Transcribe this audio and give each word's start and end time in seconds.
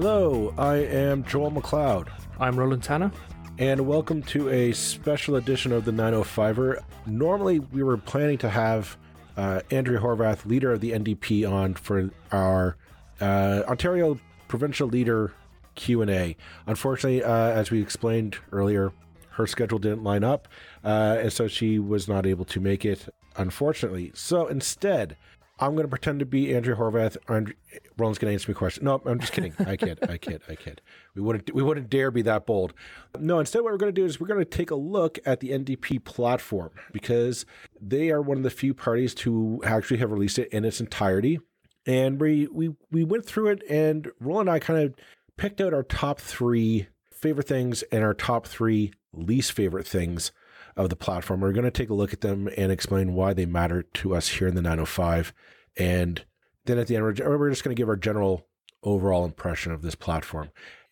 Hello, 0.00 0.54
I 0.56 0.76
am 0.76 1.24
Joel 1.24 1.50
McLeod. 1.50 2.06
I'm 2.38 2.56
Roland 2.56 2.84
Tanner. 2.84 3.10
And 3.58 3.80
welcome 3.80 4.22
to 4.26 4.48
a 4.48 4.72
special 4.72 5.34
edition 5.34 5.72
of 5.72 5.84
the 5.84 5.90
905er. 5.90 6.84
Normally, 7.06 7.58
we 7.58 7.82
were 7.82 7.96
planning 7.96 8.38
to 8.38 8.48
have 8.48 8.96
uh, 9.36 9.62
Andrea 9.72 9.98
Horwath, 9.98 10.46
leader 10.46 10.70
of 10.70 10.80
the 10.80 10.92
NDP, 10.92 11.50
on 11.50 11.74
for 11.74 12.10
our 12.30 12.76
uh, 13.20 13.64
Ontario 13.66 14.20
provincial 14.46 14.86
leader 14.86 15.32
Q&A. 15.74 16.36
Unfortunately, 16.68 17.24
uh, 17.24 17.32
as 17.32 17.72
we 17.72 17.82
explained 17.82 18.38
earlier, 18.52 18.92
her 19.30 19.48
schedule 19.48 19.80
didn't 19.80 20.04
line 20.04 20.22
up, 20.22 20.46
uh, 20.84 21.16
and 21.18 21.32
so 21.32 21.48
she 21.48 21.80
was 21.80 22.06
not 22.06 22.24
able 22.24 22.44
to 22.44 22.60
make 22.60 22.84
it, 22.84 23.12
unfortunately. 23.36 24.12
So 24.14 24.46
instead, 24.46 25.16
I'm 25.60 25.72
going 25.72 25.84
to 25.84 25.88
pretend 25.88 26.20
to 26.20 26.26
be 26.26 26.54
Andrea 26.54 26.76
Horwath. 26.76 27.16
And 27.28 27.54
Roland's 27.96 28.18
going 28.18 28.30
to 28.30 28.34
answer 28.34 28.50
me 28.50 28.52
a 28.52 28.58
question. 28.58 28.84
No, 28.84 29.02
I'm 29.04 29.18
just 29.18 29.32
kidding. 29.32 29.54
I 29.58 29.76
kid. 29.76 29.98
I 30.08 30.16
kid. 30.16 30.42
I 30.48 30.54
kid. 30.54 30.80
We 31.14 31.22
wouldn't. 31.22 31.52
We 31.52 31.62
wouldn't 31.62 31.90
dare 31.90 32.10
be 32.10 32.22
that 32.22 32.46
bold. 32.46 32.74
No. 33.18 33.40
Instead, 33.40 33.62
what 33.62 33.72
we're 33.72 33.78
going 33.78 33.94
to 33.94 34.00
do 34.00 34.04
is 34.04 34.20
we're 34.20 34.28
going 34.28 34.38
to 34.38 34.44
take 34.44 34.70
a 34.70 34.76
look 34.76 35.18
at 35.26 35.40
the 35.40 35.50
NDP 35.50 36.04
platform 36.04 36.70
because 36.92 37.44
they 37.80 38.10
are 38.10 38.22
one 38.22 38.36
of 38.36 38.42
the 38.42 38.50
few 38.50 38.72
parties 38.72 39.14
to 39.16 39.60
actually 39.64 39.98
have 39.98 40.12
released 40.12 40.38
it 40.38 40.48
in 40.52 40.64
its 40.64 40.80
entirety. 40.80 41.40
And 41.86 42.20
we 42.20 42.46
we 42.48 42.74
we 42.90 43.04
went 43.04 43.26
through 43.26 43.48
it, 43.48 43.62
and 43.68 44.08
Roland 44.20 44.48
and 44.48 44.56
I 44.56 44.58
kind 44.60 44.82
of 44.82 44.94
picked 45.36 45.60
out 45.60 45.74
our 45.74 45.82
top 45.82 46.20
three 46.20 46.88
favorite 47.12 47.48
things 47.48 47.82
and 47.90 48.04
our 48.04 48.14
top 48.14 48.46
three 48.46 48.92
least 49.12 49.52
favorite 49.52 49.86
things 49.86 50.30
of 50.78 50.88
the 50.88 50.96
platform. 50.96 51.40
We're 51.40 51.52
going 51.52 51.64
to 51.64 51.70
take 51.70 51.90
a 51.90 51.94
look 51.94 52.12
at 52.12 52.22
them 52.22 52.48
and 52.56 52.72
explain 52.72 53.12
why 53.12 53.34
they 53.34 53.44
matter 53.44 53.82
to 53.82 54.14
us 54.14 54.28
here 54.28 54.48
in 54.48 54.54
the 54.54 54.62
905. 54.62 55.34
And 55.76 56.24
then 56.64 56.78
at 56.78 56.86
the 56.86 56.96
end, 56.96 57.04
we're 57.04 57.50
just 57.50 57.64
going 57.64 57.74
to 57.74 57.80
give 57.80 57.88
our 57.88 57.96
general 57.96 58.46
overall 58.82 59.24
impression 59.24 59.72
of 59.72 59.82
this 59.82 59.96
platform. 59.96 60.50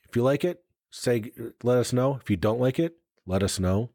If 0.08 0.16
you 0.16 0.22
like 0.22 0.44
it, 0.44 0.64
say, 0.91 1.30
let 1.62 1.78
us 1.78 1.92
know. 1.92 2.19
If 2.20 2.28
you 2.28 2.36
don't 2.36 2.60
like 2.60 2.78
it, 2.78 2.97
let 3.27 3.42
us 3.42 3.60
know. 3.60 3.91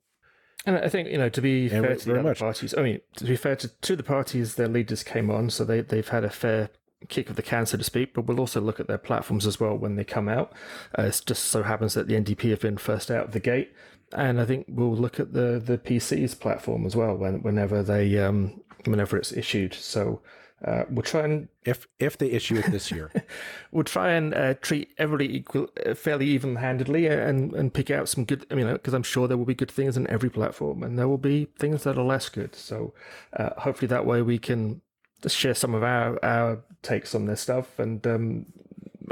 And 0.65 0.77
I 0.77 0.89
think 0.89 1.09
you 1.09 1.17
know 1.17 1.29
to 1.29 1.41
be 1.41 1.69
and 1.71 1.83
fair 1.83 1.95
to 1.95 2.05
the 2.05 2.13
other 2.13 2.23
much. 2.23 2.39
parties. 2.39 2.75
I 2.77 2.83
mean, 2.83 2.99
to 3.15 3.25
be 3.25 3.35
fair 3.35 3.55
to, 3.55 3.67
to 3.67 3.95
the 3.95 4.03
parties, 4.03 4.55
their 4.55 4.67
leaders 4.67 5.01
came 5.01 5.31
on, 5.31 5.49
so 5.49 5.65
they 5.65 5.81
they've 5.81 6.07
had 6.07 6.23
a 6.23 6.29
fair 6.29 6.69
kick 7.07 7.29
of 7.29 7.35
the 7.35 7.41
can, 7.41 7.65
so 7.65 7.77
to 7.77 7.83
speak. 7.83 8.13
But 8.13 8.25
we'll 8.25 8.39
also 8.39 8.61
look 8.61 8.79
at 8.79 8.87
their 8.87 8.97
platforms 8.97 9.45
as 9.45 9.59
well 9.59 9.77
when 9.77 9.95
they 9.95 10.03
come 10.03 10.29
out. 10.29 10.53
Uh, 10.97 11.03
it 11.03 11.21
just 11.25 11.45
so 11.45 11.63
happens 11.63 11.93
that 11.93 12.07
the 12.07 12.15
NDP 12.15 12.49
have 12.51 12.61
been 12.61 12.77
first 12.77 13.11
out 13.11 13.25
of 13.25 13.31
the 13.31 13.39
gate, 13.39 13.73
and 14.13 14.39
I 14.39 14.45
think 14.45 14.65
we'll 14.69 14.95
look 14.95 15.19
at 15.19 15.33
the 15.33 15.61
the 15.63 15.77
PC's 15.77 16.35
platform 16.35 16.85
as 16.85 16.95
well 16.95 17.15
when, 17.15 17.41
whenever 17.41 17.83
they 17.83 18.17
um, 18.19 18.61
whenever 18.85 19.17
it's 19.17 19.31
issued. 19.31 19.73
So 19.73 20.21
uh, 20.63 20.83
we'll 20.89 21.01
try 21.01 21.23
and 21.23 21.47
if 21.65 21.87
if 21.99 22.17
they 22.17 22.29
issue 22.29 22.57
it 22.57 22.71
this 22.71 22.91
year, 22.91 23.11
we'll 23.71 23.83
try 23.83 24.11
and 24.11 24.33
uh, 24.33 24.53
treat 24.55 24.93
everybody 24.97 25.37
equal, 25.37 25.67
uh, 25.85 25.95
fairly 25.95 26.27
even 26.27 26.57
handedly, 26.57 27.07
and 27.07 27.53
and 27.53 27.73
pick 27.73 27.89
out 27.89 28.09
some 28.09 28.25
good. 28.25 28.45
I 28.51 28.55
mean, 28.55 28.71
because 28.71 28.93
I'm 28.93 29.03
sure 29.03 29.27
there 29.27 29.37
will 29.37 29.45
be 29.45 29.55
good 29.55 29.71
things 29.71 29.97
in 29.97 30.07
every 30.07 30.29
platform, 30.29 30.83
and 30.83 30.99
there 30.99 31.07
will 31.07 31.17
be 31.17 31.45
things 31.57 31.83
that 31.83 31.97
are 31.97 32.03
less 32.03 32.29
good. 32.29 32.53
So 32.55 32.93
uh, 33.33 33.51
hopefully 33.57 33.87
that 33.87 34.05
way 34.05 34.21
we 34.21 34.37
can 34.37 34.81
share 35.29 35.53
some 35.53 35.73
of 35.73 35.83
our 35.83 36.23
our 36.23 36.63
takes 36.81 37.13
on 37.15 37.25
this 37.25 37.41
stuff, 37.41 37.79
and 37.79 38.05
um, 38.07 38.45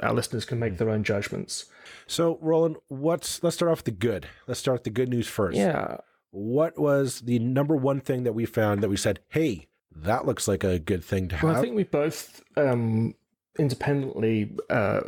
our 0.04 0.14
listeners 0.14 0.46
can 0.46 0.60
make 0.60 0.78
their 0.78 0.90
own 0.90 1.04
judgments. 1.04 1.66
So, 2.08 2.38
Roland, 2.42 2.78
what's 2.88 3.44
let's 3.44 3.56
start 3.56 3.72
off 3.72 3.80
with 3.80 3.86
the 3.86 3.92
good. 3.92 4.28
Let's 4.48 4.60
start 4.60 4.76
with 4.76 4.84
the 4.84 4.90
good 4.90 5.10
news 5.10 5.28
first. 5.28 5.58
Yeah. 5.58 5.98
What 6.32 6.78
was 6.78 7.22
the 7.22 7.40
number 7.40 7.76
one 7.76 8.02
thing 8.02 8.24
that 8.24 8.34
we 8.34 8.46
found 8.46 8.82
that 8.82 8.90
we 8.90 8.98
said, 8.98 9.20
"Hey, 9.30 9.68
that 9.96 10.26
looks 10.26 10.48
like 10.48 10.64
a 10.64 10.80
good 10.80 11.04
thing 11.04 11.28
to 11.30 11.38
have"? 11.38 11.58
I 11.58 11.62
think 11.62 11.76
we 11.76 11.84
both 11.84 12.44
um, 12.56 13.16
independently 13.58 14.56
uh, 14.70 15.02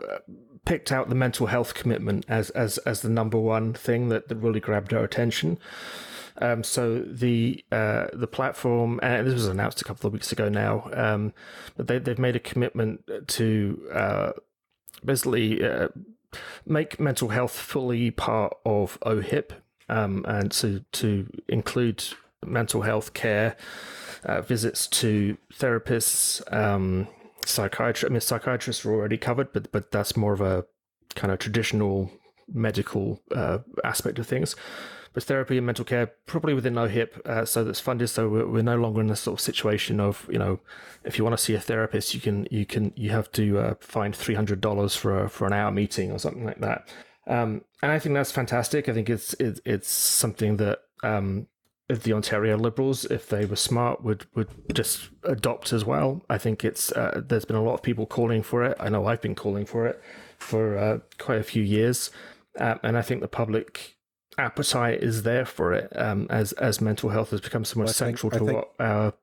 picked 0.66 0.92
out 0.92 1.10
the 1.10 1.16
mental 1.16 1.48
health 1.48 1.74
commitment 1.74 2.26
as 2.28 2.50
as 2.52 2.78
as 2.80 3.02
the 3.02 3.10
number 3.10 3.38
one 3.38 3.74
thing 3.74 4.10
that, 4.10 4.28
that 4.30 4.36
really 4.36 4.60
grabbed 4.60 4.94
our 4.94 5.04
attention. 5.04 5.60
Um, 6.38 6.64
so 6.64 7.00
the 7.00 7.64
uh, 7.72 8.08
the 8.14 8.28
platform, 8.28 9.00
and 9.04 9.28
this 9.28 9.34
was 9.34 9.48
announced 9.48 9.82
a 9.82 9.84
couple 9.84 10.08
of 10.08 10.14
weeks 10.14 10.32
ago 10.32 10.50
now, 10.50 10.90
um, 10.94 11.34
but 11.76 11.88
they, 11.88 12.00
they've 12.00 12.20
made 12.20 12.36
a 12.36 12.40
commitment 12.40 13.10
to 13.28 13.90
uh, 13.94 14.32
basically 15.04 15.64
uh, 15.64 15.90
make 16.66 17.00
mental 17.00 17.30
health 17.30 17.54
fully 17.54 18.12
part 18.12 18.56
of 18.66 18.98
OHIP 19.02 19.52
um, 19.90 20.26
and 20.28 20.52
to, 20.54 20.84
to 20.94 21.28
include 21.48 22.04
mental 22.46 22.82
health 22.82 23.14
care, 23.14 23.56
uh, 24.24 24.42
visits 24.42 24.88
to 24.88 25.38
therapists, 25.54 26.42
um, 26.54 27.08
psychiatrists. 27.46 28.06
I 28.06 28.10
mean, 28.10 28.22
psychiatrists 28.22 28.86
are 28.86 28.94
already 28.94 29.18
covered, 29.18 29.52
but, 29.54 29.72
but 29.72 29.92
that's 29.92 30.16
more 30.16 30.34
of 30.34 30.42
a 30.42 30.66
kind 31.16 31.32
of 31.32 31.40
traditional 31.40 32.12
medical 32.54 33.22
uh, 33.36 33.60
aspect 33.84 34.20
of 34.20 34.28
things 34.28 34.56
but 35.14 35.24
therapy 35.24 35.58
and 35.58 35.66
mental 35.66 35.86
care 35.86 36.08
probably 36.26 36.54
within 36.54 36.76
OHIP, 36.76 37.26
uh, 37.26 37.46
so 37.46 37.64
that's 37.64 37.80
funded. 37.80 38.10
So 38.10 38.30
we're, 38.30 38.48
we're, 38.48 38.62
no 38.62 38.78
longer 38.78 39.02
in 39.02 39.08
this 39.08 39.22
sort 39.22 39.40
of 39.40 39.42
situation 39.42 40.00
of 40.00 40.28
you 40.32 40.40
know, 40.40 40.60
if 41.04 41.18
you 41.18 41.24
want 41.24 41.38
to 41.38 41.44
see 41.44 41.54
a 41.54 41.60
therapist, 41.60 42.14
you 42.14 42.22
can 42.22 42.48
you 42.50 42.66
can 42.66 42.94
you 42.96 43.10
have 43.12 43.32
to 43.34 43.58
uh, 43.60 43.74
find 43.80 44.16
three 44.16 44.36
hundred 44.36 44.62
dollars 44.62 44.96
for 44.96 45.26
a, 45.26 45.30
for 45.30 45.48
an 45.48 45.54
hour 45.54 45.72
meeting 45.72 46.12
or 46.12 46.20
something 46.20 46.46
like 46.46 46.60
that. 46.62 46.88
Um, 47.28 47.64
and 47.82 47.92
I 47.92 48.00
think 48.00 48.16
that's 48.16 48.32
fantastic. 48.32 48.88
I 48.88 48.94
think 48.94 49.10
it's 49.10 49.34
it, 49.36 49.60
it's 49.66 49.90
something 49.90 50.58
that 50.58 50.80
um, 51.04 51.48
the 51.90 52.14
Ontario 52.14 52.58
Liberals, 52.58 53.06
if 53.06 53.28
they 53.28 53.46
were 53.46 53.56
smart, 53.56 54.04
would 54.04 54.26
would 54.36 54.50
just 54.74 55.10
adopt 55.24 55.74
as 55.74 55.84
well. 55.84 56.22
I 56.30 56.38
think 56.38 56.64
it's 56.64 56.92
uh, 56.92 57.22
there's 57.26 57.46
been 57.46 57.56
a 57.56 57.64
lot 57.64 57.74
of 57.74 57.82
people 57.82 58.06
calling 58.06 58.44
for 58.44 58.64
it. 58.64 58.78
I 58.80 58.90
know 58.90 59.06
I've 59.06 59.22
been 59.22 59.36
calling 59.36 59.66
for 59.66 59.88
it 59.88 60.02
for 60.38 60.78
uh, 60.78 61.00
quite 61.18 61.40
a 61.40 61.44
few 61.44 61.64
years, 61.64 62.12
uh, 62.60 62.76
and 62.84 62.98
I 62.98 63.02
think 63.02 63.22
the 63.22 63.28
public 63.28 63.98
appetite 64.38 65.04
is 65.04 65.24
there 65.24 65.46
for 65.46 65.74
it 65.74 65.92
um, 65.98 66.28
as 66.30 66.54
as 66.54 66.80
mental 66.80 67.10
health 67.10 67.32
has 67.32 67.42
become 67.42 67.66
so 67.66 67.80
much 67.80 67.88
well, 67.88 67.94
central 67.94 68.30
think, 68.30 68.40
to 68.42 68.46
think, 68.46 68.58
what 68.58 68.74
our 68.80 69.14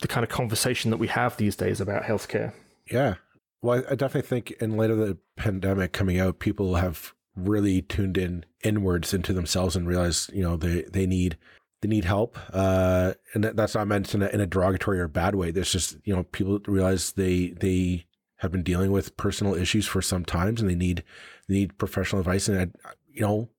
the 0.00 0.08
kind 0.08 0.24
of 0.24 0.30
conversation 0.30 0.90
that 0.90 0.96
we 0.96 1.08
have 1.08 1.36
these 1.36 1.56
days 1.56 1.80
about 1.80 2.04
healthcare. 2.04 2.52
Yeah, 2.90 3.16
well, 3.62 3.84
I 3.90 3.94
definitely 3.94 4.28
think 4.28 4.52
in 4.52 4.76
light 4.76 4.90
of 4.90 4.98
the 4.98 5.18
pandemic 5.36 5.92
coming 5.92 6.18
out, 6.18 6.38
people 6.38 6.76
have 6.76 7.14
really 7.36 7.82
tuned 7.82 8.18
in 8.18 8.44
inwards 8.64 9.14
into 9.14 9.32
themselves 9.32 9.76
and 9.76 9.86
realized 9.86 10.32
you 10.32 10.42
know 10.42 10.56
they 10.56 10.82
they 10.82 11.06
need 11.06 11.36
they 11.82 11.88
need 11.88 12.04
help, 12.04 12.38
uh, 12.52 13.14
and 13.34 13.44
that's 13.44 13.74
not 13.74 13.88
meant 13.88 14.14
in 14.14 14.22
a, 14.22 14.28
in 14.28 14.40
a 14.40 14.46
derogatory 14.46 15.00
or 15.00 15.08
bad 15.08 15.34
way. 15.34 15.50
There's 15.50 15.72
just 15.72 15.96
you 16.04 16.14
know 16.14 16.24
people 16.24 16.60
realize 16.66 17.12
they 17.12 17.50
they 17.50 18.06
have 18.38 18.50
been 18.50 18.62
dealing 18.62 18.90
with 18.90 19.16
personal 19.18 19.54
issues 19.54 19.86
for 19.86 20.00
some 20.00 20.24
times 20.24 20.62
and 20.62 20.70
they 20.70 20.74
need 20.74 21.04
they 21.46 21.56
need 21.56 21.76
professional 21.76 22.20
advice 22.20 22.48
and 22.48 22.74
I, 22.84 22.90
you 23.12 23.20
know 23.20 23.50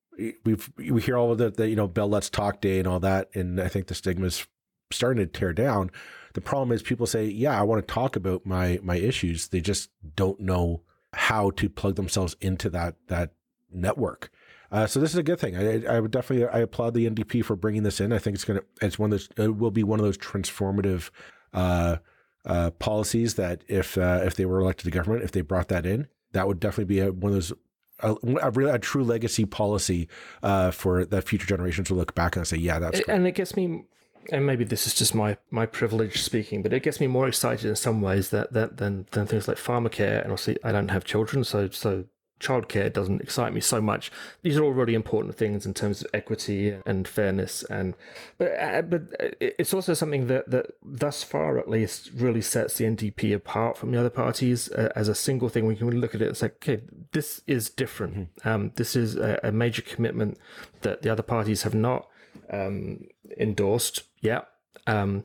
we've 0.44 0.72
we 0.78 1.02
hear 1.02 1.18
all 1.18 1.32
of 1.32 1.38
the, 1.38 1.50
the 1.50 1.70
you 1.70 1.76
know 1.76 1.88
Bell 1.88 2.10
Let's 2.10 2.30
Talk 2.30 2.62
Day 2.62 2.80
and 2.80 2.88
all 2.88 3.00
that, 3.00 3.30
and 3.34 3.60
I 3.60 3.68
think 3.68 3.88
the 3.88 3.96
stigma 3.96 4.28
is 4.28 4.46
starting 4.92 5.26
to 5.26 5.32
tear 5.32 5.54
down. 5.54 5.92
The 6.34 6.42
problem 6.42 6.72
is 6.72 6.82
people 6.82 7.08
say, 7.08 7.26
"Yeah, 7.26 7.60
I 7.60 7.64
want 7.64 7.86
to 7.86 7.94
talk 7.94 8.16
about 8.16 8.46
my 8.46 8.80
my 8.84 8.98
issues." 8.98 9.50
They 9.50 9.62
just 9.62 9.90
don't 10.16 10.40
know 10.40 10.82
how 11.14 11.52
to 11.52 11.70
plug 11.70 11.96
themselves 11.96 12.36
into 12.42 12.70
that 12.70 12.96
that 13.08 13.34
network. 13.72 14.32
Uh, 14.72 14.88
so 14.88 15.00
this 15.02 15.12
is 15.12 15.18
a 15.18 15.24
good 15.24 15.40
thing. 15.40 15.58
I, 15.58 15.96
I 15.96 16.00
would 16.00 16.12
definitely 16.12 16.48
I 16.48 16.60
applaud 16.60 16.94
the 16.94 17.10
NDP 17.10 17.44
for 17.44 17.56
bringing 17.56 17.84
this 17.84 18.00
in. 18.00 18.14
I 18.14 18.20
think 18.20 18.36
it's 18.36 18.46
gonna 18.46 18.62
it's 18.82 18.98
one 18.98 19.12
of 19.12 19.20
those 19.20 19.30
it 19.38 19.58
will 19.58 19.72
be 19.72 19.84
one 19.84 20.00
of 20.00 20.06
those 20.06 20.18
transformative 20.18 21.10
uh, 21.54 21.98
uh, 22.46 22.72
policies 22.72 23.36
that 23.36 23.64
if 23.68 23.98
uh, 23.98 24.22
if 24.24 24.36
they 24.36 24.46
were 24.46 24.60
elected 24.62 24.86
to 24.86 24.92
government, 24.92 25.24
if 25.24 25.32
they 25.32 25.42
brought 25.42 25.68
that 25.68 25.86
in, 25.86 26.08
that 26.32 26.48
would 26.48 26.60
definitely 26.60 26.86
be 26.86 27.00
a, 27.00 27.12
one 27.12 27.32
of 27.32 27.36
those 27.36 27.54
a, 28.02 28.16
a, 28.42 28.52
real, 28.52 28.74
a 28.74 28.80
true 28.80 29.04
legacy 29.04 29.46
policy 29.46 30.08
uh, 30.44 30.72
for 30.72 31.06
that 31.06 31.24
future 31.24 31.48
generations 31.48 31.90
will 31.90 31.98
look 31.98 32.16
back 32.16 32.36
and 32.36 32.48
say, 32.48 32.58
yeah, 32.58 32.80
that's. 32.80 33.00
And 33.08 33.28
it 33.28 33.34
gets 33.34 33.56
me, 33.56 33.84
and 34.32 34.46
maybe 34.46 34.64
this 34.64 34.88
is 34.88 34.94
just 34.94 35.16
my 35.16 35.38
my 35.50 35.66
privilege 35.66 36.22
speaking, 36.22 36.62
but 36.62 36.74
it 36.74 36.84
gets 36.84 37.00
me 37.00 37.08
more 37.08 37.28
excited 37.28 37.66
in 37.66 37.76
some 37.76 38.02
ways 38.02 38.30
that, 38.30 38.54
that 38.54 38.78
than 38.78 39.08
than 39.12 39.28
things 39.28 39.48
like 39.48 39.58
pharmacare. 39.58 40.22
And 40.22 40.32
obviously, 40.32 40.58
I 40.64 40.72
don't 40.72 40.90
have 40.90 41.04
children, 41.04 41.44
so 41.44 41.70
so 41.70 42.06
childcare 42.42 42.92
doesn't 42.92 43.22
excite 43.22 43.54
me 43.54 43.62
so 43.62 43.80
much. 43.80 44.12
These 44.42 44.58
are 44.58 44.64
all 44.64 44.74
really 44.74 44.96
important 44.96 45.36
things 45.36 45.66
in 45.66 45.74
terms 45.74 46.02
of 46.02 46.08
equity 46.14 46.76
and 46.86 47.08
fairness, 47.08 47.64
and 47.64 47.94
but 48.38 48.52
uh, 48.60 48.82
but 48.82 49.04
it's 49.40 49.74
also 49.74 49.94
something 49.94 50.28
that 50.28 50.50
that 50.50 50.68
thus 50.84 51.24
far 51.24 51.58
at 51.58 51.70
least 51.70 52.10
really 52.16 52.42
sets 52.42 52.78
the 52.78 52.86
NDP 52.86 53.34
apart 53.34 53.78
from 53.78 53.92
the 53.92 54.00
other 54.00 54.10
parties 54.10 54.70
uh, 54.72 54.92
as 54.96 55.08
a 55.08 55.16
single 55.16 55.50
thing. 55.50 55.66
We 55.66 55.76
can 55.76 55.92
look 55.92 56.16
at 56.16 56.22
it 56.22 56.28
and 56.28 56.38
say, 56.38 56.48
okay, 56.48 56.82
this 57.12 57.42
is 57.48 57.70
different. 57.70 58.16
Mm-hmm. 58.16 58.50
Um, 58.50 58.72
this 58.76 58.96
is 58.96 59.16
a, 59.16 59.40
a, 59.44 59.52
major 59.52 59.82
commitment 59.82 60.38
that 60.82 61.02
the 61.02 61.12
other 61.12 61.24
parties 61.24 61.64
have 61.64 61.76
not 61.76 62.08
um, 62.50 63.06
endorsed 63.38 64.04
yet. 64.22 64.48
Um, 64.88 65.24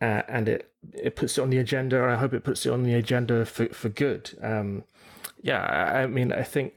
uh, 0.00 0.22
and 0.28 0.48
it, 0.48 0.70
it 0.92 1.16
puts 1.16 1.38
it 1.38 1.42
on 1.42 1.50
the 1.50 1.58
agenda. 1.58 2.02
I 2.04 2.16
hope 2.16 2.34
it 2.34 2.44
puts 2.44 2.66
it 2.66 2.70
on 2.70 2.82
the 2.82 2.94
agenda 2.94 3.46
for, 3.46 3.68
for 3.68 3.88
good. 3.88 4.38
Um, 4.42 4.84
yeah, 5.42 5.62
I 5.62 6.06
mean, 6.06 6.32
I 6.32 6.42
think 6.42 6.74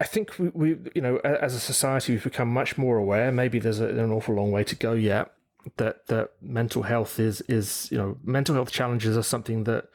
I 0.00 0.04
think 0.04 0.38
we, 0.38 0.48
we, 0.48 0.78
you 0.94 1.02
know, 1.02 1.18
as 1.18 1.54
a 1.54 1.60
society, 1.60 2.14
we've 2.14 2.24
become 2.24 2.48
much 2.48 2.78
more 2.78 2.96
aware. 2.96 3.30
Maybe 3.30 3.58
there's 3.58 3.80
a, 3.80 3.88
an 3.88 4.10
awful 4.10 4.34
long 4.34 4.50
way 4.50 4.64
to 4.64 4.74
go 4.74 4.94
yet. 4.94 5.32
That 5.76 6.06
that 6.06 6.30
mental 6.40 6.84
health 6.84 7.20
is 7.20 7.42
is 7.42 7.88
you 7.92 7.98
know 7.98 8.16
mental 8.24 8.54
health 8.54 8.70
challenges 8.70 9.14
are 9.16 9.22
something 9.22 9.64
that 9.64 9.88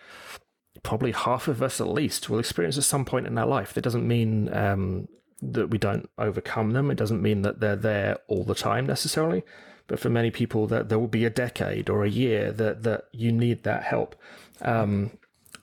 probably 0.83 1.11
half 1.11 1.47
of 1.47 1.63
us 1.63 1.81
at 1.81 1.87
least 1.87 2.29
will 2.29 2.37
experience 2.37 2.77
at 2.77 2.83
some 2.83 3.03
point 3.03 3.25
in 3.25 3.35
our 3.37 3.47
life. 3.47 3.73
That 3.73 3.81
doesn't 3.81 4.07
mean 4.07 4.53
um, 4.53 5.07
that 5.41 5.69
we 5.71 5.79
don't 5.79 6.07
overcome 6.19 6.71
them. 6.71 6.91
It 6.91 6.97
doesn't 6.97 7.21
mean 7.21 7.41
that 7.41 7.59
they're 7.59 7.75
there 7.75 8.17
all 8.27 8.43
the 8.43 8.53
time 8.53 8.85
necessarily. 8.85 9.43
But 9.87 9.99
for 9.99 10.09
many 10.09 10.29
people, 10.29 10.67
that 10.67 10.89
there 10.89 10.99
will 10.99 11.07
be 11.07 11.25
a 11.25 11.31
decade 11.31 11.89
or 11.89 12.03
a 12.03 12.09
year 12.09 12.51
that 12.51 12.83
that 12.83 13.05
you 13.11 13.31
need 13.31 13.63
that 13.63 13.83
help. 13.83 14.15
Um, 14.61 15.17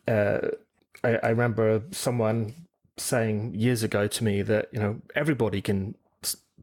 uh, 0.08 0.48
I, 1.04 1.16
I 1.16 1.28
remember 1.28 1.82
someone 1.90 2.54
saying 2.96 3.54
years 3.54 3.82
ago 3.82 4.06
to 4.06 4.25
me 4.25 4.43
that 4.43 4.69
you 4.72 4.78
know 4.78 5.00
everybody 5.14 5.60
can 5.60 5.94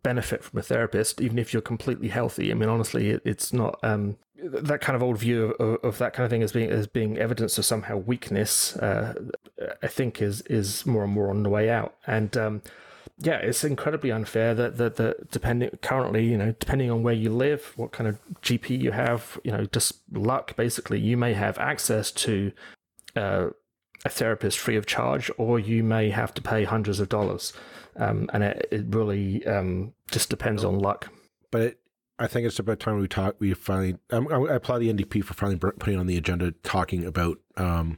benefit 0.03 0.43
from 0.43 0.59
a 0.59 0.63
therapist, 0.63 1.21
even 1.21 1.37
if 1.37 1.53
you're 1.53 1.61
completely 1.61 2.07
healthy. 2.09 2.51
I 2.51 2.53
mean, 2.53 2.69
honestly, 2.69 3.09
it, 3.09 3.21
it's 3.25 3.51
not 3.51 3.79
um, 3.83 4.17
that 4.41 4.81
kind 4.81 4.95
of 4.95 5.03
old 5.03 5.17
view 5.17 5.51
of, 5.59 5.83
of, 5.83 5.97
that 5.97 6.13
kind 6.13 6.25
of 6.25 6.29
thing 6.29 6.43
as 6.43 6.51
being 6.51 6.69
as 6.69 6.87
being 6.87 7.17
evidence 7.17 7.57
of 7.57 7.65
somehow 7.65 7.97
weakness. 7.97 8.75
Uh, 8.77 9.13
I 9.83 9.87
think 9.87 10.21
is 10.21 10.41
is 10.41 10.85
more 10.85 11.03
and 11.03 11.13
more 11.13 11.29
on 11.29 11.43
the 11.43 11.49
way 11.49 11.69
out, 11.69 11.95
and 12.07 12.35
um, 12.37 12.61
yeah, 13.17 13.37
it's 13.37 13.63
incredibly 13.63 14.11
unfair 14.11 14.53
that 14.55 14.77
that, 14.77 14.95
that 14.95 15.31
depending 15.31 15.71
currently, 15.81 16.25
you 16.25 16.37
know, 16.37 16.53
depending 16.59 16.89
on 16.89 17.03
where 17.03 17.13
you 17.13 17.29
live, 17.29 17.73
what 17.75 17.91
kind 17.91 18.07
of 18.07 18.17
GP 18.41 18.79
you 18.79 18.91
have, 18.91 19.39
you 19.43 19.51
know, 19.51 19.65
just 19.65 19.95
luck. 20.13 20.55
Basically, 20.55 20.99
you 20.99 21.17
may 21.17 21.33
have 21.33 21.57
access 21.57 22.11
to 22.11 22.51
uh, 23.15 23.49
a 24.05 24.09
therapist 24.09 24.57
free 24.57 24.75
of 24.75 24.85
charge, 24.85 25.29
or 25.37 25.59
you 25.59 25.83
may 25.83 26.09
have 26.09 26.33
to 26.35 26.41
pay 26.41 26.63
hundreds 26.63 26.99
of 26.99 27.09
dollars, 27.09 27.53
um, 27.95 28.29
and 28.33 28.43
it, 28.43 28.67
it 28.71 28.85
really 28.89 29.45
um, 29.45 29.93
just 30.11 30.29
depends 30.29 30.63
on 30.63 30.79
luck. 30.79 31.09
But 31.51 31.61
it, 31.61 31.79
I 32.17 32.27
think 32.27 32.45
it's 32.45 32.59
about 32.59 32.79
time 32.79 32.99
we 32.99 33.07
talk. 33.07 33.35
We 33.39 33.53
finally, 33.53 33.95
um, 34.11 34.27
I 34.31 34.55
applaud 34.55 34.79
the 34.79 34.93
NDP 34.93 35.23
for 35.23 35.33
finally 35.33 35.57
putting 35.57 35.97
on 35.97 36.07
the 36.07 36.17
agenda 36.17 36.51
talking 36.63 37.05
about 37.05 37.39
um, 37.55 37.97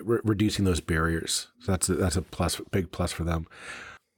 re- 0.00 0.20
reducing 0.24 0.64
those 0.64 0.80
barriers. 0.80 1.48
So 1.60 1.72
that's 1.72 1.88
a, 1.88 1.94
that's 1.94 2.16
a 2.16 2.22
plus, 2.22 2.60
big 2.70 2.90
plus 2.90 3.12
for 3.12 3.24
them. 3.24 3.46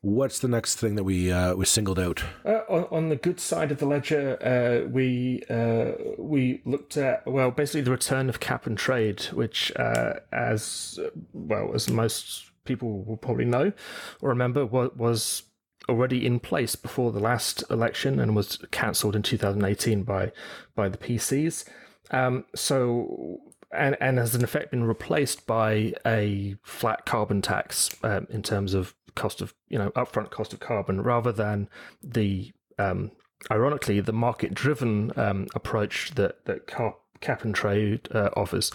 What's 0.06 0.38
the 0.38 0.46
next 0.46 0.76
thing 0.76 0.94
that 0.94 1.02
we 1.02 1.32
uh, 1.32 1.56
we 1.56 1.64
singled 1.64 1.98
out? 1.98 2.22
Uh, 2.44 2.60
on, 2.68 2.86
on, 2.92 3.08
the 3.08 3.16
good 3.16 3.40
side 3.40 3.72
of 3.72 3.78
the 3.78 3.86
ledger, 3.86 4.38
uh, 4.40 4.88
we 4.88 5.42
uh, 5.50 5.94
we 6.16 6.62
looked 6.64 6.96
at 6.96 7.26
well, 7.26 7.50
basically 7.50 7.80
the 7.80 7.90
return 7.90 8.28
of 8.28 8.38
cap 8.38 8.68
and 8.68 8.78
trade, 8.78 9.24
which, 9.32 9.72
uh, 9.74 10.20
as 10.30 11.00
well 11.32 11.72
as 11.74 11.90
most 11.90 12.52
people 12.64 13.02
will 13.02 13.16
probably 13.16 13.46
know 13.46 13.72
or 14.20 14.28
remember, 14.28 14.64
was, 14.64 14.92
was 14.94 15.42
already 15.88 16.24
in 16.24 16.38
place 16.38 16.76
before 16.76 17.10
the 17.10 17.18
last 17.18 17.64
election 17.68 18.20
and 18.20 18.36
was 18.36 18.60
cancelled 18.70 19.16
in 19.16 19.22
2018 19.22 20.04
by 20.04 20.30
by 20.76 20.88
the 20.88 20.98
PCs. 20.98 21.64
Um, 22.12 22.44
so 22.54 23.40
and 23.72 23.96
and 24.00 24.18
has 24.18 24.36
in 24.36 24.44
effect 24.44 24.70
been 24.70 24.84
replaced 24.84 25.48
by 25.48 25.94
a 26.06 26.54
flat 26.62 27.06
carbon 27.06 27.42
tax 27.42 27.90
um, 28.04 28.28
in 28.30 28.44
terms 28.44 28.72
of 28.72 28.94
cost 29.16 29.40
of 29.40 29.54
you 29.68 29.78
know 29.78 29.90
upfront 29.90 30.30
cost 30.30 30.52
of 30.52 30.60
carbon 30.60 31.02
rather 31.02 31.32
than 31.32 31.68
the 32.02 32.52
um, 32.78 33.10
ironically 33.50 34.00
the 34.00 34.12
market 34.12 34.54
driven 34.54 35.12
um, 35.16 35.46
approach 35.54 36.12
that 36.14 36.44
that 36.44 36.66
cap 36.66 37.44
and 37.44 37.54
trade 37.54 38.08
uh, 38.12 38.30
offers. 38.36 38.72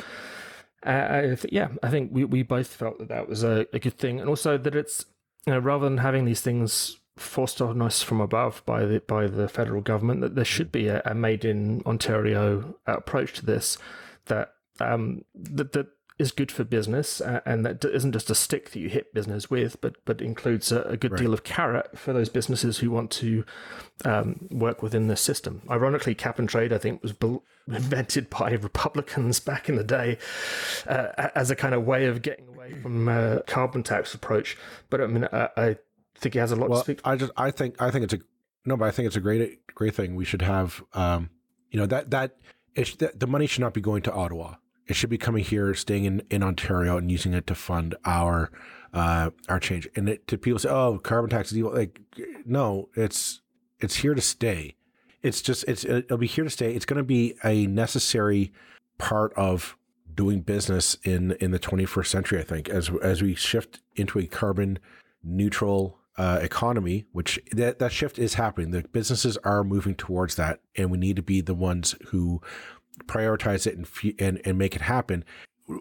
Uh, 0.86 1.08
I 1.10 1.22
th- 1.22 1.54
yeah, 1.54 1.70
I 1.84 1.90
think 1.90 2.10
we, 2.12 2.26
we 2.26 2.42
both 2.42 2.68
felt 2.68 2.98
that 2.98 3.10
that 3.10 3.30
was 3.30 3.44
a, 3.44 3.68
a 3.72 3.80
good 3.80 3.98
thing, 3.98 4.20
and 4.20 4.28
also 4.28 4.58
that 4.58 4.76
it's 4.76 5.06
you 5.46 5.54
know, 5.54 5.60
rather 5.60 5.86
than 5.86 6.00
having 6.00 6.26
these 6.26 6.42
things 6.42 6.98
forced 7.18 7.62
on 7.62 7.82
us 7.82 8.02
from 8.02 8.22
above 8.22 8.64
by 8.66 8.86
the 8.86 9.00
by 9.02 9.28
the 9.28 9.48
federal 9.48 9.82
government, 9.82 10.22
that 10.22 10.36
there 10.36 10.46
should 10.46 10.72
be 10.72 10.88
a, 10.88 11.02
a 11.06 11.14
made 11.14 11.46
in 11.46 11.82
Ontario 11.86 12.76
approach 12.88 13.34
to 13.34 13.46
this 13.46 13.78
that 14.26 14.54
um, 14.80 15.24
that 15.36 15.74
that 15.74 15.88
is 16.22 16.32
good 16.32 16.52
for 16.52 16.64
business 16.64 17.20
uh, 17.20 17.42
and 17.46 17.66
that 17.66 17.84
isn't 17.84 18.12
just 18.12 18.30
a 18.30 18.36
stick 18.36 18.70
that 18.72 18.80
you 18.80 18.88
hit 18.88 19.14
business 19.14 19.50
with, 19.50 19.82
but 19.82 19.96
but 20.06 20.22
includes 20.22 20.72
a, 20.72 20.82
a 20.84 20.96
good 20.96 21.12
right. 21.12 21.22
deal 21.22 21.34
of 21.34 21.44
carrot 21.44 21.98
for 21.98 22.14
those 22.14 22.30
businesses 22.30 22.78
who 22.78 22.92
want 22.92 23.10
to 23.12 23.44
um, 24.06 24.48
work 24.52 24.82
within 24.84 25.08
the 25.08 25.18
system. 25.18 25.62
Ironically, 25.70 26.14
cap 26.14 26.40
and 26.40 26.48
trade, 26.48 26.72
I 26.72 26.78
think, 26.78 27.02
was 27.02 27.14
be- 27.14 27.40
invented 27.68 28.30
by 28.30 28.52
Republicans 28.52 29.40
back 29.40 29.68
in 29.68 29.76
the 29.76 29.84
day 29.84 30.18
uh, 30.88 31.30
as 31.36 31.50
a 31.50 31.56
kind 31.56 31.74
of 31.74 31.86
way 31.86 32.06
of 32.06 32.22
getting 32.22 32.48
away 32.48 32.80
from 32.82 33.08
a 33.08 33.42
carbon 33.48 33.84
tax 33.84 34.14
approach. 34.14 34.58
But 34.90 35.02
I 35.02 35.08
mean, 35.08 35.28
I, 35.34 35.50
I 35.58 35.76
think 36.16 36.36
he 36.36 36.40
has 36.40 36.52
a 36.52 36.56
lot 36.56 36.70
well, 36.70 36.80
to 36.80 36.84
speak. 36.84 37.02
I 37.04 37.16
just 37.16 37.32
I 37.36 37.52
think 37.52 37.82
I 37.82 37.90
think 37.90 38.04
it's 38.04 38.14
a 38.14 38.20
no, 38.64 38.78
but 38.78 38.88
I 38.88 38.92
think 38.92 39.08
it's 39.08 39.16
a 39.16 39.22
great 39.22 39.66
great 39.74 39.96
thing. 39.96 40.16
We 40.16 40.26
should 40.26 40.44
have 40.44 40.84
um, 40.94 41.32
you 41.72 41.80
know 41.80 41.88
that 41.88 42.12
that 42.12 42.38
it, 42.76 43.20
the 43.20 43.28
money 43.28 43.48
should 43.48 43.62
not 43.62 43.74
be 43.74 43.82
going 43.82 44.04
to 44.04 44.14
Ottawa 44.14 44.56
it 44.92 44.96
should 44.96 45.10
be 45.10 45.18
coming 45.18 45.44
here, 45.44 45.74
staying 45.74 46.04
in, 46.04 46.22
in 46.30 46.44
Ontario, 46.44 46.98
and 46.98 47.10
using 47.10 47.34
it 47.34 47.48
to 47.48 47.56
fund 47.56 47.96
our 48.04 48.52
uh, 48.94 49.30
our 49.48 49.58
change. 49.58 49.88
And 49.96 50.10
it, 50.10 50.28
to 50.28 50.38
people 50.38 50.60
say, 50.60 50.70
"Oh, 50.70 51.00
carbon 51.02 51.30
tax 51.30 51.52
is 51.52 51.58
evil," 51.58 51.74
like 51.74 52.02
no, 52.46 52.90
it's 52.96 53.42
it's 53.80 53.96
here 53.96 54.14
to 54.14 54.22
stay. 54.22 54.76
It's 55.24 55.42
just 55.42 55.64
it's 55.66 55.86
it'll 55.86 56.18
be 56.18 56.28
here 56.28 56.44
to 56.44 56.50
stay. 56.50 56.74
It's 56.74 56.86
going 56.86 56.98
to 56.98 57.04
be 57.04 57.36
a 57.46 57.68
necessary 57.68 58.52
part 58.98 59.34
of 59.38 59.78
doing 60.14 60.42
business 60.42 60.98
in 61.04 61.32
in 61.40 61.52
the 61.52 61.60
21st 61.60 62.08
century. 62.08 62.40
I 62.40 62.44
think 62.44 62.68
as 62.68 62.92
as 63.02 63.22
we 63.22 63.34
shift 63.34 63.80
into 63.96 64.20
a 64.20 64.28
carbon 64.28 64.78
neutral 65.24 66.00
uh, 66.18 66.40
economy, 66.42 67.06
which 67.14 67.40
that 67.54 67.80
that 67.80 67.94
shift 67.94 68.20
is 68.20 68.34
happening. 68.34 68.72
The 68.72 68.84
businesses 68.92 69.38
are 69.38 69.64
moving 69.64 69.96
towards 69.96 70.36
that, 70.36 70.60
and 70.76 70.92
we 70.92 70.98
need 70.98 71.16
to 71.16 71.22
be 71.22 71.40
the 71.40 71.56
ones 71.56 71.96
who 72.08 72.42
prioritize 73.08 73.68
it 73.68 73.78
and, 73.78 74.16
and, 74.20 74.42
and 74.46 74.58
make 74.58 74.76
it 74.76 74.82
happen. 74.82 75.24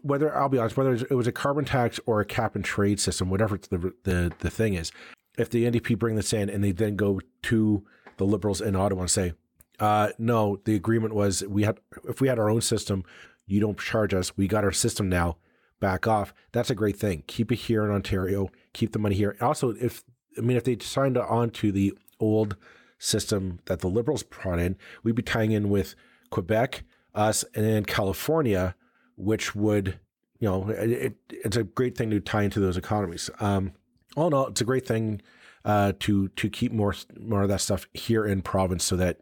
Whether 0.02 0.36
I'll 0.36 0.48
be 0.48 0.58
honest, 0.58 0.76
whether 0.76 0.94
it 0.94 1.14
was 1.14 1.26
a 1.26 1.32
carbon 1.32 1.64
tax 1.64 1.98
or 2.06 2.20
a 2.20 2.24
cap 2.24 2.54
and 2.54 2.64
trade 2.64 3.00
system, 3.00 3.30
whatever 3.30 3.58
the, 3.58 3.92
the, 4.04 4.32
the 4.38 4.50
thing 4.50 4.74
is, 4.74 4.92
if 5.38 5.50
the 5.50 5.64
NDP 5.64 5.98
bring 5.98 6.16
this 6.16 6.32
in 6.32 6.50
and 6.50 6.62
they 6.62 6.72
then 6.72 6.96
go 6.96 7.20
to 7.42 7.84
the 8.18 8.24
Liberals 8.24 8.60
in 8.60 8.76
Ottawa 8.76 9.02
and 9.02 9.10
say, 9.10 9.32
uh, 9.80 10.10
no, 10.18 10.60
the 10.64 10.74
agreement 10.74 11.14
was 11.14 11.42
we 11.48 11.64
had 11.64 11.80
if 12.08 12.20
we 12.20 12.28
had 12.28 12.38
our 12.38 12.50
own 12.50 12.60
system, 12.60 13.02
you 13.46 13.60
don't 13.60 13.78
charge 13.78 14.12
us. 14.12 14.36
We 14.36 14.46
got 14.46 14.64
our 14.64 14.72
system 14.72 15.08
now. 15.08 15.38
Back 15.80 16.06
off. 16.06 16.34
That's 16.52 16.68
a 16.68 16.74
great 16.74 16.98
thing. 16.98 17.24
Keep 17.26 17.50
it 17.50 17.56
here 17.56 17.84
in 17.84 17.90
Ontario. 17.90 18.50
Keep 18.74 18.92
the 18.92 18.98
money 18.98 19.14
here. 19.14 19.34
Also, 19.40 19.70
if 19.80 20.04
I 20.36 20.42
mean, 20.42 20.58
if 20.58 20.64
they 20.64 20.76
signed 20.78 21.16
on 21.16 21.50
to 21.50 21.72
the 21.72 21.94
old 22.20 22.56
system 22.98 23.60
that 23.64 23.80
the 23.80 23.88
Liberals 23.88 24.22
brought 24.22 24.58
in, 24.58 24.76
we'd 25.02 25.14
be 25.14 25.22
tying 25.22 25.52
in 25.52 25.70
with 25.70 25.94
Quebec 26.28 26.84
us 27.14 27.44
and 27.54 27.64
then 27.64 27.84
California, 27.84 28.74
which 29.16 29.54
would, 29.54 29.98
you 30.38 30.48
know, 30.48 30.68
it, 30.68 31.16
it's 31.30 31.56
a 31.56 31.64
great 31.64 31.96
thing 31.96 32.10
to 32.10 32.20
tie 32.20 32.42
into 32.42 32.60
those 32.60 32.76
economies. 32.76 33.30
Um, 33.40 33.72
all 34.16 34.28
in 34.28 34.34
all, 34.34 34.48
it's 34.48 34.60
a 34.60 34.64
great 34.64 34.86
thing 34.86 35.22
uh, 35.64 35.92
to 36.00 36.28
to 36.28 36.48
keep 36.48 36.72
more 36.72 36.94
more 37.18 37.42
of 37.42 37.48
that 37.48 37.60
stuff 37.60 37.86
here 37.92 38.24
in 38.24 38.42
province, 38.42 38.84
so 38.84 38.96
that 38.96 39.20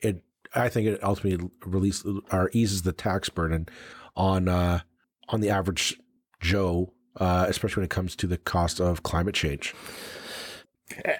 it. 0.00 0.22
I 0.56 0.68
think 0.68 0.86
it 0.86 1.02
ultimately 1.02 1.50
release 1.66 2.04
or 2.30 2.48
eases 2.52 2.82
the 2.82 2.92
tax 2.92 3.28
burden 3.28 3.66
on 4.14 4.46
uh, 4.46 4.82
on 5.28 5.40
the 5.40 5.50
average 5.50 6.00
Joe, 6.40 6.92
uh, 7.16 7.46
especially 7.48 7.80
when 7.80 7.86
it 7.86 7.90
comes 7.90 8.14
to 8.14 8.28
the 8.28 8.38
cost 8.38 8.80
of 8.80 9.02
climate 9.02 9.34
change. 9.34 9.74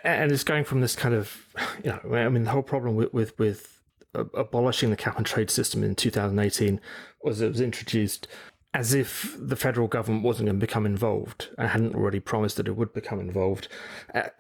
And 0.04 0.30
it's 0.30 0.44
going 0.44 0.62
from 0.62 0.82
this 0.82 0.94
kind 0.94 1.16
of, 1.16 1.49
you 1.82 1.90
know, 1.90 2.14
I 2.14 2.28
mean, 2.28 2.44
the 2.44 2.50
whole 2.50 2.62
problem 2.62 2.94
with 2.94 3.12
with, 3.12 3.37
with 3.40 3.74
abolishing 4.14 4.90
the 4.90 4.97
cap 4.97 5.16
and 5.16 5.26
trade 5.26 5.50
system 5.50 5.83
in 5.83 5.94
2018 5.94 6.80
was 7.23 7.40
it 7.40 7.49
was 7.49 7.61
introduced 7.61 8.28
as 8.75 8.92
if 8.92 9.37
the 9.38 9.54
federal 9.54 9.87
government 9.87 10.25
wasn't 10.25 10.47
going 10.47 10.59
to 10.59 10.66
become 10.66 10.85
involved 10.85 11.49
and 11.56 11.68
hadn't 11.68 11.94
already 11.94 12.18
promised 12.18 12.56
that 12.56 12.66
it 12.66 12.76
would 12.76 12.92
become 12.92 13.21
involved 13.21 13.68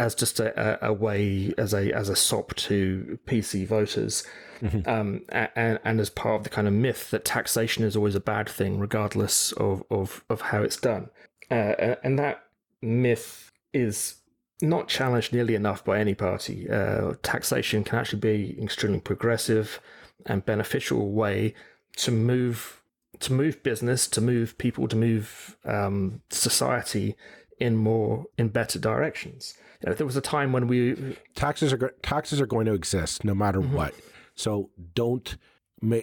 as 0.00 0.14
just 0.14 0.40
a, 0.40 0.84
a 0.84 0.92
way 0.92 1.54
as 1.56 1.72
a 1.72 1.92
as 1.92 2.08
a 2.08 2.16
sop 2.16 2.52
to 2.56 3.18
PC 3.26 3.66
voters 3.66 4.24
mm-hmm. 4.60 4.88
um, 4.88 5.22
and, 5.28 5.78
and 5.84 6.00
as 6.00 6.10
part 6.10 6.36
of 6.36 6.42
the 6.42 6.50
kind 6.50 6.66
of 6.66 6.74
myth 6.74 7.10
that 7.10 7.24
taxation 7.24 7.84
is 7.84 7.96
always 7.96 8.16
a 8.16 8.20
bad 8.20 8.48
thing 8.48 8.78
regardless 8.78 9.52
of 9.52 9.84
of, 9.88 10.24
of 10.28 10.40
how 10.40 10.62
it's 10.62 10.76
done 10.76 11.08
uh, 11.50 11.94
and 12.02 12.18
that 12.18 12.42
myth 12.82 13.52
is 13.72 14.16
not 14.62 14.88
challenged 14.88 15.32
nearly 15.32 15.54
enough 15.54 15.84
by 15.84 15.98
any 15.98 16.14
party. 16.14 16.68
Uh, 16.70 17.14
taxation 17.22 17.84
can 17.84 17.98
actually 17.98 18.20
be 18.20 18.56
an 18.58 18.64
extremely 18.64 19.00
progressive 19.00 19.80
and 20.26 20.44
beneficial 20.44 21.12
way 21.12 21.54
to 21.96 22.10
move 22.10 22.80
to 23.20 23.32
move 23.32 23.62
business, 23.62 24.08
to 24.08 24.20
move 24.20 24.58
people, 24.58 24.88
to 24.88 24.96
move 24.96 25.56
um, 25.64 26.20
society 26.30 27.14
in 27.60 27.76
more 27.76 28.26
in 28.36 28.48
better 28.48 28.78
directions. 28.78 29.54
You 29.80 29.90
know, 29.90 29.94
there 29.94 30.06
was 30.06 30.16
a 30.16 30.20
time 30.20 30.52
when 30.52 30.66
we 30.66 31.16
taxes 31.34 31.72
are 31.72 31.94
taxes 32.02 32.40
are 32.40 32.46
going 32.46 32.66
to 32.66 32.74
exist 32.74 33.24
no 33.24 33.34
matter 33.34 33.60
mm-hmm. 33.60 33.74
what. 33.74 33.94
So 34.34 34.70
don't 34.94 35.36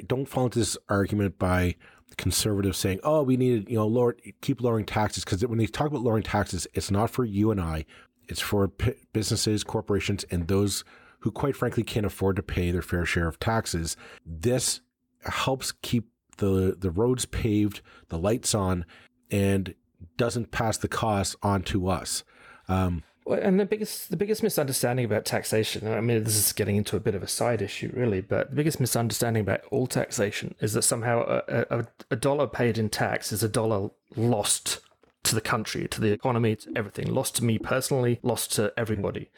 don't 0.07 0.25
fall 0.25 0.45
into 0.45 0.59
this 0.59 0.77
argument 0.89 1.39
by 1.39 1.75
conservatives 2.17 2.77
saying, 2.77 2.99
"Oh, 3.03 3.23
we 3.23 3.37
need 3.37 3.69
you 3.69 3.77
know 3.77 3.87
lower 3.87 4.15
keep 4.41 4.61
lowering 4.61 4.85
taxes," 4.85 5.23
because 5.23 5.45
when 5.45 5.57
they 5.57 5.65
talk 5.65 5.87
about 5.87 6.01
lowering 6.01 6.23
taxes, 6.23 6.67
it's 6.73 6.91
not 6.91 7.09
for 7.09 7.25
you 7.25 7.51
and 7.51 7.59
I. 7.59 7.85
It's 8.31 8.39
for 8.39 8.67
p- 8.69 8.93
businesses, 9.11 9.63
corporations, 9.63 10.23
and 10.31 10.47
those 10.47 10.83
who, 11.19 11.31
quite 11.31 11.55
frankly, 11.55 11.83
can't 11.83 12.05
afford 12.05 12.37
to 12.37 12.43
pay 12.43 12.71
their 12.71 12.81
fair 12.81 13.05
share 13.05 13.27
of 13.27 13.39
taxes. 13.39 13.97
This 14.25 14.79
helps 15.25 15.71
keep 15.71 16.09
the 16.37 16.75
the 16.79 16.89
roads 16.89 17.25
paved, 17.25 17.81
the 18.07 18.17
lights 18.17 18.55
on, 18.55 18.85
and 19.29 19.75
doesn't 20.17 20.51
pass 20.51 20.77
the 20.77 20.87
cost 20.87 21.35
on 21.43 21.61
to 21.63 21.89
us. 21.89 22.23
Um, 22.67 23.03
and 23.27 23.59
the 23.59 23.65
biggest 23.65 24.09
the 24.09 24.17
biggest 24.17 24.41
misunderstanding 24.41 25.05
about 25.05 25.25
taxation, 25.25 25.87
I 25.87 26.01
mean, 26.01 26.23
this 26.23 26.35
is 26.35 26.53
getting 26.53 26.77
into 26.77 26.95
a 26.95 26.99
bit 26.99 27.15
of 27.15 27.21
a 27.21 27.27
side 27.27 27.61
issue, 27.61 27.91
really, 27.93 28.21
but 28.21 28.49
the 28.49 28.55
biggest 28.55 28.79
misunderstanding 28.79 29.41
about 29.41 29.61
all 29.71 29.87
taxation 29.87 30.55
is 30.59 30.73
that 30.73 30.83
somehow 30.83 31.41
a, 31.47 31.65
a, 31.69 31.87
a 32.11 32.15
dollar 32.15 32.47
paid 32.47 32.77
in 32.77 32.89
tax 32.89 33.31
is 33.31 33.43
a 33.43 33.49
dollar 33.49 33.91
lost 34.15 34.79
to 35.23 35.35
the 35.35 35.41
country, 35.41 35.87
to 35.87 36.01
the 36.01 36.11
economy, 36.11 36.55
to 36.55 36.71
everything, 36.75 37.13
lost 37.13 37.35
to 37.37 37.43
me 37.43 37.59
personally, 37.59 38.19
lost 38.23 38.51
to 38.53 38.73
everybody, 38.77 39.29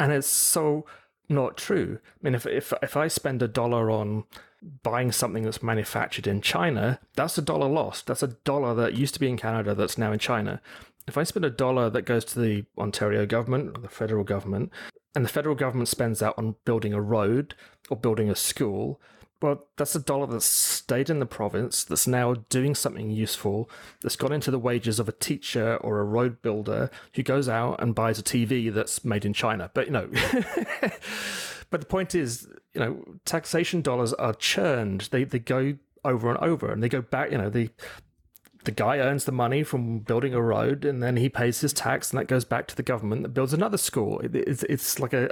and 0.00 0.12
it's 0.12 0.28
so 0.28 0.84
not 1.28 1.56
true. 1.56 1.98
I 2.04 2.18
mean, 2.22 2.34
if 2.34 2.46
if 2.46 2.72
if 2.82 2.96
I 2.96 3.08
spend 3.08 3.42
a 3.42 3.48
dollar 3.48 3.90
on 3.90 4.24
buying 4.82 5.12
something 5.12 5.44
that's 5.44 5.62
manufactured 5.62 6.26
in 6.26 6.40
China, 6.40 6.98
that's 7.14 7.38
a 7.38 7.42
dollar 7.42 7.68
lost. 7.68 8.06
That's 8.06 8.24
a 8.24 8.28
dollar 8.44 8.74
that 8.74 8.94
used 8.94 9.14
to 9.14 9.20
be 9.20 9.28
in 9.28 9.36
Canada 9.36 9.74
that's 9.74 9.98
now 9.98 10.10
in 10.12 10.18
China 10.18 10.60
if 11.08 11.16
I 11.16 11.24
spend 11.24 11.46
a 11.46 11.50
dollar 11.50 11.88
that 11.90 12.02
goes 12.02 12.24
to 12.26 12.38
the 12.38 12.66
Ontario 12.76 13.26
government 13.26 13.76
or 13.76 13.80
the 13.80 13.88
federal 13.88 14.24
government, 14.24 14.70
and 15.14 15.24
the 15.24 15.30
federal 15.30 15.54
government 15.54 15.88
spends 15.88 16.18
that 16.20 16.34
on 16.36 16.56
building 16.66 16.92
a 16.92 17.00
road 17.00 17.54
or 17.88 17.96
building 17.96 18.28
a 18.30 18.36
school, 18.36 19.00
well, 19.40 19.66
that's 19.76 19.94
a 19.94 20.00
dollar 20.00 20.26
that's 20.26 20.44
stayed 20.44 21.10
in 21.10 21.20
the 21.20 21.26
province 21.26 21.84
that's 21.84 22.06
now 22.08 22.34
doing 22.48 22.74
something 22.74 23.10
useful, 23.10 23.70
that's 24.02 24.16
gone 24.16 24.32
into 24.32 24.50
the 24.50 24.58
wages 24.58 24.98
of 24.98 25.08
a 25.08 25.12
teacher 25.12 25.76
or 25.76 26.00
a 26.00 26.04
road 26.04 26.42
builder 26.42 26.90
who 27.14 27.22
goes 27.22 27.48
out 27.48 27.80
and 27.80 27.94
buys 27.94 28.18
a 28.18 28.22
TV 28.22 28.72
that's 28.72 29.04
made 29.04 29.24
in 29.24 29.32
China. 29.32 29.70
But, 29.74 29.86
you 29.86 29.92
know, 29.92 30.08
but 31.70 31.80
the 31.80 31.86
point 31.86 32.16
is, 32.16 32.48
you 32.74 32.80
know, 32.80 33.04
taxation 33.24 33.80
dollars 33.80 34.12
are 34.14 34.34
churned. 34.34 35.08
They, 35.12 35.22
they 35.22 35.38
go 35.38 35.76
over 36.04 36.30
and 36.30 36.38
over 36.38 36.72
and 36.72 36.82
they 36.82 36.88
go 36.88 37.02
back, 37.02 37.30
you 37.30 37.38
know, 37.38 37.50
the 37.50 37.70
the 38.64 38.70
guy 38.70 38.98
earns 38.98 39.24
the 39.24 39.32
money 39.32 39.62
from 39.62 40.00
building 40.00 40.34
a 40.34 40.42
road 40.42 40.84
and 40.84 41.02
then 41.02 41.16
he 41.16 41.28
pays 41.28 41.60
his 41.60 41.72
tax 41.72 42.10
and 42.10 42.18
that 42.18 42.26
goes 42.26 42.44
back 42.44 42.66
to 42.66 42.76
the 42.76 42.82
government 42.82 43.22
that 43.22 43.30
builds 43.30 43.52
another 43.52 43.78
school. 43.78 44.20
It, 44.20 44.34
it's, 44.34 44.62
it's 44.64 44.98
like 44.98 45.12
a, 45.12 45.28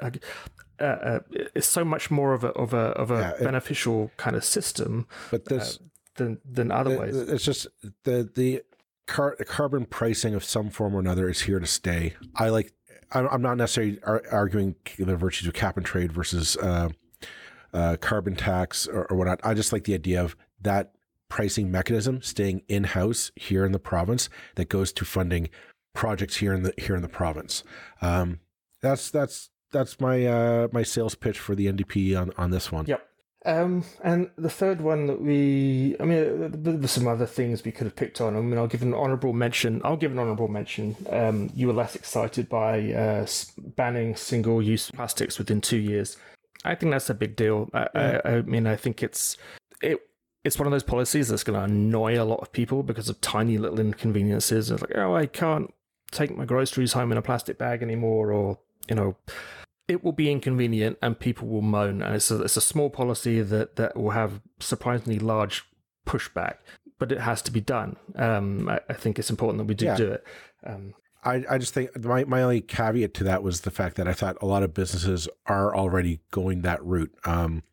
a, 0.79 0.87
a, 0.87 1.21
it's 1.55 1.69
so 1.69 1.85
much 1.85 2.11
more 2.11 2.33
of 2.33 2.45
a 2.45 2.49
of 2.49 2.73
a 2.73 2.89
of 2.93 3.11
a 3.11 3.37
yeah, 3.39 3.45
beneficial 3.45 4.05
it, 4.05 4.17
kind 4.17 4.37
of 4.37 4.45
system 4.45 5.07
but 5.31 5.47
this 5.47 5.77
uh, 5.77 5.85
than 6.17 6.39
than 6.51 6.71
other 6.71 6.99
ways. 6.99 7.17
it's 7.17 7.45
just 7.45 7.67
the 8.05 8.31
the 8.35 8.63
car, 9.07 9.37
carbon 9.47 9.85
pricing 9.87 10.35
of 10.35 10.45
some 10.45 10.71
form 10.71 10.95
or 10.95 11.01
another 11.01 11.29
is 11.29 11.43
here 11.43 11.59
to 11.59 11.67
stay. 11.67 12.15
I 12.35 12.49
like 12.49 12.73
i'm 13.13 13.41
not 13.41 13.57
necessarily 13.57 14.01
arguing 14.03 14.75
the 14.99 15.17
virtues 15.17 15.47
of 15.47 15.55
cap 15.55 15.77
and 15.77 15.87
trade 15.87 16.11
versus 16.11 16.57
uh, 16.57 16.89
uh, 17.73 17.97
carbon 18.01 18.35
tax 18.35 18.89
or, 18.89 19.07
or 19.07 19.17
whatnot. 19.17 19.41
I 19.45 19.55
just 19.55 19.73
like 19.73 19.85
the 19.85 19.95
idea 19.95 20.23
of 20.23 20.37
that 20.61 20.96
pricing 21.29 21.71
mechanism 21.71 22.23
staying 22.23 22.63
in 22.69 22.85
house 22.85 23.33
here 23.37 23.65
in 23.65 23.73
the 23.73 23.79
province 23.79 24.29
that 24.55 24.69
goes 24.69 24.93
to 24.93 25.05
funding 25.05 25.49
projects 25.95 26.37
here 26.37 26.55
in 26.55 26.63
the 26.63 26.75
here 26.77 26.97
in 26.97 27.03
the 27.03 27.09
province. 27.09 27.65
Um, 28.01 28.41
that's 28.83 29.11
that's 29.11 29.51
that's 29.73 30.01
my 30.01 30.27
uh, 30.27 30.69
my 30.73 30.83
sales 30.83 31.15
pitch 31.15 31.39
for 31.39 31.55
the 31.55 31.67
NDP 31.67 32.19
on 32.21 32.33
on 32.37 32.51
this 32.51 32.71
one. 32.71 32.87
Yep. 32.87 33.07
Um, 33.45 33.85
and 34.03 34.29
the 34.37 34.51
third 34.51 34.81
one 34.81 35.07
that 35.07 35.21
we, 35.21 35.95
I 36.01 36.05
mean, 36.05 36.51
there's 36.51 36.91
some 36.91 37.07
other 37.07 37.27
things 37.27 37.63
we 37.63 37.71
could 37.71 37.85
have 37.85 37.95
picked 37.95 38.21
on. 38.21 38.37
I 38.37 38.41
mean, 38.41 38.59
I'll 38.59 38.67
give 38.67 38.83
an 38.83 38.93
honourable 38.93 39.33
mention. 39.33 39.81
I'll 39.85 39.97
give 39.97 40.11
an 40.11 40.19
honourable 40.19 40.49
mention. 40.49 40.97
Um, 41.11 41.51
you 41.55 41.69
were 41.69 41.73
less 41.73 41.95
excited 41.95 42.49
by 42.49 42.93
uh, 42.93 43.25
banning 43.77 44.17
single-use 44.17 44.91
plastics 44.91 45.39
within 45.39 45.61
two 45.61 45.77
years. 45.77 46.17
I 46.65 46.75
think 46.75 46.91
that's 46.91 47.09
a 47.09 47.15
big 47.15 47.37
deal. 47.37 47.71
I, 47.73 47.89
yeah. 47.95 48.21
I, 48.25 48.29
I 48.31 48.43
mean, 48.43 48.67
I 48.67 48.75
think 48.75 49.05
it's 49.05 49.37
it 49.81 50.01
it's 50.47 50.59
one 50.59 50.67
of 50.67 50.71
those 50.71 50.85
policies 50.85 51.29
that's 51.29 51.43
going 51.43 51.59
to 51.59 51.65
annoy 51.65 52.21
a 52.21 52.25
lot 52.25 52.39
of 52.39 52.53
people 52.53 52.85
because 52.85 53.09
of 53.09 53.21
tiny 53.21 53.59
little 53.59 53.81
inconveniences. 53.81 54.71
It's 54.71 54.81
like, 54.81 54.93
oh, 54.95 55.15
I 55.15 55.27
can't 55.27 55.75
take 56.13 56.37
my 56.37 56.45
groceries 56.45 56.93
home 56.93 57.11
in 57.11 57.19
a 57.19 57.23
plastic 57.23 57.59
bag 57.59 57.83
anymore, 57.83 58.31
or 58.31 58.59
you 58.89 58.95
know, 58.95 59.17
it 59.89 60.05
will 60.05 60.13
be 60.13 60.31
inconvenient 60.31 60.99
and 61.03 61.19
people 61.19 61.49
will 61.49 61.63
moan. 61.63 62.01
And 62.01 62.15
it's 62.15 62.31
a, 62.31 62.43
it's 62.43 62.57
a 62.57 62.61
small 62.61 62.91
policy 62.91 63.43
that 63.43 63.75
that 63.75 63.97
will 63.97 64.11
have 64.11 64.41
surprisingly 64.61 65.19
large 65.19 65.65
pushback, 66.07 66.59
but 67.01 67.11
it 67.11 67.21
has 67.21 67.43
to 67.43 67.51
be 67.51 67.61
done. 67.61 67.97
Um, 68.15 68.69
I, 68.69 68.81
I, 68.89 68.93
think 68.93 69.19
it's 69.19 69.31
important 69.31 69.59
that 69.59 69.65
we 69.65 69.75
do 69.75 69.87
yeah. 69.87 69.97
do 69.97 70.13
it. 70.13 70.25
Um, 70.65 70.95
I, 71.25 71.45
I 71.51 71.59
just 71.59 71.75
think 71.75 71.91
my, 72.05 72.23
my 72.23 72.43
only 72.43 72.61
caveat 72.61 73.15
to 73.15 73.25
that 73.25 73.43
was 73.43 73.63
the 73.63 73.73
fact 73.73 73.97
that 73.97 74.07
I 74.07 74.13
thought 74.13 74.37
a 74.41 74.47
lot 74.47 74.63
of 74.63 74.73
businesses 74.73 75.29
are 75.47 75.75
already 75.75 76.21
going 76.31 76.63
that 76.63 76.85
route. 76.85 77.13
Um, 77.25 77.65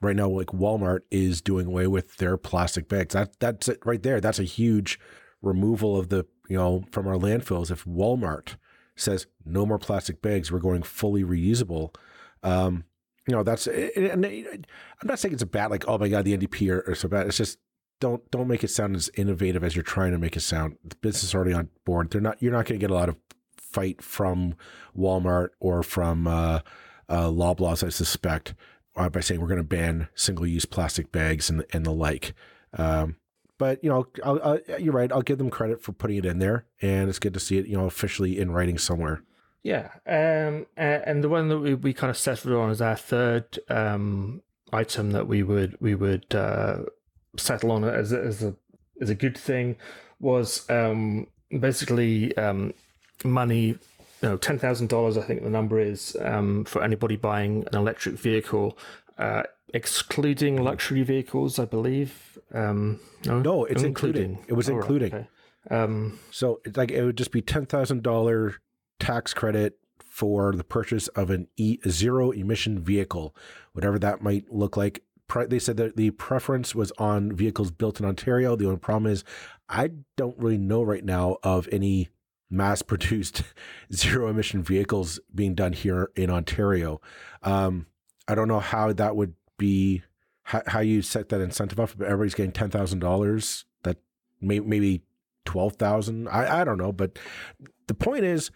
right 0.00 0.16
now, 0.16 0.28
like 0.28 0.48
Walmart 0.48 1.00
is 1.10 1.40
doing 1.40 1.66
away 1.66 1.86
with 1.86 2.16
their 2.16 2.36
plastic 2.36 2.88
bags. 2.88 3.14
That 3.14 3.38
that's 3.40 3.68
it 3.68 3.80
right 3.84 4.02
there. 4.02 4.20
That's 4.20 4.38
a 4.38 4.44
huge 4.44 4.98
removal 5.42 5.98
of 5.98 6.08
the 6.08 6.26
you 6.48 6.56
know 6.56 6.84
from 6.90 7.06
our 7.06 7.16
landfills. 7.16 7.70
If 7.70 7.84
Walmart 7.84 8.56
says 8.96 9.26
no 9.44 9.66
more 9.66 9.78
plastic 9.78 10.22
bags, 10.22 10.50
we're 10.50 10.58
going 10.58 10.82
fully 10.82 11.24
reusable. 11.24 11.94
Um, 12.42 12.84
you 13.28 13.34
know 13.34 13.42
that's 13.42 13.66
and 13.66 14.24
I'm 14.24 14.64
not 15.04 15.18
saying 15.18 15.34
it's 15.34 15.42
a 15.42 15.46
bad 15.46 15.70
like 15.70 15.84
oh 15.86 15.98
my 15.98 16.08
god 16.08 16.24
the 16.24 16.36
NDP 16.36 16.70
are, 16.72 16.90
are 16.90 16.94
so 16.94 17.08
bad. 17.08 17.26
It's 17.26 17.36
just 17.36 17.58
don't 18.00 18.28
don't 18.30 18.48
make 18.48 18.64
it 18.64 18.70
sound 18.70 18.96
as 18.96 19.10
innovative 19.14 19.62
as 19.62 19.76
you're 19.76 19.82
trying 19.82 20.12
to 20.12 20.18
make 20.18 20.36
it 20.36 20.40
sound. 20.40 20.76
The 20.84 20.96
business 20.96 21.24
is 21.24 21.34
already 21.34 21.52
on 21.52 21.68
board. 21.84 22.10
They're 22.10 22.20
not. 22.20 22.42
You're 22.42 22.52
not 22.52 22.66
going 22.66 22.80
to 22.80 22.84
get 22.84 22.90
a 22.90 22.94
lot 22.94 23.08
of 23.08 23.16
fight 23.58 24.02
from 24.02 24.54
Walmart 24.96 25.50
or 25.60 25.82
from 25.82 26.26
uh, 26.26 26.60
uh, 27.10 27.26
Loblaws, 27.26 27.84
I 27.84 27.88
suspect 27.90 28.54
by 28.94 29.20
saying 29.20 29.40
we're 29.40 29.48
going 29.48 29.58
to 29.58 29.64
ban 29.64 30.08
single-use 30.14 30.64
plastic 30.66 31.12
bags 31.12 31.48
and 31.50 31.64
and 31.72 31.84
the 31.84 31.92
like. 31.92 32.34
Um, 32.74 33.16
but 33.58 33.82
you 33.84 33.90
know, 33.90 34.06
I'll, 34.24 34.40
I'll, 34.42 34.58
you're 34.78 34.94
right. 34.94 35.12
I'll 35.12 35.22
give 35.22 35.38
them 35.38 35.50
credit 35.50 35.82
for 35.82 35.92
putting 35.92 36.16
it 36.16 36.24
in 36.24 36.38
there, 36.38 36.64
and 36.80 37.08
it's 37.08 37.18
good 37.18 37.34
to 37.34 37.40
see 37.40 37.58
it, 37.58 37.66
you 37.66 37.76
know, 37.76 37.84
officially 37.84 38.38
in 38.38 38.50
writing 38.50 38.78
somewhere. 38.78 39.22
Yeah, 39.62 39.90
um, 40.06 40.66
and 40.76 41.22
the 41.22 41.28
one 41.28 41.48
that 41.48 41.58
we, 41.58 41.74
we 41.74 41.92
kind 41.92 42.10
of 42.10 42.16
settled 42.16 42.54
on 42.54 42.70
as 42.70 42.80
our 42.80 42.96
third 42.96 43.58
um, 43.68 44.40
item 44.72 45.12
that 45.12 45.26
we 45.26 45.42
would 45.42 45.76
we 45.80 45.94
would 45.94 46.34
uh, 46.34 46.78
settle 47.36 47.72
on 47.72 47.84
as 47.84 48.12
as 48.12 48.42
a 48.42 48.54
as 49.00 49.10
a 49.10 49.14
good 49.14 49.36
thing 49.36 49.76
was 50.18 50.68
um, 50.70 51.26
basically 51.58 52.34
um, 52.38 52.72
money 53.24 53.78
you 54.22 54.28
know, 54.28 54.36
ten 54.36 54.58
thousand 54.58 54.88
dollars. 54.88 55.16
I 55.16 55.22
think 55.22 55.42
the 55.42 55.50
number 55.50 55.80
is 55.80 56.16
um, 56.20 56.64
for 56.64 56.82
anybody 56.82 57.16
buying 57.16 57.64
an 57.72 57.78
electric 57.78 58.16
vehicle, 58.16 58.76
uh, 59.18 59.44
excluding 59.72 60.62
luxury 60.62 61.02
vehicles. 61.02 61.58
I 61.58 61.64
believe. 61.64 62.38
Um, 62.52 63.00
no, 63.24 63.40
no, 63.40 63.64
it's 63.64 63.82
including. 63.82 64.22
including. 64.22 64.44
It 64.48 64.54
was 64.54 64.68
oh, 64.68 64.76
including. 64.76 65.12
Right, 65.12 65.26
okay. 65.66 65.82
um, 65.82 66.18
so 66.30 66.60
it's 66.64 66.76
like 66.76 66.90
it 66.90 67.04
would 67.04 67.16
just 67.16 67.32
be 67.32 67.42
ten 67.42 67.66
thousand 67.66 68.02
dollar 68.02 68.56
tax 68.98 69.32
credit 69.32 69.78
for 70.04 70.52
the 70.52 70.64
purchase 70.64 71.08
of 71.08 71.30
an 71.30 71.48
e- 71.56 71.78
zero 71.88 72.30
emission 72.30 72.78
vehicle, 72.78 73.34
whatever 73.72 73.98
that 73.98 74.22
might 74.22 74.52
look 74.52 74.76
like. 74.76 75.02
They 75.46 75.60
said 75.60 75.76
that 75.76 75.96
the 75.96 76.10
preference 76.10 76.74
was 76.74 76.90
on 76.98 77.32
vehicles 77.32 77.70
built 77.70 78.00
in 78.00 78.06
Ontario. 78.06 78.56
The 78.56 78.66
only 78.66 78.78
problem 78.78 79.12
is, 79.12 79.22
I 79.68 79.92
don't 80.16 80.36
really 80.36 80.58
know 80.58 80.82
right 80.82 81.04
now 81.04 81.36
of 81.44 81.68
any 81.70 82.08
mass 82.50 82.82
produced 82.82 83.42
zero 83.92 84.28
emission 84.28 84.62
vehicles 84.62 85.20
being 85.34 85.54
done 85.54 85.72
here 85.72 86.10
in 86.16 86.30
Ontario. 86.30 87.00
Um, 87.42 87.86
I 88.28 88.34
don't 88.34 88.48
know 88.48 88.60
how 88.60 88.92
that 88.92 89.16
would 89.16 89.34
be, 89.56 90.02
how, 90.42 90.62
how 90.66 90.80
you 90.80 91.02
set 91.02 91.28
that 91.28 91.40
incentive 91.40 91.80
up, 91.80 91.90
but 91.96 92.06
everybody's 92.06 92.34
getting 92.34 92.52
$10,000, 92.52 93.64
that 93.84 93.98
may, 94.40 94.60
maybe 94.60 95.02
12,000. 95.44 96.28
I, 96.28 96.60
I 96.60 96.64
don't 96.64 96.78
know. 96.78 96.92
But 96.92 97.18
the 97.86 97.94
point 97.94 98.24
is 98.24 98.50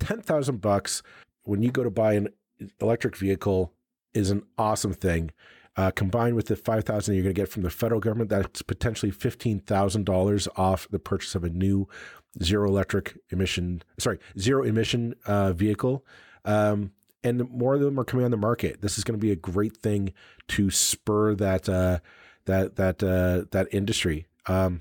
10,000 0.00 0.60
bucks 0.60 1.02
when 1.44 1.62
you 1.62 1.70
go 1.70 1.84
to 1.84 1.90
buy 1.90 2.14
an 2.14 2.28
electric 2.80 3.16
vehicle 3.16 3.72
is 4.14 4.30
an 4.30 4.42
awesome 4.58 4.92
thing. 4.92 5.30
Uh, 5.76 5.90
combined 5.90 6.34
with 6.34 6.46
the 6.46 6.56
5000 6.56 7.14
you're 7.14 7.22
going 7.22 7.34
to 7.34 7.40
get 7.40 7.50
from 7.50 7.62
the 7.62 7.70
federal 7.70 8.00
government, 8.00 8.30
that's 8.30 8.62
potentially 8.62 9.12
$15,000 9.12 10.48
off 10.56 10.88
the 10.88 10.98
purchase 10.98 11.34
of 11.34 11.44
a 11.44 11.50
new 11.50 11.86
zero 12.42 12.68
electric 12.68 13.18
emission, 13.30 13.82
sorry, 13.98 14.18
zero 14.38 14.64
emission 14.64 15.14
uh, 15.26 15.52
vehicle. 15.52 16.04
Um, 16.44 16.92
and 17.24 17.50
more 17.50 17.74
of 17.74 17.80
them 17.80 17.98
are 17.98 18.04
coming 18.04 18.24
on 18.24 18.30
the 18.30 18.36
market. 18.36 18.82
This 18.82 18.98
is 18.98 19.04
going 19.04 19.18
to 19.18 19.24
be 19.24 19.32
a 19.32 19.36
great 19.36 19.76
thing 19.76 20.12
to 20.48 20.70
spur 20.70 21.34
that 21.34 21.68
uh, 21.68 21.98
that 22.44 22.76
that 22.76 23.02
uh, 23.02 23.46
that 23.50 23.66
industry, 23.72 24.26
um, 24.46 24.80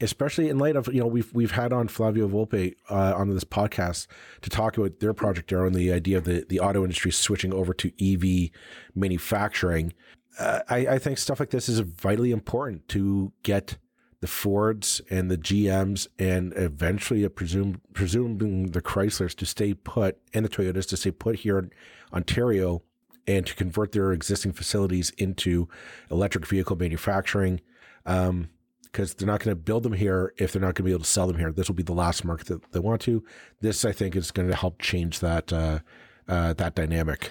especially 0.00 0.48
in 0.48 0.58
light 0.58 0.76
of 0.76 0.92
you 0.92 1.00
know 1.00 1.06
we've 1.06 1.32
we've 1.34 1.50
had 1.50 1.72
on 1.72 1.88
Flavio 1.88 2.26
Volpe 2.26 2.74
uh, 2.90 3.14
on 3.14 3.28
this 3.28 3.44
podcast 3.44 4.06
to 4.40 4.50
talk 4.50 4.78
about 4.78 5.00
their 5.00 5.12
project 5.12 5.50
there 5.50 5.64
and 5.66 5.74
the 5.74 5.92
idea 5.92 6.16
of 6.16 6.24
the 6.24 6.46
the 6.48 6.58
auto 6.58 6.82
industry 6.82 7.10
switching 7.10 7.52
over 7.52 7.74
to 7.74 7.92
EV 8.00 8.50
manufacturing. 8.94 9.92
Uh, 10.38 10.60
I, 10.68 10.76
I 10.78 10.98
think 10.98 11.18
stuff 11.18 11.38
like 11.38 11.50
this 11.50 11.68
is 11.68 11.78
vitally 11.78 12.32
important 12.32 12.88
to 12.88 13.32
get 13.42 13.76
the 14.24 14.28
Fords 14.28 15.02
and 15.10 15.30
the 15.30 15.36
GMs 15.36 16.06
and 16.18 16.54
eventually, 16.56 17.28
presume, 17.28 17.82
presuming 17.92 18.70
the 18.70 18.80
Chryslers 18.80 19.34
to 19.36 19.44
stay 19.44 19.74
put 19.74 20.16
and 20.32 20.46
the 20.46 20.48
Toyotas 20.48 20.88
to 20.88 20.96
stay 20.96 21.10
put 21.10 21.40
here 21.40 21.58
in 21.58 21.70
Ontario 22.10 22.82
and 23.26 23.46
to 23.46 23.54
convert 23.54 23.92
their 23.92 24.12
existing 24.14 24.52
facilities 24.54 25.10
into 25.18 25.68
electric 26.10 26.46
vehicle 26.46 26.74
manufacturing. 26.74 27.60
Um, 28.06 28.48
because 28.84 29.12
they're 29.12 29.26
not 29.26 29.40
going 29.40 29.54
to 29.54 29.60
build 29.60 29.82
them 29.82 29.92
here 29.92 30.32
if 30.38 30.52
they're 30.52 30.62
not 30.62 30.68
going 30.68 30.76
to 30.76 30.82
be 30.84 30.92
able 30.92 31.02
to 31.02 31.10
sell 31.10 31.26
them 31.26 31.36
here. 31.36 31.52
This 31.52 31.68
will 31.68 31.74
be 31.74 31.82
the 31.82 31.92
last 31.92 32.24
market 32.24 32.46
that 32.46 32.72
they 32.72 32.78
want 32.78 33.02
to. 33.02 33.22
This, 33.60 33.84
I 33.84 33.92
think, 33.92 34.16
is 34.16 34.30
going 34.30 34.48
to 34.48 34.56
help 34.56 34.80
change 34.80 35.20
that 35.20 35.52
uh, 35.52 35.80
uh, 36.26 36.54
that 36.54 36.74
dynamic. 36.74 37.28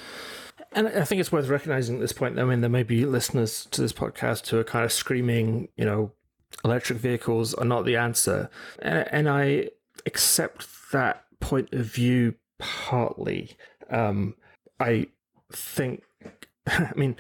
And 0.74 0.90
I 0.90 1.06
think 1.06 1.22
it's 1.22 1.32
worth 1.32 1.48
recognizing 1.48 1.96
at 1.96 2.02
this 2.02 2.14
point. 2.14 2.38
I 2.38 2.44
mean, 2.44 2.62
there 2.62 2.70
may 2.70 2.84
be 2.84 3.06
listeners 3.06 3.66
to 3.72 3.82
this 3.82 3.94
podcast 3.94 4.48
who 4.50 4.60
are 4.60 4.64
kind 4.64 4.86
of 4.86 4.92
screaming, 4.92 5.70
you 5.76 5.86
know, 5.86 6.12
electric 6.64 7.00
vehicles 7.00 7.54
are 7.54 7.66
not 7.66 7.86
the 7.86 7.98
answer, 7.98 8.50
and, 8.80 9.08
and 9.12 9.30
I 9.30 9.70
accept 10.06 10.68
that 10.92 11.26
point 11.40 11.74
of 11.74 11.86
view 11.86 12.36
partly. 12.60 13.58
Um, 13.90 14.36
I 14.80 15.08
think, 15.52 16.04
I 16.68 16.92
mean, 16.96 17.16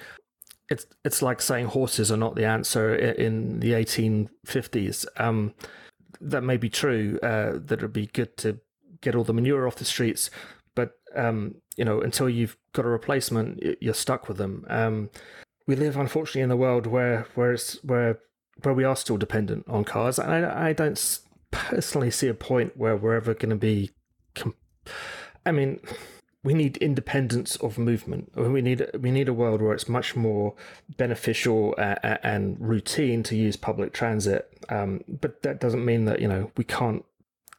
it's 0.70 0.86
it's 1.04 1.22
like 1.22 1.42
saying 1.42 1.68
horses 1.68 2.12
are 2.12 2.18
not 2.18 2.36
the 2.36 2.46
answer 2.46 2.96
in 2.96 3.60
the 3.60 3.74
1850s. 3.74 5.06
Um, 5.18 5.54
that 6.22 6.42
may 6.42 6.58
be 6.58 6.70
true. 6.70 7.20
Uh, 7.22 7.54
that 7.54 7.80
it'd 7.80 7.94
be 7.94 8.08
good 8.08 8.38
to 8.38 8.60
get 9.02 9.16
all 9.16 9.24
the 9.24 9.34
manure 9.34 9.68
off 9.68 9.76
the 9.76 9.86
streets, 9.86 10.30
but 10.76 10.94
um, 11.16 11.56
you 11.78 11.86
know, 11.86 12.02
until 12.02 12.30
you've 12.30 12.58
got 12.74 12.86
a 12.86 12.90
replacement, 12.90 13.62
you're 13.82 13.94
stuck 13.94 14.28
with 14.28 14.38
them. 14.38 14.66
Um, 14.70 15.10
we 15.68 15.76
live, 15.76 15.98
unfortunately, 15.98 16.42
in 16.42 16.52
a 16.52 16.58
world 16.58 16.88
where 16.88 17.28
where 17.36 17.54
it's 17.54 17.84
where 17.84 18.20
where 18.62 18.74
we 18.74 18.84
are 18.84 18.96
still 18.96 19.18
dependent 19.18 19.66
on 19.68 19.84
cars, 19.84 20.20
and 20.20 20.32
I, 20.46 20.70
I 20.70 20.74
don't 20.74 21.20
personally 21.52 22.12
see 22.12 22.28
a 22.28 22.34
point 22.34 22.78
where 22.78 22.96
we're 22.96 23.16
ever 23.16 23.34
going 23.34 23.50
to 23.50 23.56
be. 23.56 23.92
I 25.46 25.52
mean, 25.52 25.80
we 26.44 26.54
need 26.54 26.78
independence 26.78 27.56
of 27.58 27.78
movement. 27.78 28.32
We 28.36 28.62
need 28.62 28.86
we 29.00 29.12
need 29.12 29.28
a 29.30 29.34
world 29.34 29.62
where 29.62 29.74
it's 29.74 29.88
much 29.90 30.16
more 30.16 30.56
beneficial 30.98 31.76
and, 31.78 32.20
and 32.24 32.58
routine 32.60 33.24
to 33.24 33.36
use 33.36 33.56
public 33.56 33.94
transit. 33.94 34.50
Um, 34.70 35.02
but 35.08 35.42
that 35.44 35.60
doesn't 35.60 35.84
mean 35.84 36.06
that 36.06 36.20
you 36.22 36.28
know 36.28 36.52
we 36.58 36.64
can't 36.64 37.04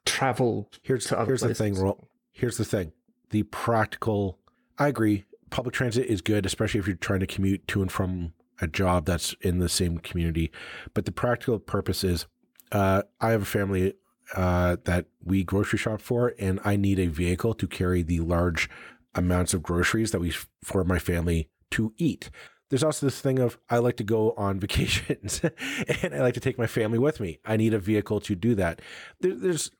travel. 0.05 0.71
Here's 0.83 1.07
to 1.07 1.19
other 1.19 1.27
here's 1.33 1.41
places. 1.41 1.59
the 1.59 1.65
thing. 1.65 1.75
Ro- 1.83 2.09
Here's 2.33 2.57
the 2.57 2.65
thing. 2.65 2.93
The 3.31 3.45
practical. 3.45 4.39
I 4.77 4.89
agree. 4.89 5.25
Public 5.51 5.73
transit 5.75 6.07
is 6.07 6.21
good, 6.21 6.45
especially 6.45 6.81
if 6.81 6.87
you're 6.89 6.97
trying 6.97 7.21
to 7.21 7.27
commute 7.29 7.69
to 7.69 7.81
and 7.81 7.93
from 7.93 8.33
a 8.61 8.67
job 8.67 9.07
that's 9.07 9.35
in 9.41 9.59
the 9.59 9.69
same 9.69 9.99
community. 9.99 10.51
But 10.93 11.05
the 11.05 11.13
practical 11.13 11.59
purpose 11.59 12.05
is, 12.05 12.27
uh, 12.73 13.03
I 13.21 13.31
have 13.31 13.43
a 13.43 13.47
family 13.47 13.95
uh, 14.35 14.77
that 14.85 15.07
we 15.23 15.45
grocery 15.45 15.79
shop 15.79 16.01
for, 16.01 16.35
and 16.39 16.61
I 16.65 16.77
need 16.77 16.99
a 16.99 17.07
vehicle 17.07 17.55
to 17.55 17.67
carry 17.67 18.03
the 18.03 18.21
large 18.21 18.69
amounts 19.15 19.55
of 19.55 19.63
groceries 19.63 20.11
that 20.11 20.21
we 20.21 20.33
for 20.63 20.85
my 20.85 20.99
family 20.99 21.49
to 21.73 21.93
eat. 21.99 22.31
There's 22.71 22.83
also 22.83 23.07
this 23.07 23.21
thing 23.21 23.39
of 23.39 23.59
I 23.69 23.79
like 23.79 23.97
to 23.99 24.05
go 24.05 24.33
on 24.33 24.59
vacations, 24.61 25.43
and 26.03 26.15
I 26.15 26.21
like 26.21 26.35
to 26.35 26.41
take 26.41 26.59
my 26.59 26.67
family 26.67 26.99
with 26.99 27.21
me. 27.21 27.39
I 27.45 27.57
need 27.57 27.75
a 27.75 27.79
vehicle 27.79 28.21
to 28.21 28.35
do 28.35 28.55
that. 28.55 28.81
There, 29.21 29.35
there's, 29.35 29.71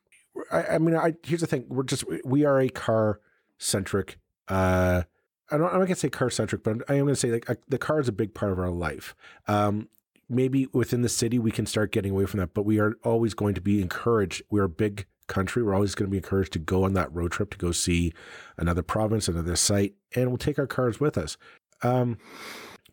I, 0.51 0.63
I 0.63 0.77
mean, 0.77 0.95
I 0.95 1.13
here's 1.23 1.41
the 1.41 1.47
thing: 1.47 1.65
we're 1.67 1.83
just 1.83 2.05
we 2.23 2.45
are 2.45 2.59
a 2.59 2.69
car 2.69 3.19
centric. 3.57 4.19
Uh, 4.47 5.03
I 5.51 5.57
don't, 5.57 5.67
I'm 5.67 5.79
not 5.79 5.85
gonna 5.85 5.95
say 5.95 6.09
car 6.09 6.29
centric, 6.29 6.63
but 6.63 6.77
I 6.89 6.95
am 6.95 7.05
gonna 7.05 7.15
say 7.15 7.31
like 7.31 7.47
the 7.67 7.77
car 7.77 7.99
is 7.99 8.07
a 8.07 8.11
big 8.13 8.33
part 8.33 8.51
of 8.51 8.59
our 8.59 8.69
life. 8.71 9.15
Um, 9.47 9.89
maybe 10.27 10.67
within 10.73 11.01
the 11.03 11.09
city 11.09 11.37
we 11.37 11.51
can 11.51 11.65
start 11.65 11.91
getting 11.91 12.11
away 12.11 12.25
from 12.25 12.39
that, 12.39 12.53
but 12.53 12.63
we 12.63 12.79
are 12.79 12.95
always 13.03 13.33
going 13.33 13.53
to 13.55 13.61
be 13.61 13.81
encouraged. 13.81 14.41
We're 14.49 14.63
a 14.63 14.69
big 14.69 15.05
country. 15.27 15.61
We're 15.63 15.75
always 15.75 15.93
going 15.95 16.07
to 16.07 16.11
be 16.11 16.17
encouraged 16.17 16.53
to 16.53 16.59
go 16.59 16.83
on 16.83 16.93
that 16.93 17.13
road 17.13 17.31
trip 17.31 17.51
to 17.51 17.57
go 17.57 17.71
see 17.71 18.13
another 18.57 18.81
province, 18.83 19.27
another 19.27 19.55
site, 19.55 19.93
and 20.15 20.29
we'll 20.29 20.37
take 20.37 20.57
our 20.59 20.67
cars 20.67 20.99
with 20.99 21.17
us. 21.17 21.37
Um, 21.83 22.17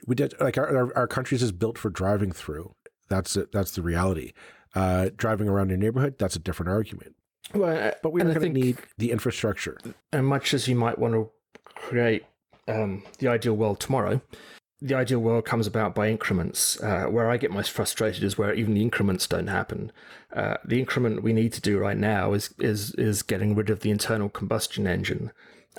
we 0.07 0.15
did 0.15 0.35
like 0.41 0.59
our, 0.59 0.77
our, 0.77 0.97
our 0.97 1.07
country 1.07 1.37
is 1.37 1.53
built 1.53 1.79
for 1.79 1.89
driving 1.91 2.33
through. 2.33 2.75
That's 3.09 3.37
it. 3.37 3.53
That's 3.53 3.71
the 3.73 3.83
reality. 3.83 4.33
Uh, 4.75 5.11
driving 5.17 5.49
around 5.49 5.69
your 5.69 5.79
neighborhood, 5.79 6.17
that's 6.19 6.37
a 6.37 6.39
different 6.39 6.71
argument. 6.71 7.15
Well, 7.55 7.93
But 8.03 8.13
we 8.13 8.23
are 8.23 8.25
going 8.33 8.41
to 8.41 8.61
need 8.61 8.79
the 8.97 9.11
infrastructure. 9.11 9.79
and 10.13 10.27
much 10.27 10.55
as 10.55 10.67
you 10.69 10.75
might 10.75 10.99
want 10.99 11.15
to 11.15 11.31
create 11.65 12.25
um, 12.69 13.03
the 13.19 13.29
ideal 13.29 13.55
world 13.55 13.81
tomorrow, 13.81 14.21
the 14.81 14.95
ideal 14.95 15.21
world 15.21 15.45
comes 15.45 15.67
about 15.67 15.95
by 15.95 16.09
increments. 16.09 16.81
Uh, 16.83 17.05
where 17.05 17.31
I 17.31 17.37
get 17.37 17.53
most 17.53 17.71
frustrated 17.71 18.25
is 18.25 18.37
where 18.37 18.53
even 18.53 18.75
the 18.75 18.83
increments 18.83 19.27
don't 19.29 19.47
happen. 19.47 19.93
Uh, 20.33 20.57
the 20.65 20.81
increment 20.81 21.23
we 21.23 21.33
need 21.33 21.53
to 21.53 21.61
do 21.61 21.79
right 21.79 21.97
now 21.97 22.33
is 22.33 22.53
is 22.59 22.95
is 22.95 23.23
getting 23.23 23.55
rid 23.55 23.71
of 23.71 23.81
the 23.81 23.91
internal 23.91 24.29
combustion 24.29 24.87
engine, 24.87 25.31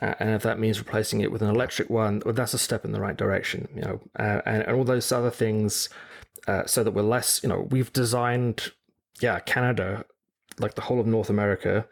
uh, 0.02 0.14
and 0.20 0.30
if 0.30 0.44
that 0.44 0.60
means 0.60 0.80
replacing 0.80 1.22
it 1.22 1.32
with 1.32 1.42
an 1.42 1.50
electric 1.50 1.90
one, 1.90 2.22
well, 2.26 2.34
that's 2.34 2.54
a 2.54 2.60
step 2.60 2.86
in 2.86 2.94
the 2.94 3.02
right 3.02 3.18
direction. 3.18 3.68
You 3.76 3.82
know, 3.82 4.02
uh, 4.18 4.42
and, 4.46 4.64
and 4.64 4.76
all 4.76 4.86
those 4.86 5.12
other 5.12 5.32
things, 5.32 5.90
uh, 6.48 6.66
so 6.66 6.84
that 6.84 6.92
we're 6.92 7.02
less. 7.02 7.44
You 7.44 7.50
know, 7.50 7.68
we've 7.70 7.92
designed, 7.92 8.72
yeah, 9.20 9.40
Canada, 9.40 10.06
like 10.60 10.76
the 10.76 10.82
whole 10.82 11.00
of 11.00 11.08
North 11.08 11.30
America, 11.30 11.86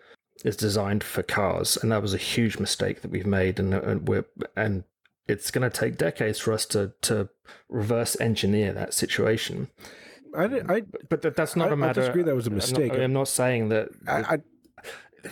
is 0.43 0.56
designed 0.56 1.04
for 1.04 1.23
cars, 1.23 1.77
and 1.77 1.91
that 1.91 2.01
was 2.01 2.13
a 2.13 2.17
huge 2.17 2.60
mistake 2.60 3.01
that 3.01 3.12
we've 3.12 3.25
made, 3.27 3.60
and, 3.60 3.73
and 3.73 4.08
we're 4.08 4.25
and 4.56 4.84
it's 5.27 5.51
going 5.51 5.69
to 5.69 5.75
take 5.75 5.97
decades 5.97 6.39
for 6.39 6.51
us 6.54 6.65
to 6.67 6.93
to 7.01 7.30
reverse 7.69 8.19
engineer 8.19 8.73
that 8.73 8.93
situation. 8.93 9.69
I, 10.36 10.45
I, 10.45 10.82
But 11.10 11.21
that, 11.23 11.36
that's 11.36 11.56
not 11.56 11.69
I- 11.69 11.73
a 11.73 11.75
matter. 11.75 12.01
I 12.01 12.04
disagree 12.06 12.23
that 12.23 12.36
was 12.36 12.47
a 12.47 12.49
I'm 12.49 12.56
not- 12.56 12.63
mistake. 12.69 12.93
I'm 12.93 13.13
not, 13.13 13.27
saying 13.27 13.69
that 13.69 13.89
I, 14.08 14.39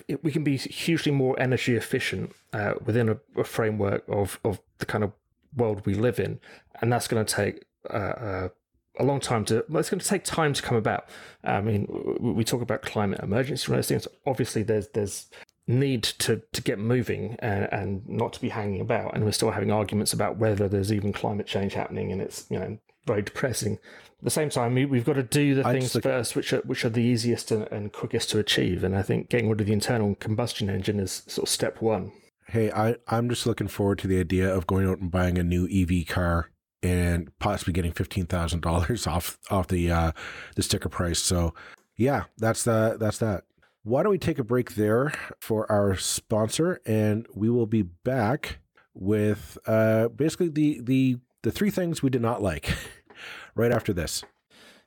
it, 0.07 0.23
we 0.23 0.31
can 0.31 0.43
be 0.43 0.57
hugely 0.57 1.11
more 1.11 1.39
energy 1.39 1.75
efficient 1.75 2.33
uh, 2.53 2.73
within 2.85 3.09
a, 3.09 3.17
a 3.37 3.43
framework 3.43 4.03
of 4.07 4.39
of 4.43 4.59
the 4.79 4.85
kind 4.85 5.03
of 5.03 5.11
world 5.55 5.85
we 5.85 5.93
live 5.95 6.19
in, 6.19 6.39
and 6.81 6.91
that's 6.91 7.07
going 7.07 7.25
to 7.25 7.35
take. 7.35 7.65
Uh, 7.89 7.93
uh, 7.97 8.49
a 8.97 9.04
long 9.04 9.19
time 9.19 9.45
to. 9.45 9.65
Well, 9.69 9.80
it's 9.80 9.89
going 9.89 9.99
to 9.99 10.08
take 10.08 10.23
time 10.23 10.54
to 10.54 10.62
come 10.62 10.78
about. 10.78 11.06
I 11.43 11.62
mean, 11.62 11.88
we 12.19 12.43
talk 12.43 12.62
about 12.62 12.82
climate 12.82 13.19
emergency 13.21 13.71
and 13.71 13.78
those 13.78 13.88
things. 13.88 14.08
Obviously, 14.25 14.63
there's 14.63 14.88
there's 14.89 15.28
need 15.67 16.04
to 16.04 16.41
to 16.52 16.62
get 16.62 16.80
moving 16.80 17.36
and, 17.39 17.71
and 17.71 18.08
not 18.08 18.34
to 18.34 18.41
be 18.41 18.49
hanging 18.49 18.82
about. 18.82 19.15
And 19.15 19.23
we're 19.23 19.32
still 19.32 19.52
having 19.52 19.71
arguments 19.71 20.13
about 20.13 20.38
whether 20.38 20.67
there's 20.67 20.91
even 20.91 21.13
climate 21.13 21.47
change 21.47 21.73
happening, 21.73 22.12
and 22.12 22.21
it's 22.21 22.45
you 22.49 22.60
know 22.60 22.78
very 23.06 23.21
depressing. 23.21 23.73
At 23.73 24.25
the 24.25 24.30
same 24.30 24.49
time, 24.49 24.73
we, 24.73 24.84
we've 24.84 25.06
got 25.06 25.13
to 25.13 25.23
do 25.23 25.56
the 25.56 25.63
things 25.63 25.95
look- 25.95 26.04
first, 26.04 26.36
which 26.36 26.52
are 26.52 26.60
which 26.62 26.84
are 26.84 26.89
the 26.89 27.02
easiest 27.02 27.52
and, 27.52 27.67
and 27.71 27.93
quickest 27.93 28.30
to 28.32 28.39
achieve. 28.39 28.84
And 28.84 28.97
I 28.97 29.02
think 29.02 29.30
getting 29.30 29.49
rid 29.49 29.62
of 29.62 29.67
the 29.67 29.73
internal 29.73 30.15
combustion 30.15 30.69
engine 30.69 30.99
is 30.99 31.23
sort 31.28 31.47
of 31.47 31.49
step 31.49 31.82
one. 31.82 32.12
hey, 32.47 32.71
I, 32.71 32.95
I'm 33.08 33.30
just 33.30 33.45
looking 33.45 33.67
forward 33.67 33.99
to 33.99 34.08
the 34.08 34.19
idea 34.19 34.54
of 34.54 34.67
going 34.67 34.89
out 34.89 34.99
and 34.99 35.12
buying 35.12 35.38
a 35.38 35.43
new 35.43 35.67
EV 35.71 36.08
car 36.08 36.49
and 36.81 37.31
possibly 37.39 37.73
getting 37.73 37.91
fifteen 37.91 38.25
thousand 38.25 38.61
dollars 38.61 39.07
off 39.07 39.37
off 39.49 39.67
the 39.67 39.91
uh, 39.91 40.11
the 40.55 40.63
sticker 40.63 40.89
price. 40.89 41.19
So 41.19 41.53
yeah, 41.97 42.25
that's 42.37 42.63
the 42.63 42.97
that's 42.99 43.17
that. 43.19 43.43
Why 43.83 44.03
don't 44.03 44.11
we 44.11 44.17
take 44.17 44.39
a 44.39 44.43
break 44.43 44.75
there 44.75 45.13
for 45.39 45.69
our 45.71 45.95
sponsor, 45.95 46.81
and 46.85 47.25
we 47.33 47.49
will 47.49 47.65
be 47.65 47.81
back 47.81 48.59
with 48.93 49.57
uh, 49.65 50.09
basically 50.09 50.49
the 50.49 50.79
the 50.81 51.17
the 51.43 51.51
three 51.51 51.69
things 51.69 52.03
we 52.03 52.09
did 52.09 52.21
not 52.21 52.41
like 52.41 52.73
right 53.55 53.71
after 53.71 53.93
this. 53.93 54.23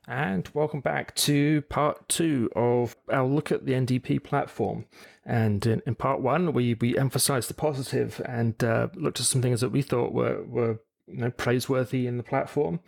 And 0.05 0.49
welcome 0.53 0.81
back 0.81 1.15
to 1.15 1.61
part 1.63 2.09
two 2.09 2.49
of 2.57 2.97
our 3.09 3.25
look 3.25 3.53
at 3.53 3.65
the 3.65 3.71
NDP 3.71 4.21
platform. 4.21 4.85
And 5.25 5.65
in, 5.65 5.81
in 5.85 5.95
part 5.95 6.19
one, 6.19 6.51
we, 6.51 6.73
we 6.73 6.97
emphasized 6.97 7.49
the 7.49 7.53
positive 7.53 8.21
and 8.25 8.61
uh, 8.61 8.89
looked 8.95 9.21
at 9.21 9.25
some 9.25 9.41
things 9.41 9.61
that 9.61 9.69
we 9.69 9.81
thought 9.81 10.13
were, 10.13 10.43
were 10.43 10.79
you 11.07 11.17
know, 11.17 11.31
praiseworthy 11.31 12.07
in 12.07 12.17
the 12.17 12.23
platform. 12.23 12.79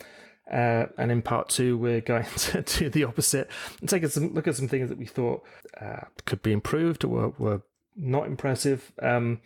Uh, 0.52 0.86
and 0.98 1.12
in 1.12 1.22
part 1.22 1.50
two, 1.50 1.78
we're 1.78 2.02
going 2.02 2.26
to 2.38 2.62
do 2.62 2.90
the 2.90 3.04
opposite 3.04 3.50
and 3.80 3.90
take 3.90 4.04
a 4.04 4.10
some, 4.10 4.34
look 4.34 4.48
at 4.48 4.56
some 4.56 4.68
things 4.68 4.90
that 4.90 4.98
we 4.98 5.06
thought 5.06 5.44
uh, 5.82 6.02
could 6.26 6.42
be 6.42 6.52
improved 6.52 7.04
or 7.04 7.10
were, 7.10 7.30
were 7.40 7.62
not 7.96 8.28
impressive. 8.28 8.92
Um, 9.02 9.42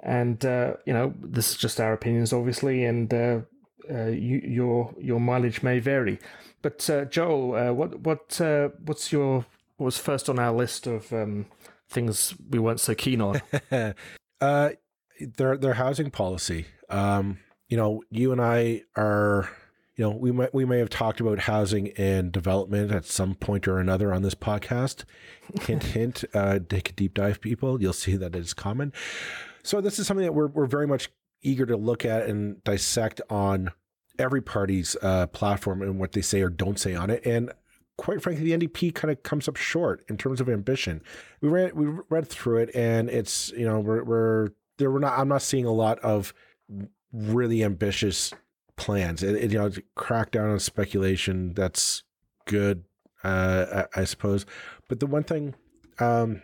and 0.00 0.44
uh, 0.44 0.74
you 0.84 0.92
know, 0.92 1.14
this 1.18 1.50
is 1.50 1.56
just 1.56 1.80
our 1.80 1.92
opinions, 1.92 2.32
obviously, 2.32 2.84
and 2.84 3.12
uh, 3.12 3.40
uh, 3.90 4.06
you, 4.06 4.40
your 4.44 4.94
your 5.00 5.18
mileage 5.18 5.62
may 5.62 5.80
vary. 5.80 6.18
But 6.62 6.88
uh, 6.88 7.06
Joel, 7.06 7.74
what 7.74 7.98
what 8.00 8.40
what's 8.84 9.10
your 9.10 9.46
what 9.76 9.86
was 9.86 9.98
first 9.98 10.28
on 10.28 10.38
our 10.38 10.52
list 10.52 10.86
of 10.86 11.12
um, 11.12 11.46
things 11.88 12.34
we 12.50 12.58
weren't 12.58 12.80
so 12.80 12.94
keen 12.94 13.20
on? 13.20 13.40
their 14.40 15.56
their 15.56 15.74
housing 15.74 16.10
policy. 16.10 16.66
Um, 16.90 17.38
you 17.68 17.76
know, 17.76 18.02
you 18.10 18.32
and 18.32 18.40
I 18.40 18.82
are. 18.96 19.50
You 19.96 20.04
know, 20.04 20.10
we 20.10 20.30
might 20.30 20.54
we 20.54 20.64
may 20.64 20.78
have 20.78 20.90
talked 20.90 21.18
about 21.20 21.40
housing 21.40 21.88
and 21.96 22.30
development 22.30 22.92
at 22.92 23.04
some 23.04 23.34
point 23.34 23.66
or 23.66 23.80
another 23.80 24.14
on 24.14 24.22
this 24.22 24.36
podcast. 24.36 25.02
Hint, 25.62 25.82
hint. 25.94 26.24
Uh, 26.32 26.60
take 26.68 26.90
a 26.90 26.92
deep 26.92 27.14
dive, 27.14 27.40
people. 27.40 27.82
You'll 27.82 27.92
see 27.92 28.14
that 28.14 28.36
it's 28.36 28.54
common. 28.54 28.92
So 29.64 29.80
this 29.80 29.98
is 29.98 30.06
something 30.06 30.24
that 30.24 30.34
we're 30.34 30.46
we're 30.46 30.66
very 30.66 30.86
much 30.86 31.10
eager 31.42 31.66
to 31.66 31.76
look 31.76 32.04
at 32.04 32.26
and 32.26 32.62
dissect 32.62 33.20
on 33.28 33.72
every 34.18 34.40
party's 34.40 34.96
uh, 35.02 35.26
platform 35.28 35.82
and 35.82 35.98
what 35.98 36.12
they 36.12 36.22
say 36.22 36.42
or 36.42 36.48
don't 36.48 36.78
say 36.78 36.94
on 36.94 37.10
it. 37.10 37.24
And 37.24 37.52
quite 37.96 38.22
frankly, 38.22 38.44
the 38.44 38.66
NDP 38.66 38.94
kind 38.94 39.10
of 39.10 39.22
comes 39.22 39.48
up 39.48 39.56
short 39.56 40.04
in 40.08 40.16
terms 40.16 40.40
of 40.40 40.48
ambition. 40.48 41.02
We 41.40 41.48
read 41.48 41.74
we 41.74 41.86
read 42.08 42.28
through 42.28 42.58
it, 42.58 42.70
and 42.74 43.10
it's 43.10 43.50
you 43.50 43.66
know 43.66 43.80
we're 43.80 44.04
we're 44.04 44.48
there. 44.78 44.90
We're 44.90 45.00
not. 45.00 45.18
I'm 45.18 45.28
not 45.28 45.42
seeing 45.42 45.66
a 45.66 45.72
lot 45.72 45.98
of 45.98 46.32
really 47.12 47.64
ambitious 47.64 48.32
plans. 48.76 49.22
It, 49.22 49.34
it, 49.34 49.52
you 49.52 49.58
know, 49.58 49.70
crack 49.94 50.30
down 50.30 50.50
on 50.50 50.60
speculation. 50.60 51.54
That's 51.54 52.02
good. 52.46 52.84
uh, 53.24 53.84
I, 53.94 54.00
I 54.00 54.04
suppose. 54.04 54.46
But 54.88 55.00
the 55.00 55.06
one 55.06 55.24
thing, 55.24 55.54
um, 55.98 56.42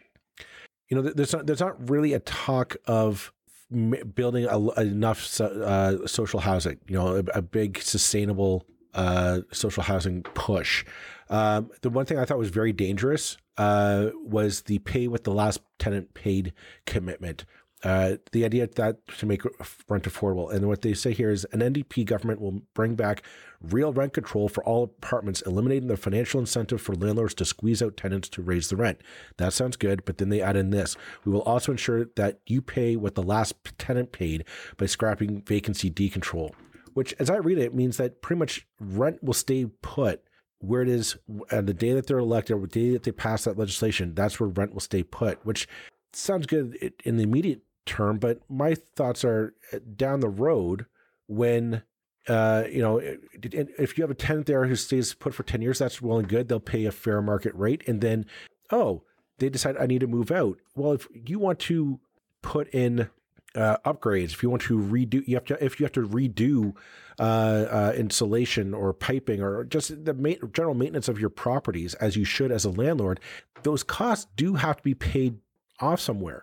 you 0.89 0.97
know, 0.97 1.03
there's 1.03 1.33
not, 1.33 1.47
there's 1.47 1.61
not 1.61 1.89
really 1.91 2.13
a 2.13 2.21
talk 2.21 2.77
of 2.87 3.33
building 4.15 4.47
a, 4.47 4.81
enough 4.81 5.41
uh, 5.41 6.07
social 6.07 6.41
housing. 6.41 6.79
You 6.87 6.97
know, 6.97 7.17
a, 7.17 7.39
a 7.39 7.43
big 7.43 7.81
sustainable 7.81 8.67
uh, 8.95 9.41
social 9.53 9.83
housing 9.83 10.23
push. 10.23 10.85
Um, 11.31 11.71
the 11.81 11.91
one 11.91 12.05
thing 12.07 12.19
I 12.19 12.25
thought 12.25 12.39
was 12.39 12.51
very 12.51 12.73
dangerous 12.73 13.39
uh, 13.57 14.11
was 14.23 14.63
the 14.63 14.79
pay 14.81 15.09
with 15.09 15.25
the 15.25 15.33
last 15.33 15.61
tenant 15.79 16.13
paid 16.15 16.53
commitment, 16.87 17.47
uh, 17.85 18.17
the 18.33 18.47
idea 18.47 18.67
that 18.67 19.07
to 19.19 19.27
make 19.27 19.45
rent 19.89 20.05
affordable. 20.05 20.51
And 20.51 20.67
what 20.67 20.81
they 20.81 20.95
say 20.95 21.13
here 21.13 21.31
is 21.31 21.45
an 21.53 21.61
NDP 21.61 22.07
government 22.07 22.41
will 22.41 22.63
bring 22.73 22.95
back 22.95 23.23
real 23.61 23.93
rent 23.93 24.15
control 24.15 24.49
for 24.49 24.65
all 24.65 24.85
apartments, 24.85 25.43
eliminating 25.43 25.89
the 25.89 25.97
financial 25.99 26.41
incentive 26.41 26.81
for 26.81 26.95
landlords 26.95 27.35
to 27.35 27.45
squeeze 27.45 27.83
out 27.83 27.97
tenants 27.97 28.31
to 28.31 28.43
raise 28.43 28.69
the 28.71 28.77
rent. 28.77 29.03
That 29.37 29.53
sounds 29.53 29.77
good, 29.77 30.05
but 30.07 30.17
then 30.17 30.31
they 30.31 30.41
add 30.41 30.57
in 30.57 30.71
this. 30.71 30.97
We 31.27 31.33
will 31.33 31.43
also 31.43 31.73
ensure 31.73 32.07
that 32.17 32.41
you 32.47 32.63
pay 32.63 32.97
what 32.97 33.15
the 33.15 33.23
last 33.23 33.55
tenant 33.77 34.13
paid 34.13 34.45
by 34.79 34.87
scrapping 34.87 35.43
vacancy 35.43 35.91
decontrol, 35.91 36.55
which, 36.95 37.15
as 37.19 37.29
I 37.29 37.37
read 37.37 37.59
it, 37.59 37.75
means 37.75 37.99
that 37.99 38.23
pretty 38.23 38.39
much 38.39 38.67
rent 38.81 39.23
will 39.23 39.35
stay 39.35 39.67
put 39.83 40.23
where 40.61 40.81
it 40.81 40.89
is 40.89 41.17
on 41.53 41.67
the 41.67 41.75
day 41.75 41.93
that 41.93 42.07
they're 42.07 42.19
elected 42.19 42.57
or 42.57 42.61
the 42.61 42.67
day 42.69 42.91
that 42.93 43.03
they 43.03 43.13
pass 43.13 43.45
that 43.45 43.59
legislation, 43.59 44.15
that's 44.15 44.41
where 44.41 44.49
rent 44.49 44.73
will 44.73 44.81
stay 44.81 45.03
put, 45.03 45.45
which 45.45 45.69
sounds 46.15 46.47
good 46.47 46.95
in 47.05 47.17
the 47.19 47.23
immediate 47.23 47.61
term, 47.87 48.19
but 48.19 48.41
my 48.49 48.75
thoughts 48.75 49.25
are 49.25 49.55
uh, 49.73 49.79
down 49.97 50.21
the 50.21 50.29
road 50.29 50.87
when 51.27 51.83
uh, 52.29 52.65
you 52.71 52.81
know, 52.81 52.99
if 52.99 53.99
you 53.99 54.03
have 54.03 54.11
a 54.11 54.15
tenant 54.15 54.47
there 54.47 54.65
who 54.65 54.77
stays 54.77 55.13
put 55.15 55.35
for 55.35 55.43
10 55.43 55.61
years, 55.61 55.79
that's 55.79 56.01
well 56.01 56.19
and 56.19 56.29
good. 56.29 56.49
They'll 56.49 56.61
pay 56.61 56.87
a 56.87 56.93
fair 56.93 57.21
market 57.21 57.55
rate. 57.55 57.83
And 57.87 58.01
then, 58.01 58.25
oh, 58.71 59.03
they 59.39 59.49
decide 59.51 59.77
I 59.79 59.87
need 59.87 60.01
to 60.01 60.07
move 60.07 60.31
out. 60.31 60.59
Well, 60.75 60.93
if 60.93 61.07
you 61.13 61.39
want 61.39 61.59
to 61.61 62.01
put 62.41 62.69
in 62.73 63.11
uh, 63.55 63.77
upgrades, 63.85 64.33
if 64.33 64.43
you 64.43 64.49
want 64.49 64.63
to 64.63 64.79
redo, 64.79 65.27
you 65.27 65.37
have 65.37 65.45
to, 65.47 65.63
if 65.63 65.79
you 65.79 65.85
have 65.85 65.93
to 65.93 66.09
redo 66.09 66.75
uh, 67.19 67.23
uh, 67.23 67.93
insulation 67.95 68.73
or 68.73 68.95
piping 68.95 69.43
or 69.43 69.65
just 69.65 70.05
the 70.05 70.15
ma- 70.15 70.47
general 70.53 70.75
maintenance 70.75 71.09
of 71.09 71.21
your 71.21 71.31
properties 71.31 71.93
as 71.95 72.17
you 72.17 72.25
should 72.25 72.51
as 72.51 72.65
a 72.65 72.71
landlord, 72.71 73.21
those 73.65 73.83
costs 73.83 74.27
do 74.35 74.55
have 74.55 74.79
to 74.79 74.83
be 74.83 74.95
paid 74.95 75.39
off 75.81 76.01
somewhere 76.01 76.43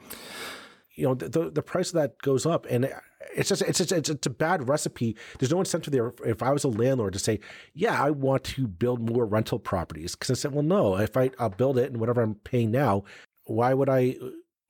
you 1.01 1.07
know 1.07 1.15
the, 1.15 1.49
the 1.49 1.63
price 1.63 1.89
of 1.89 1.95
that 1.95 2.21
goes 2.21 2.45
up. 2.45 2.67
And 2.69 2.93
it's 3.35 3.49
just 3.49 3.63
it's, 3.63 3.79
it's 3.79 4.09
it's 4.09 4.27
a 4.27 4.29
bad 4.29 4.69
recipe. 4.69 5.17
There's 5.39 5.51
no 5.51 5.59
incentive 5.59 5.91
there 5.91 6.13
if 6.23 6.43
i 6.43 6.51
was 6.51 6.63
a 6.63 6.67
landlord 6.67 7.13
to 7.13 7.19
say 7.19 7.39
yeah 7.73 8.01
i 8.01 8.11
want 8.11 8.43
to 8.43 8.67
build 8.67 9.01
more 9.01 9.25
rental 9.25 9.59
properties. 9.59 10.15
Because 10.15 10.29
i 10.29 10.33
said 10.35 10.53
well 10.53 10.63
no 10.63 10.97
if 10.97 11.17
i 11.17 11.31
i'll 11.39 11.49
build 11.49 11.77
it 11.77 11.91
and 11.91 11.99
whatever 11.99 12.21
i'm 12.21 12.35
paying 12.35 12.71
now 12.71 13.03
why 13.45 13.73
would 13.73 13.89
i 13.89 14.15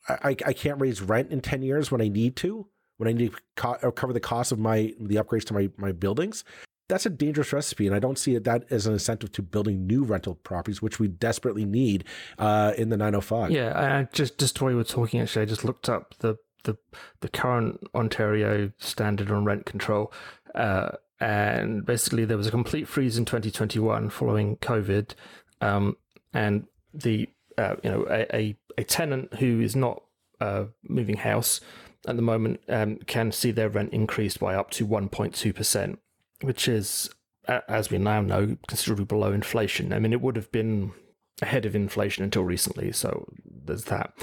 i, 0.08 0.36
I 0.46 0.54
can't 0.54 0.80
raise 0.80 1.02
rent 1.02 1.32
in 1.32 1.42
10 1.42 1.64
years 1.64 1.92
when 1.92 2.02
i 2.02 2.08
need 2.08 2.36
to 2.38 2.68
when 2.98 3.10
i 3.10 3.14
need 3.14 3.34
to 3.34 3.38
co- 3.56 3.78
uh, 3.84 3.92
cover 3.92 4.14
the 4.14 4.20
cost 4.20 4.52
of 4.52 4.60
my 4.60 4.94
the 5.00 5.16
upgrades 5.16 5.46
to 5.46 5.54
my 5.54 5.70
my 5.78 5.92
buildings 5.92 6.44
that's 6.92 7.06
a 7.06 7.10
dangerous 7.10 7.54
recipe, 7.54 7.88
and 7.88 7.96
I 7.96 8.00
don't 8.00 8.20
see 8.20 8.38
that 8.38 8.66
as 8.70 8.86
an 8.86 8.92
incentive 8.92 9.32
to 9.34 9.42
building 9.42 9.88
new 9.88 10.04
rental 10.04 10.36
properties, 10.36 10.82
which 10.82 11.00
we 11.00 11.08
desperately 11.08 11.64
need 11.64 12.04
uh, 12.38 12.74
in 12.78 12.90
the 12.90 12.98
905. 12.98 13.50
Yeah, 13.50 13.80
I 13.80 14.14
just 14.14 14.38
just 14.38 14.62
while 14.62 14.72
you 14.72 14.78
were 14.78 14.84
talking, 14.84 15.22
actually, 15.22 15.44
I 15.44 15.46
just 15.46 15.64
looked 15.64 15.88
up 15.88 16.16
the 16.20 16.36
the 16.66 16.78
the 17.22 17.30
current 17.30 17.80
Ontario 17.96 18.74
standard 18.78 19.32
on 19.32 19.46
rent 19.46 19.66
control, 19.66 20.12
uh, 20.54 20.90
and 21.22 21.86
basically 21.86 22.26
there 22.26 22.36
was 22.36 22.48
a 22.48 22.52
complete 22.52 22.90
freeze 22.90 23.18
in 23.18 23.24
2021 23.24 24.10
following 24.10 24.58
COVID, 24.58 25.14
um, 25.62 25.96
and 26.34 26.68
the 26.94 27.30
uh, 27.58 27.76
you 27.84 27.90
know 27.90 28.06
a, 28.10 28.36
a, 28.36 28.58
a 28.78 28.84
tenant 28.84 29.36
who 29.36 29.62
is 29.62 29.78
not 29.78 30.04
uh, 30.42 30.66
moving 30.84 31.16
house 31.16 31.62
at 32.06 32.18
the 32.18 32.22
moment 32.22 32.60
um, 32.68 32.98
can 33.08 33.32
see 33.32 33.52
their 33.52 33.70
rent 33.70 33.94
increased 33.94 34.42
by 34.42 34.56
up 34.56 34.72
to 34.72 34.86
1.2 34.86 35.56
percent 35.56 36.00
which 36.42 36.68
is, 36.68 37.10
as 37.48 37.90
we 37.90 37.98
now 37.98 38.22
know, 38.22 38.58
considerably 38.68 39.06
below 39.06 39.32
inflation. 39.32 39.94
I 39.94 40.00
mean, 40.00 40.14
it 40.14 40.22
would 40.22 40.36
have 40.36 40.52
been 40.52 40.94
ahead 41.42 41.66
of 41.66 41.76
inflation 41.76 42.24
until 42.24 42.44
recently, 42.44 42.92
so 42.92 43.28
there's 43.46 43.86
that. 43.86 44.14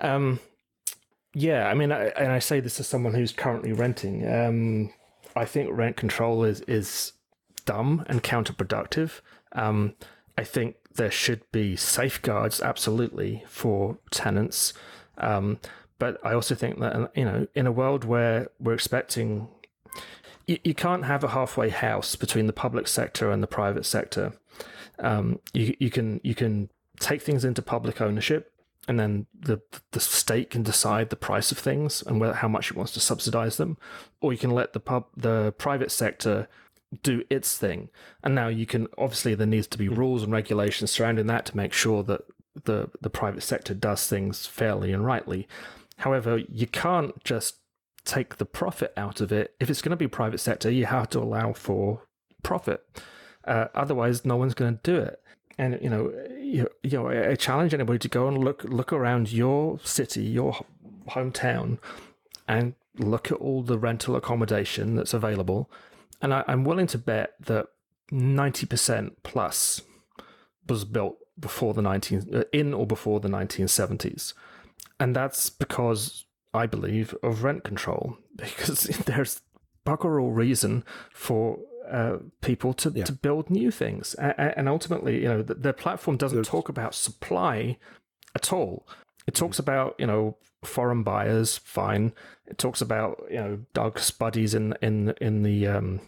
Um, 0.00 0.40
yeah, 1.34 1.68
I 1.68 1.74
mean, 1.74 1.92
I, 1.92 2.06
and 2.08 2.32
I 2.32 2.38
say 2.40 2.60
this 2.60 2.80
as 2.80 2.88
someone 2.88 3.14
who's 3.14 3.32
currently 3.32 3.72
renting. 3.72 4.26
Um, 4.28 4.92
I 5.36 5.44
think 5.44 5.70
rent 5.72 5.96
control 5.96 6.44
is 6.44 6.60
is 6.62 7.12
dumb 7.64 8.04
and 8.08 8.22
counterproductive. 8.22 9.20
Um, 9.52 9.94
I 10.36 10.44
think 10.44 10.76
there 10.94 11.10
should 11.10 11.42
be 11.52 11.76
safeguards, 11.76 12.60
absolutely, 12.60 13.44
for 13.46 13.98
tenants. 14.10 14.72
Um, 15.18 15.60
but 15.98 16.18
I 16.24 16.32
also 16.32 16.54
think 16.54 16.80
that 16.80 17.12
you 17.14 17.24
know, 17.24 17.46
in 17.54 17.66
a 17.66 17.72
world 17.72 18.04
where 18.04 18.48
we're 18.58 18.74
expecting 18.74 19.48
you, 20.50 20.58
you 20.64 20.74
can't 20.74 21.04
have 21.04 21.22
a 21.22 21.28
halfway 21.28 21.68
house 21.68 22.16
between 22.16 22.48
the 22.48 22.52
public 22.52 22.88
sector 22.88 23.30
and 23.30 23.40
the 23.40 23.46
private 23.46 23.86
sector. 23.86 24.32
Um, 24.98 25.38
you 25.52 25.76
you 25.78 25.90
can 25.90 26.20
you 26.24 26.34
can 26.34 26.70
take 26.98 27.22
things 27.22 27.44
into 27.44 27.62
public 27.62 28.00
ownership, 28.00 28.52
and 28.88 28.98
then 28.98 29.26
the 29.38 29.60
the 29.92 30.00
state 30.00 30.50
can 30.50 30.64
decide 30.64 31.08
the 31.08 31.16
price 31.16 31.52
of 31.52 31.58
things 31.58 32.02
and 32.02 32.20
how 32.34 32.48
much 32.48 32.70
it 32.70 32.76
wants 32.76 32.92
to 32.94 33.00
subsidize 33.00 33.58
them, 33.58 33.78
or 34.20 34.32
you 34.32 34.38
can 34.38 34.50
let 34.50 34.72
the 34.72 34.80
pub 34.80 35.06
the 35.16 35.52
private 35.56 35.92
sector 35.92 36.48
do 37.04 37.22
its 37.30 37.56
thing. 37.56 37.88
And 38.24 38.34
now 38.34 38.48
you 38.48 38.66
can 38.66 38.88
obviously 38.98 39.36
there 39.36 39.46
needs 39.46 39.68
to 39.68 39.78
be 39.78 39.88
rules 39.88 40.24
and 40.24 40.32
regulations 40.32 40.90
surrounding 40.90 41.28
that 41.28 41.46
to 41.46 41.56
make 41.56 41.72
sure 41.72 42.02
that 42.02 42.22
the 42.64 42.90
the 43.00 43.10
private 43.10 43.44
sector 43.44 43.72
does 43.72 44.08
things 44.08 44.46
fairly 44.46 44.92
and 44.92 45.06
rightly. 45.06 45.46
However, 45.98 46.38
you 46.38 46.66
can't 46.66 47.22
just 47.22 47.59
take 48.04 48.36
the 48.36 48.46
profit 48.46 48.92
out 48.96 49.20
of 49.20 49.32
it. 49.32 49.54
If 49.60 49.70
it's 49.70 49.82
going 49.82 49.90
to 49.90 49.96
be 49.96 50.08
private 50.08 50.38
sector, 50.38 50.70
you 50.70 50.86
have 50.86 51.08
to 51.10 51.20
allow 51.20 51.52
for 51.52 52.02
profit. 52.42 52.84
Uh, 53.44 53.66
otherwise, 53.74 54.24
no 54.24 54.36
one's 54.36 54.54
going 54.54 54.78
to 54.78 54.80
do 54.82 54.96
it. 54.96 55.22
And 55.58 55.78
you 55.82 55.90
know, 55.90 56.12
you, 56.38 56.68
you 56.82 56.98
know, 56.98 57.08
I 57.08 57.34
challenge 57.34 57.74
anybody 57.74 57.98
to 57.98 58.08
go 58.08 58.28
and 58.28 58.38
look 58.38 58.64
look 58.64 58.92
around 58.92 59.30
your 59.30 59.78
city, 59.80 60.22
your 60.22 60.64
hometown, 61.08 61.78
and 62.48 62.74
look 62.96 63.30
at 63.30 63.38
all 63.38 63.62
the 63.62 63.78
rental 63.78 64.16
accommodation 64.16 64.96
that's 64.96 65.12
available. 65.12 65.70
And 66.22 66.32
I, 66.32 66.44
I'm 66.48 66.64
willing 66.64 66.86
to 66.88 66.98
bet 66.98 67.34
that 67.40 67.66
ninety 68.10 68.66
percent 68.66 69.22
plus 69.22 69.82
was 70.66 70.84
built 70.84 71.18
before 71.38 71.74
the 71.74 71.82
19 71.82 72.34
uh, 72.34 72.44
in 72.52 72.72
or 72.74 72.86
before 72.86 73.18
the 73.18 73.28
1970s 73.28 74.34
and 75.00 75.16
that's 75.16 75.50
because 75.50 76.26
I 76.52 76.66
believe, 76.66 77.14
of 77.22 77.42
rent 77.42 77.64
control 77.64 78.18
because 78.36 78.84
there's 78.84 79.40
bugger 79.86 80.20
all 80.20 80.32
reason 80.32 80.84
for 81.12 81.58
uh, 81.90 82.18
people 82.40 82.72
to, 82.74 82.90
yeah. 82.90 83.04
to 83.04 83.12
build 83.12 83.50
new 83.50 83.70
things. 83.70 84.14
And, 84.14 84.68
ultimately, 84.68 85.22
you 85.22 85.28
know, 85.28 85.42
the, 85.42 85.54
the 85.54 85.72
platform 85.72 86.16
doesn't 86.16 86.36
there's... 86.36 86.48
talk 86.48 86.68
about 86.68 86.94
supply 86.94 87.78
at 88.34 88.52
all. 88.52 88.86
It 89.26 89.34
talks 89.34 89.56
mm-hmm. 89.56 89.70
about, 89.70 89.96
you 89.98 90.06
know, 90.06 90.36
foreign 90.62 91.02
buyers, 91.02 91.58
fine. 91.58 92.12
It 92.46 92.58
talks 92.58 92.80
about, 92.80 93.24
you 93.30 93.36
know, 93.36 93.58
Doug's 93.72 94.10
buddies 94.10 94.54
in 94.54 94.74
in 94.82 95.14
in 95.20 95.42
the 95.42 95.66
um, 95.66 96.00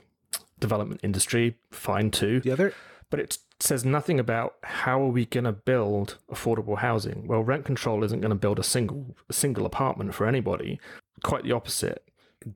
development 0.60 1.00
industry, 1.02 1.56
fine 1.70 2.10
too. 2.10 2.40
The 2.40 2.50
other 2.50 2.74
but 3.12 3.20
it 3.20 3.38
says 3.62 3.84
nothing 3.84 4.18
about 4.18 4.56
how 4.62 5.00
are 5.00 5.08
we 5.08 5.24
going 5.24 5.44
to 5.44 5.52
build 5.52 6.18
affordable 6.30 6.78
housing. 6.78 7.26
Well, 7.26 7.42
rent 7.42 7.64
control 7.64 8.02
isn't 8.04 8.20
going 8.20 8.30
to 8.30 8.36
build 8.36 8.58
a 8.58 8.62
single 8.62 9.16
a 9.28 9.32
single 9.32 9.66
apartment 9.66 10.14
for 10.14 10.26
anybody. 10.26 10.80
Quite 11.22 11.44
the 11.44 11.52
opposite. 11.52 12.04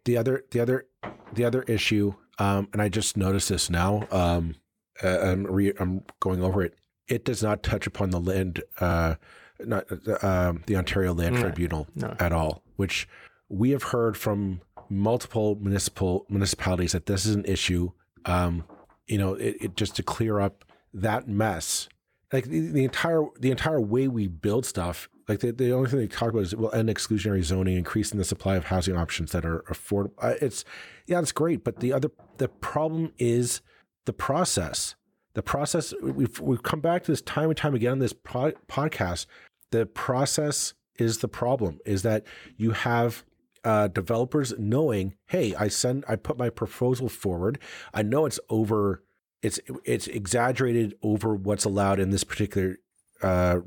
The 0.04 0.16
other 0.16 0.44
the 0.50 0.60
other 0.60 0.86
the 1.32 1.44
other 1.44 1.62
issue, 1.62 2.14
um, 2.38 2.68
and 2.72 2.82
I 2.82 2.88
just 2.88 3.16
noticed 3.16 3.48
this 3.48 3.70
now. 3.70 4.08
Um, 4.10 4.56
uh, 5.02 5.18
I'm, 5.20 5.44
re- 5.44 5.74
I'm 5.78 6.02
going 6.20 6.42
over 6.42 6.62
it. 6.62 6.74
It 7.06 7.24
does 7.24 7.42
not 7.42 7.62
touch 7.62 7.86
upon 7.86 8.10
the 8.10 8.18
land, 8.18 8.62
uh, 8.80 9.16
not 9.60 9.84
uh, 10.22 10.54
the 10.66 10.76
Ontario 10.76 11.14
Land 11.14 11.36
no, 11.36 11.40
Tribunal 11.42 11.86
no. 11.94 12.16
at 12.18 12.32
all, 12.32 12.62
which 12.76 13.06
we 13.48 13.70
have 13.70 13.84
heard 13.84 14.16
from 14.16 14.62
multiple 14.88 15.56
municipal 15.60 16.26
municipalities 16.28 16.92
that 16.92 17.06
this 17.06 17.26
is 17.26 17.34
an 17.34 17.44
issue. 17.44 17.92
Um, 18.24 18.64
you 19.06 19.18
know, 19.18 19.34
it, 19.34 19.56
it 19.60 19.76
just 19.76 19.94
to 19.96 20.02
clear 20.02 20.40
up 20.40 20.64
that 20.96 21.28
mess. 21.28 21.88
Like 22.32 22.46
the, 22.46 22.60
the, 22.72 22.84
entire 22.84 23.24
the 23.38 23.50
entire 23.50 23.80
way 23.80 24.08
we 24.08 24.26
build 24.26 24.66
stuff, 24.66 25.08
like 25.28 25.40
the, 25.40 25.52
the 25.52 25.72
only 25.72 25.88
thing 25.88 26.00
they 26.00 26.08
talk 26.08 26.30
about 26.30 26.42
is 26.42 26.56
well, 26.56 26.72
end 26.74 26.88
exclusionary 26.88 27.42
zoning, 27.44 27.76
increasing 27.76 28.18
the 28.18 28.24
supply 28.24 28.56
of 28.56 28.64
housing 28.64 28.96
options 28.96 29.32
that 29.32 29.44
are 29.44 29.60
affordable. 29.70 30.12
Uh, 30.18 30.34
it's 30.40 30.64
yeah, 31.06 31.20
it's 31.20 31.32
great, 31.32 31.62
but 31.62 31.80
the 31.80 31.92
other 31.92 32.10
the 32.38 32.48
problem 32.48 33.12
is 33.18 33.60
the 34.06 34.12
process. 34.12 34.96
The 35.34 35.42
process 35.42 35.94
we've 36.02 36.40
we've 36.40 36.62
come 36.62 36.80
back 36.80 37.04
to 37.04 37.12
this 37.12 37.22
time 37.22 37.50
and 37.50 37.56
time 37.56 37.74
again 37.74 37.92
on 37.92 37.98
this 38.00 38.12
podcast. 38.12 39.26
The 39.70 39.86
process 39.86 40.74
is 40.98 41.18
the 41.18 41.28
problem. 41.28 41.78
Is 41.84 42.02
that 42.02 42.24
you 42.56 42.72
have 42.72 43.24
uh, 43.66 43.88
developers 43.88 44.54
knowing, 44.58 45.14
hey, 45.26 45.52
I 45.56 45.66
send, 45.66 46.04
I 46.08 46.14
put 46.14 46.38
my 46.38 46.50
proposal 46.50 47.08
forward. 47.08 47.58
I 47.92 48.02
know 48.02 48.24
it's 48.24 48.38
over, 48.48 49.02
it's 49.46 49.60
it's 49.84 50.08
exaggerated 50.08 50.96
over 51.02 51.36
what's 51.36 51.64
allowed 51.64 52.00
in 52.00 52.10
this 52.10 52.24
particular 52.24 52.78
uh, 53.22 53.60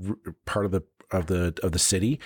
part 0.45 0.65
of 0.65 0.71
the 0.71 0.83
of 1.11 1.27
the 1.27 1.57
of 1.63 1.71
the 1.71 1.79
city. 1.79 2.19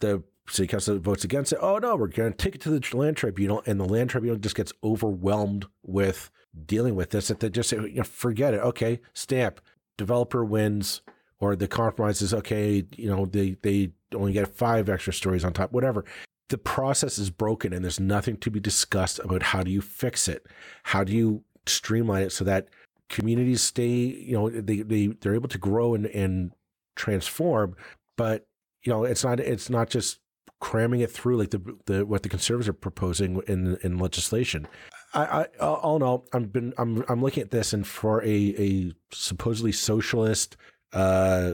The 0.00 0.22
city 0.48 0.66
council 0.66 0.98
votes 0.98 1.22
against 1.22 1.52
it. 1.52 1.58
Oh 1.60 1.76
no, 1.76 1.94
we're 1.94 2.08
going 2.08 2.32
to 2.32 2.36
take 2.36 2.54
it 2.54 2.62
to 2.62 2.70
the 2.70 2.96
land 2.96 3.18
tribunal, 3.18 3.62
and 3.66 3.78
the 3.78 3.84
land 3.84 4.10
tribunal 4.10 4.38
just 4.38 4.56
gets 4.56 4.72
overwhelmed 4.82 5.66
with 5.82 6.30
dealing 6.64 6.94
with 6.94 7.10
this. 7.10 7.28
That 7.28 7.40
they 7.40 7.50
just 7.50 7.68
say, 7.68 7.76
you 7.76 7.96
know, 7.96 8.02
forget 8.02 8.54
it. 8.54 8.60
Okay, 8.60 9.00
stamp. 9.12 9.60
Developer 9.98 10.44
wins, 10.44 11.02
or 11.38 11.54
the 11.54 11.68
compromise 11.68 12.22
is 12.22 12.32
okay. 12.32 12.82
You 12.96 13.10
know, 13.10 13.26
they 13.26 13.56
they 13.62 13.92
only 14.14 14.32
get 14.32 14.48
five 14.48 14.88
extra 14.88 15.12
stories 15.12 15.44
on 15.44 15.52
top. 15.52 15.72
Whatever. 15.72 16.06
The 16.48 16.58
process 16.58 17.18
is 17.18 17.28
broken, 17.28 17.72
and 17.72 17.84
there's 17.84 18.00
nothing 18.00 18.36
to 18.38 18.50
be 18.50 18.60
discussed 18.60 19.18
about 19.18 19.42
how 19.42 19.64
do 19.64 19.70
you 19.70 19.82
fix 19.82 20.28
it. 20.28 20.46
How 20.84 21.02
do 21.02 21.12
you 21.12 21.42
streamline 21.66 22.22
it 22.22 22.30
so 22.30 22.44
that 22.44 22.68
communities 23.08 23.62
stay, 23.62 23.94
you 23.94 24.32
know, 24.32 24.48
they, 24.48 24.82
they, 24.82 25.08
they're 25.08 25.34
able 25.34 25.48
to 25.48 25.58
grow 25.58 25.94
and, 25.94 26.06
and 26.06 26.52
transform, 26.94 27.76
but 28.16 28.46
you 28.82 28.92
know, 28.92 29.04
it's 29.04 29.24
not, 29.24 29.40
it's 29.40 29.70
not 29.70 29.90
just 29.90 30.18
cramming 30.60 31.00
it 31.00 31.10
through 31.10 31.36
like 31.36 31.50
the, 31.50 31.76
the, 31.86 32.06
what 32.06 32.22
the 32.22 32.28
conservatives 32.28 32.68
are 32.68 32.72
proposing 32.72 33.42
in, 33.46 33.76
in 33.82 33.98
legislation. 33.98 34.66
I, 35.14 35.46
I, 35.60 35.66
all 35.66 35.96
in 35.96 36.02
all, 36.02 36.26
I'm 36.32 36.44
been, 36.46 36.72
I'm, 36.78 37.04
I'm 37.08 37.22
looking 37.22 37.42
at 37.42 37.50
this 37.50 37.72
and 37.72 37.86
for 37.86 38.22
a, 38.22 38.54
a 38.58 38.92
supposedly 39.12 39.72
socialist, 39.72 40.56
uh, 40.92 41.52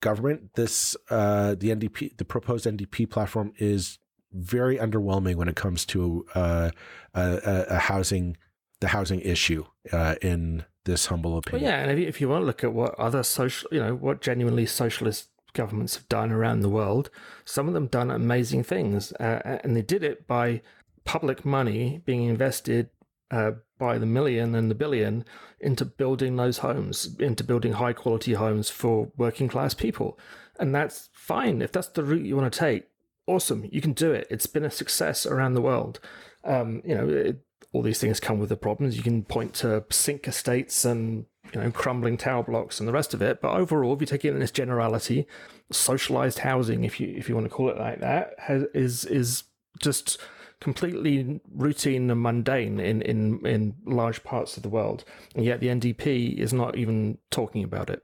government, 0.00 0.54
this, 0.54 0.96
uh, 1.10 1.54
the 1.54 1.70
NDP, 1.70 2.16
the 2.16 2.24
proposed 2.24 2.66
NDP 2.66 3.08
platform 3.08 3.52
is 3.58 3.98
very 4.32 4.78
underwhelming 4.78 5.36
when 5.36 5.48
it 5.48 5.56
comes 5.56 5.84
to, 5.86 6.26
uh, 6.34 6.70
a, 7.14 7.66
a 7.70 7.78
housing, 7.78 8.36
the 8.80 8.88
housing 8.88 9.20
issue, 9.20 9.64
uh, 9.92 10.16
in 10.20 10.64
this 10.84 11.06
humble 11.06 11.36
opinion. 11.36 11.62
Well, 11.62 11.72
yeah, 11.72 11.82
and 11.82 11.90
if 11.90 11.98
you, 11.98 12.06
if 12.06 12.20
you 12.20 12.28
want 12.28 12.42
to 12.42 12.46
look 12.46 12.64
at 12.64 12.72
what 12.72 12.94
other 12.98 13.22
social, 13.22 13.68
you 13.72 13.80
know, 13.80 13.94
what 13.94 14.20
genuinely 14.20 14.66
socialist 14.66 15.28
governments 15.52 15.94
have 15.96 16.08
done 16.08 16.30
around 16.30 16.60
the 16.60 16.68
world, 16.68 17.10
some 17.44 17.68
of 17.68 17.74
them 17.74 17.86
done 17.86 18.10
amazing 18.10 18.64
things, 18.64 19.12
uh, 19.14 19.58
and 19.64 19.76
they 19.76 19.82
did 19.82 20.02
it 20.02 20.26
by 20.26 20.60
public 21.04 21.44
money 21.44 22.02
being 22.04 22.24
invested 22.24 22.90
uh, 23.30 23.52
by 23.78 23.98
the 23.98 24.06
million 24.06 24.54
and 24.54 24.70
the 24.70 24.74
billion 24.74 25.24
into 25.60 25.84
building 25.84 26.36
those 26.36 26.58
homes, 26.58 27.16
into 27.18 27.44
building 27.44 27.74
high 27.74 27.92
quality 27.92 28.34
homes 28.34 28.70
for 28.70 29.10
working 29.16 29.48
class 29.48 29.74
people, 29.74 30.18
and 30.58 30.74
that's 30.74 31.08
fine 31.12 31.62
if 31.62 31.72
that's 31.72 31.88
the 31.88 32.04
route 32.04 32.26
you 32.26 32.36
want 32.36 32.52
to 32.52 32.58
take. 32.58 32.88
Awesome, 33.26 33.66
you 33.72 33.80
can 33.80 33.94
do 33.94 34.12
it. 34.12 34.26
It's 34.30 34.46
been 34.46 34.64
a 34.64 34.70
success 34.70 35.24
around 35.24 35.54
the 35.54 35.62
world. 35.62 35.98
Um, 36.44 36.82
you 36.84 36.94
know, 36.94 37.08
it, 37.08 37.43
all 37.72 37.82
these 37.82 37.98
things 37.98 38.20
come 38.20 38.38
with 38.38 38.48
the 38.48 38.56
problems. 38.56 38.96
You 38.96 39.02
can 39.02 39.24
point 39.24 39.54
to 39.54 39.84
sink 39.90 40.26
estates 40.28 40.84
and 40.84 41.26
you 41.52 41.60
know 41.60 41.70
crumbling 41.70 42.16
tower 42.16 42.42
blocks 42.42 42.80
and 42.80 42.88
the 42.88 42.92
rest 42.92 43.14
of 43.14 43.22
it. 43.22 43.40
But 43.40 43.56
overall, 43.56 43.94
if 43.94 44.00
you 44.00 44.06
take 44.06 44.24
it 44.24 44.34
in 44.34 44.40
this 44.40 44.50
generality, 44.50 45.26
socialized 45.70 46.40
housing, 46.40 46.84
if 46.84 47.00
you 47.00 47.14
if 47.16 47.28
you 47.28 47.34
want 47.34 47.46
to 47.46 47.54
call 47.54 47.70
it 47.70 47.78
like 47.78 48.00
that, 48.00 48.34
has, 48.38 48.64
is 48.74 49.04
is 49.04 49.44
just 49.80 50.18
completely 50.60 51.40
routine 51.54 52.10
and 52.10 52.22
mundane 52.22 52.80
in, 52.80 53.02
in, 53.02 53.44
in 53.46 53.74
large 53.84 54.24
parts 54.24 54.56
of 54.56 54.62
the 54.62 54.68
world. 54.68 55.04
And 55.34 55.44
yet 55.44 55.60
the 55.60 55.66
NDP 55.66 56.38
is 56.38 56.54
not 56.54 56.76
even 56.76 57.18
talking 57.30 57.62
about 57.62 57.90
it. 57.90 58.02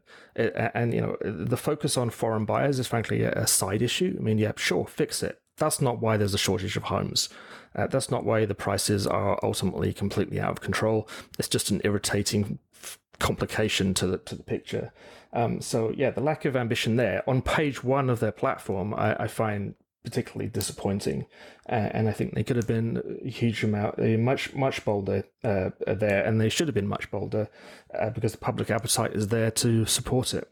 and, 0.74 0.92
you 0.92 1.00
know, 1.00 1.16
the 1.22 1.56
focus 1.56 1.96
on 1.96 2.10
foreign 2.10 2.44
buyers 2.44 2.78
is 2.78 2.86
frankly 2.86 3.22
a 3.22 3.46
side 3.46 3.80
issue. 3.80 4.14
I 4.18 4.22
mean, 4.22 4.36
yeah, 4.36 4.52
sure, 4.56 4.86
fix 4.86 5.22
it. 5.22 5.40
That's 5.56 5.80
not 5.80 6.00
why 6.00 6.18
there's 6.18 6.34
a 6.34 6.38
shortage 6.38 6.76
of 6.76 6.84
homes. 6.84 7.30
Uh, 7.74 7.86
that's 7.86 8.10
not 8.10 8.24
why 8.24 8.44
the 8.44 8.54
prices 8.54 9.06
are 9.06 9.38
ultimately 9.42 9.92
completely 9.92 10.40
out 10.40 10.50
of 10.50 10.60
control. 10.60 11.08
It's 11.38 11.48
just 11.48 11.70
an 11.70 11.80
irritating 11.84 12.58
complication 13.18 13.94
to 13.94 14.06
the 14.06 14.18
to 14.18 14.34
the 14.34 14.42
picture. 14.42 14.92
Um, 15.32 15.60
so 15.60 15.92
yeah, 15.94 16.10
the 16.10 16.20
lack 16.20 16.44
of 16.44 16.56
ambition 16.56 16.96
there 16.96 17.22
on 17.28 17.42
page 17.42 17.84
one 17.84 18.10
of 18.10 18.18
their 18.18 18.32
platform, 18.32 18.94
I, 18.94 19.14
I 19.24 19.26
find 19.28 19.74
particularly 20.02 20.48
disappointing, 20.48 21.26
uh, 21.68 21.90
and 21.92 22.08
I 22.08 22.12
think 22.12 22.34
they 22.34 22.42
could 22.42 22.56
have 22.56 22.66
been 22.66 23.20
a 23.24 23.28
huge 23.28 23.62
amount, 23.62 23.98
much 23.98 24.54
much 24.54 24.84
bolder 24.84 25.24
uh, 25.44 25.70
there, 25.86 26.24
and 26.24 26.40
they 26.40 26.48
should 26.48 26.66
have 26.66 26.74
been 26.74 26.88
much 26.88 27.10
bolder 27.10 27.48
uh, 27.96 28.10
because 28.10 28.32
the 28.32 28.38
public 28.38 28.70
appetite 28.70 29.12
is 29.12 29.28
there 29.28 29.50
to 29.52 29.84
support 29.86 30.34
it. 30.34 30.48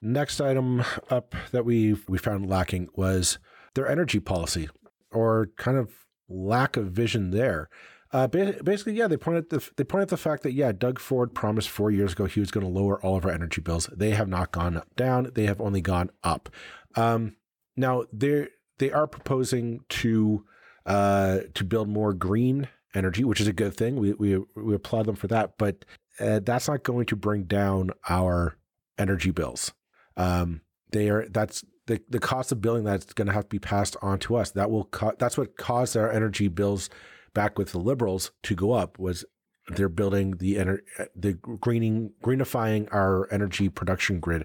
Next 0.00 0.40
item 0.40 0.84
up 1.10 1.34
that 1.50 1.64
we 1.64 1.96
we 2.08 2.18
found 2.18 2.48
lacking 2.48 2.88
was 2.94 3.38
their 3.74 3.88
energy 3.88 4.20
policy, 4.20 4.68
or 5.10 5.50
kind 5.56 5.76
of 5.76 5.90
lack 6.32 6.76
of 6.76 6.86
vision 6.86 7.30
there. 7.30 7.68
Uh, 8.12 8.26
basically, 8.26 8.92
yeah, 8.92 9.06
they 9.06 9.16
pointed 9.16 9.48
the 9.48 9.70
they 9.76 9.84
pointed 9.84 10.10
the 10.10 10.18
fact 10.18 10.42
that 10.42 10.52
yeah, 10.52 10.70
Doug 10.70 10.98
Ford 10.98 11.34
promised 11.34 11.70
four 11.70 11.90
years 11.90 12.12
ago 12.12 12.26
he 12.26 12.40
was 12.40 12.50
going 12.50 12.66
to 12.66 12.72
lower 12.72 13.02
all 13.02 13.16
of 13.16 13.24
our 13.24 13.32
energy 13.32 13.62
bills. 13.62 13.88
They 13.94 14.10
have 14.10 14.28
not 14.28 14.52
gone 14.52 14.82
down; 14.96 15.30
they 15.34 15.46
have 15.46 15.60
only 15.60 15.80
gone 15.80 16.10
up. 16.22 16.50
Um, 16.94 17.36
now 17.74 18.04
they 18.12 18.48
they 18.78 18.90
are 18.90 19.06
proposing 19.06 19.80
to 19.88 20.44
uh, 20.84 21.40
to 21.54 21.64
build 21.64 21.88
more 21.88 22.12
green 22.12 22.68
energy, 22.94 23.24
which 23.24 23.40
is 23.40 23.48
a 23.48 23.52
good 23.52 23.74
thing. 23.74 23.96
We 23.96 24.12
we 24.12 24.38
we 24.56 24.74
applaud 24.74 25.06
them 25.06 25.16
for 25.16 25.28
that, 25.28 25.56
but 25.56 25.86
uh, 26.20 26.40
that's 26.40 26.68
not 26.68 26.82
going 26.82 27.06
to 27.06 27.16
bring 27.16 27.44
down 27.44 27.92
our 28.10 28.56
energy 28.98 29.30
bills. 29.30 29.72
Um, 30.18 30.60
they 30.90 31.08
are 31.08 31.26
that's 31.28 31.64
the, 31.86 32.00
the 32.08 32.18
cost 32.18 32.52
of 32.52 32.60
building 32.60 32.84
that's 32.84 33.12
going 33.12 33.26
to 33.26 33.32
have 33.32 33.44
to 33.44 33.48
be 33.48 33.58
passed 33.58 33.96
on 34.02 34.18
to 34.20 34.36
us. 34.36 34.50
That 34.50 34.70
will 34.70 34.84
co- 34.84 35.14
that's 35.18 35.36
what 35.36 35.56
caused 35.56 35.96
our 35.96 36.10
energy 36.10 36.48
bills 36.48 36.88
back 37.34 37.58
with 37.58 37.72
the 37.72 37.78
liberals 37.78 38.30
to 38.44 38.54
go 38.54 38.72
up 38.72 38.98
was 38.98 39.24
they're 39.68 39.88
building 39.88 40.36
the 40.38 40.56
ener- 40.56 40.80
the 41.14 41.34
greening 41.34 42.12
greenifying 42.22 42.88
our 42.92 43.28
energy 43.32 43.68
production 43.68 44.20
grid, 44.20 44.44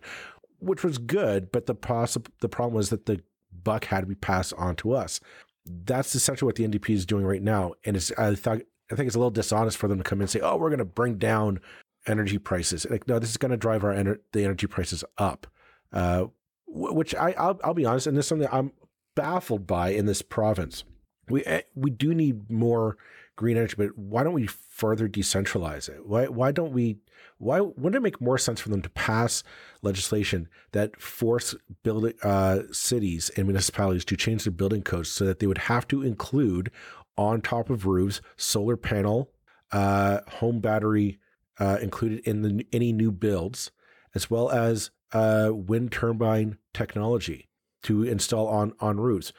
which 0.60 0.84
was 0.84 0.98
good, 0.98 1.52
but 1.52 1.66
the 1.66 1.76
poss- 1.76 2.18
the 2.40 2.50
problem 2.50 2.76
was 2.76 2.90
that 2.90 3.06
the 3.06 3.22
buck 3.64 3.86
had 3.86 4.02
to 4.02 4.08
be 4.08 4.16
passed 4.16 4.54
on 4.58 4.76
to 4.78 4.94
us. 4.94 5.20
That's 5.66 6.16
essentially 6.16 6.48
what 6.48 6.56
the 6.56 6.68
NDP 6.68 6.92
is 6.92 7.06
doing 7.06 7.26
right 7.26 7.42
now, 7.42 7.74
and 7.84 7.98
it's 7.98 8.12
I 8.18 8.36
thought 8.36 8.62
I 8.92 8.96
think 8.96 9.08
it's 9.08 9.16
a 9.16 9.20
little 9.20 9.32
dishonest 9.32 9.78
for 9.78 9.88
them 9.88 9.98
to 9.98 10.04
come 10.04 10.20
in 10.20 10.24
and 10.24 10.30
say, 10.30 10.40
"Oh, 10.40 10.56
we're 10.56 10.70
going 10.70 10.80
to 10.80 10.86
bring 10.86 11.18
down 11.18 11.60
energy 12.06 12.38
prices." 12.38 12.86
Like, 12.90 13.08
no, 13.08 13.20
this 13.20 13.30
is 13.30 13.38
going 13.38 13.52
to 13.52 13.58
drive 13.58 13.84
our 13.84 13.94
ener- 13.94 14.20
the 14.32 14.44
energy 14.44 14.68
prices 14.68 15.04
up. 15.18 15.48
Uh, 15.92 16.28
which 16.68 17.16
I 17.16 17.32
I'll, 17.38 17.60
I'll 17.64 17.74
be 17.74 17.86
honest, 17.86 18.08
and 18.08 18.18
this 18.18 18.26
is 18.26 18.30
something 18.30 18.50
I'm 18.52 18.72
baffled 19.16 19.66
by 19.66 19.90
in 19.90 20.06
this 20.06 20.22
province. 20.22 20.84
We 21.30 21.44
eh, 21.46 21.62
we 21.76 21.90
do 21.90 22.14
need 22.14 22.50
more 22.50 22.98
green 23.36 23.58
energy, 23.58 23.76
but 23.78 23.98
why 23.98 24.24
don't 24.24 24.34
we 24.34 24.48
further 24.48 25.08
decentralize 25.08 25.90
it? 25.90 26.06
Why 26.06 26.26
why 26.28 26.52
don't 26.52 26.74
we? 26.74 26.98
Why 27.40 27.62
wouldn't 27.62 27.96
it 27.96 28.02
make 28.02 28.20
more 28.20 28.38
sense 28.38 28.60
for 28.60 28.70
them 28.70 28.82
to 28.82 28.90
pass 28.90 29.44
legislation 29.84 30.50
that 30.72 31.00
force 31.00 31.56
building 31.84 32.14
uh, 32.24 32.62
cities 32.72 33.30
and 33.36 33.46
municipalities 33.46 34.06
to 34.06 34.18
change 34.18 34.44
their 34.44 34.52
building 34.52 34.82
codes 34.82 35.10
so 35.10 35.24
that 35.26 35.40
they 35.40 35.48
would 35.48 35.60
have 35.60 35.88
to 35.90 36.02
include 36.02 36.72
on 37.16 37.42
top 37.42 37.70
of 37.70 37.86
roofs 37.86 38.22
solar 38.38 38.76
panel, 38.78 39.32
uh, 39.72 40.20
home 40.28 40.60
battery 40.60 41.20
uh, 41.60 41.78
included 41.82 42.20
in 42.28 42.42
the 42.42 42.66
any 42.72 42.92
new 42.92 43.12
builds, 43.12 43.72
as 44.16 44.30
well 44.30 44.50
as 44.50 44.92
uh, 45.14 45.50
wind 45.54 45.92
turbine 45.92 46.58
technology 46.74 47.48
to 47.84 48.04
install 48.04 48.48
on 48.48 48.74
on 48.80 49.00
roofs. 49.00 49.34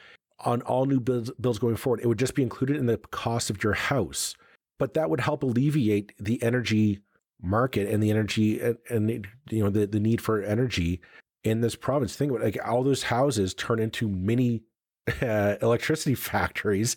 On 0.45 0.61
all 0.61 0.85
new 0.85 1.01
builds, 1.01 1.31
builds 1.41 1.59
going 1.59 1.75
forward, 1.75 1.99
it 2.01 2.07
would 2.07 2.17
just 2.17 2.33
be 2.33 2.43
included 2.43 2.77
in 2.77 2.85
the 2.85 2.97
cost 2.97 3.49
of 3.49 3.61
your 3.61 3.73
house, 3.73 4.35
but 4.77 4.93
that 4.93 5.09
would 5.09 5.19
help 5.19 5.43
alleviate 5.43 6.13
the 6.17 6.41
energy 6.41 7.01
market 7.41 7.89
and 7.89 8.01
the 8.01 8.09
energy 8.09 8.59
and, 8.59 8.77
and 8.89 9.27
you 9.49 9.63
know 9.63 9.69
the, 9.69 9.85
the 9.85 9.99
need 9.99 10.21
for 10.21 10.41
energy 10.41 11.01
in 11.43 11.61
this 11.61 11.75
province. 11.75 12.15
Think 12.15 12.31
about 12.31 12.43
like 12.43 12.57
all 12.65 12.83
those 12.83 13.03
houses 13.03 13.53
turn 13.53 13.79
into 13.79 14.07
mini 14.07 14.63
uh, 15.21 15.55
electricity 15.61 16.15
factories, 16.15 16.95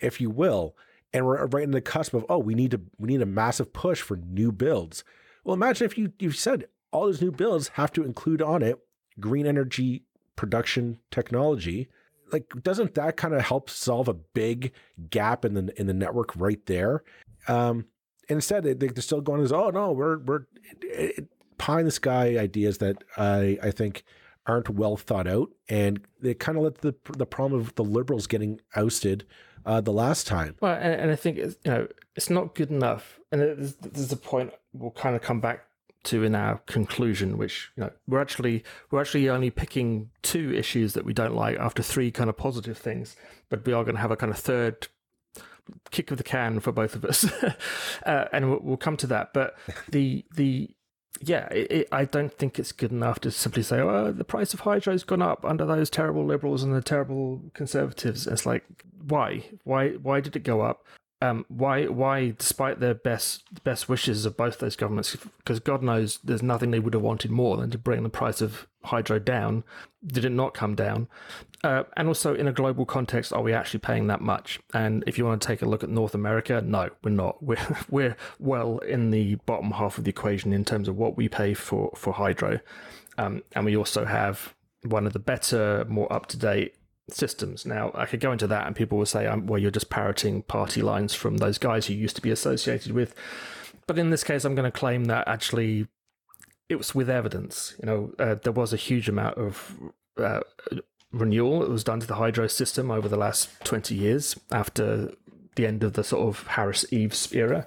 if 0.00 0.20
you 0.20 0.30
will, 0.30 0.76
and 1.12 1.26
we're 1.26 1.46
right 1.46 1.64
in 1.64 1.70
the 1.70 1.80
cusp 1.80 2.14
of 2.14 2.24
oh 2.28 2.38
we 2.38 2.54
need 2.54 2.70
to 2.72 2.80
we 2.98 3.08
need 3.08 3.22
a 3.22 3.26
massive 3.26 3.72
push 3.72 4.00
for 4.00 4.16
new 4.16 4.52
builds. 4.52 5.04
Well, 5.44 5.54
imagine 5.54 5.84
if 5.86 5.98
you 5.98 6.12
you 6.18 6.30
said 6.30 6.66
all 6.92 7.06
those 7.06 7.22
new 7.22 7.32
bills 7.32 7.68
have 7.74 7.92
to 7.92 8.04
include 8.04 8.42
on 8.42 8.62
it 8.62 8.78
green 9.18 9.46
energy 9.46 10.04
production 10.36 10.98
technology. 11.10 11.88
Like, 12.32 12.50
doesn't 12.62 12.94
that 12.94 13.16
kind 13.16 13.34
of 13.34 13.42
help 13.42 13.68
solve 13.68 14.08
a 14.08 14.14
big 14.14 14.72
gap 15.10 15.44
in 15.44 15.54
the 15.54 15.72
in 15.78 15.86
the 15.86 15.94
network 15.94 16.34
right 16.36 16.64
there? 16.66 17.02
Um, 17.48 17.86
instead, 18.28 18.64
they, 18.64 18.74
they're 18.74 19.02
still 19.02 19.20
going 19.20 19.42
as, 19.42 19.52
oh 19.52 19.70
no, 19.70 19.92
we're 19.92 20.18
we're 20.18 20.46
pie 21.58 21.80
in 21.80 21.86
the 21.86 21.92
sky 21.92 22.38
ideas 22.38 22.78
that 22.78 23.04
I 23.16 23.58
I 23.62 23.70
think 23.70 24.04
aren't 24.46 24.70
well 24.70 24.96
thought 24.96 25.26
out, 25.26 25.50
and 25.68 26.00
they 26.20 26.34
kind 26.34 26.56
of 26.56 26.64
let 26.64 26.78
the 26.78 26.94
the 27.16 27.26
problem 27.26 27.60
of 27.60 27.74
the 27.74 27.84
liberals 27.84 28.26
getting 28.26 28.60
ousted 28.74 29.26
uh, 29.66 29.80
the 29.80 29.92
last 29.92 30.26
time. 30.26 30.56
Well, 30.60 30.74
and, 30.74 30.94
and 30.94 31.10
I 31.10 31.16
think 31.16 31.36
it's, 31.38 31.56
you 31.64 31.70
know 31.70 31.88
it's 32.16 32.30
not 32.30 32.54
good 32.54 32.70
enough, 32.70 33.20
and 33.30 33.40
there's 33.80 34.12
a 34.12 34.16
point 34.16 34.52
we'll 34.72 34.90
kind 34.90 35.14
of 35.14 35.22
come 35.22 35.40
back 35.40 35.66
to 36.04 36.24
in 36.24 36.34
our 36.34 36.58
conclusion, 36.66 37.38
which 37.38 37.70
you 37.76 37.84
know 37.84 37.90
we're 38.06 38.20
actually 38.20 38.64
we're 38.90 39.00
actually 39.00 39.28
only 39.28 39.50
picking 39.50 40.10
two 40.22 40.52
issues 40.52 40.94
that 40.94 41.04
we 41.04 41.12
don't 41.12 41.34
like 41.34 41.58
after 41.58 41.82
three 41.82 42.10
kind 42.10 42.28
of 42.28 42.36
positive 42.36 42.78
things, 42.78 43.16
but 43.48 43.64
we 43.66 43.72
are 43.72 43.84
going 43.84 43.94
to 43.94 44.00
have 44.00 44.10
a 44.10 44.16
kind 44.16 44.32
of 44.32 44.38
third 44.38 44.88
kick 45.90 46.10
of 46.10 46.18
the 46.18 46.24
can 46.24 46.60
for 46.60 46.72
both 46.72 46.94
of 46.94 47.04
us, 47.04 47.24
uh, 48.06 48.26
and 48.32 48.50
we'll, 48.50 48.60
we'll, 48.62 48.76
come 48.76 48.96
to 48.96 49.06
that. 49.06 49.32
But 49.32 49.56
the 49.88 50.24
the 50.34 50.70
yeah, 51.20 51.46
it, 51.48 51.70
it, 51.70 51.88
I 51.92 52.04
don't 52.04 52.32
think 52.32 52.58
it's 52.58 52.72
good 52.72 52.90
enough 52.90 53.20
to 53.20 53.30
simply 53.30 53.62
say, 53.62 53.80
"Oh, 53.80 54.12
the 54.12 54.24
price 54.24 54.54
of 54.54 54.60
hydro's 54.60 55.04
gone 55.04 55.22
up 55.22 55.44
under 55.44 55.64
those 55.64 55.90
terrible 55.90 56.24
liberals 56.24 56.62
and 56.62 56.74
the 56.74 56.82
terrible 56.82 57.42
conservatives." 57.54 58.26
It's 58.26 58.46
like, 58.46 58.64
why, 59.06 59.44
why, 59.64 59.90
why 59.90 60.20
did 60.20 60.36
it 60.36 60.44
go 60.44 60.62
up? 60.62 60.86
Um, 61.22 61.46
why, 61.46 61.86
why, 61.86 62.34
despite 62.36 62.80
their 62.80 62.94
best 62.94 63.62
best 63.62 63.88
wishes 63.88 64.26
of 64.26 64.36
both 64.36 64.58
those 64.58 64.74
governments, 64.74 65.16
because 65.38 65.60
God 65.60 65.80
knows 65.80 66.18
there's 66.24 66.42
nothing 66.42 66.72
they 66.72 66.80
would 66.80 66.94
have 66.94 67.02
wanted 67.02 67.30
more 67.30 67.56
than 67.56 67.70
to 67.70 67.78
bring 67.78 68.02
the 68.02 68.08
price 68.08 68.40
of 68.40 68.66
hydro 68.82 69.20
down, 69.20 69.62
did 70.04 70.24
it 70.24 70.32
not 70.32 70.52
come 70.52 70.74
down? 70.74 71.06
Uh, 71.62 71.84
and 71.96 72.08
also, 72.08 72.34
in 72.34 72.48
a 72.48 72.52
global 72.52 72.84
context, 72.84 73.32
are 73.32 73.40
we 73.40 73.52
actually 73.52 73.78
paying 73.78 74.08
that 74.08 74.20
much? 74.20 74.58
And 74.74 75.04
if 75.06 75.16
you 75.16 75.24
want 75.24 75.40
to 75.40 75.46
take 75.46 75.62
a 75.62 75.66
look 75.66 75.84
at 75.84 75.90
North 75.90 76.16
America, 76.16 76.60
no, 76.60 76.90
we're 77.04 77.10
not. 77.10 77.40
We're 77.42 77.76
we're 77.88 78.16
well 78.40 78.78
in 78.78 79.12
the 79.12 79.36
bottom 79.46 79.70
half 79.70 79.98
of 79.98 80.04
the 80.04 80.10
equation 80.10 80.52
in 80.52 80.64
terms 80.64 80.88
of 80.88 80.96
what 80.96 81.16
we 81.16 81.28
pay 81.28 81.54
for 81.54 81.92
for 81.94 82.14
hydro, 82.14 82.58
um, 83.16 83.44
and 83.52 83.64
we 83.64 83.76
also 83.76 84.06
have 84.06 84.56
one 84.82 85.06
of 85.06 85.12
the 85.12 85.20
better, 85.20 85.84
more 85.88 86.12
up 86.12 86.26
to 86.26 86.36
date 86.36 86.74
systems. 87.12 87.66
Now, 87.66 87.90
I 87.94 88.06
could 88.06 88.20
go 88.20 88.32
into 88.32 88.46
that, 88.48 88.66
and 88.66 88.74
people 88.74 88.98
will 88.98 89.06
say, 89.06 89.26
um, 89.26 89.46
"Well, 89.46 89.60
you're 89.60 89.70
just 89.70 89.90
parroting 89.90 90.42
party 90.42 90.82
lines 90.82 91.14
from 91.14 91.38
those 91.38 91.58
guys 91.58 91.86
who 91.86 91.94
used 91.94 92.16
to 92.16 92.22
be 92.22 92.30
associated 92.30 92.92
with." 92.92 93.14
But 93.86 93.98
in 93.98 94.10
this 94.10 94.24
case, 94.24 94.44
I'm 94.44 94.54
going 94.54 94.70
to 94.70 94.78
claim 94.78 95.06
that 95.06 95.26
actually 95.28 95.88
it 96.68 96.76
was 96.76 96.94
with 96.94 97.10
evidence. 97.10 97.74
You 97.82 97.86
know, 97.86 98.14
uh, 98.18 98.36
there 98.36 98.52
was 98.52 98.72
a 98.72 98.76
huge 98.76 99.08
amount 99.08 99.36
of 99.36 99.74
uh, 100.16 100.40
renewal 101.12 101.60
that 101.60 101.70
was 101.70 101.84
done 101.84 102.00
to 102.00 102.06
the 102.06 102.14
hydro 102.14 102.46
system 102.46 102.90
over 102.90 103.08
the 103.08 103.16
last 103.16 103.50
20 103.64 103.94
years 103.94 104.38
after 104.50 105.12
the 105.56 105.66
end 105.66 105.82
of 105.82 105.92
the 105.92 106.02
sort 106.02 106.26
of 106.26 106.46
Harris 106.46 106.90
Eves 106.92 107.32
era, 107.32 107.66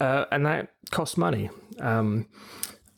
uh, 0.00 0.24
and 0.32 0.44
that 0.46 0.72
cost 0.90 1.16
money. 1.16 1.50
Um, 1.78 2.26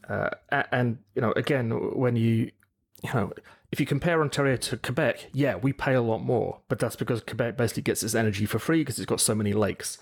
uh, 0.08 0.30
and 0.50 0.98
you 1.14 1.22
know, 1.22 1.32
again, 1.32 1.70
when 1.70 2.16
you 2.16 2.50
you 3.02 3.12
know 3.14 3.32
if 3.72 3.80
you 3.80 3.86
compare 3.86 4.20
Ontario 4.20 4.56
to 4.56 4.76
Quebec, 4.76 5.30
yeah, 5.32 5.56
we 5.56 5.72
pay 5.72 5.94
a 5.94 6.02
lot 6.02 6.18
more, 6.18 6.60
but 6.68 6.78
that's 6.78 6.94
because 6.94 7.22
Quebec 7.22 7.56
basically 7.56 7.82
gets 7.82 8.02
its 8.02 8.14
energy 8.14 8.44
for 8.44 8.58
free 8.58 8.80
because 8.80 8.98
it's 8.98 9.06
got 9.06 9.20
so 9.20 9.34
many 9.34 9.54
lakes. 9.54 9.96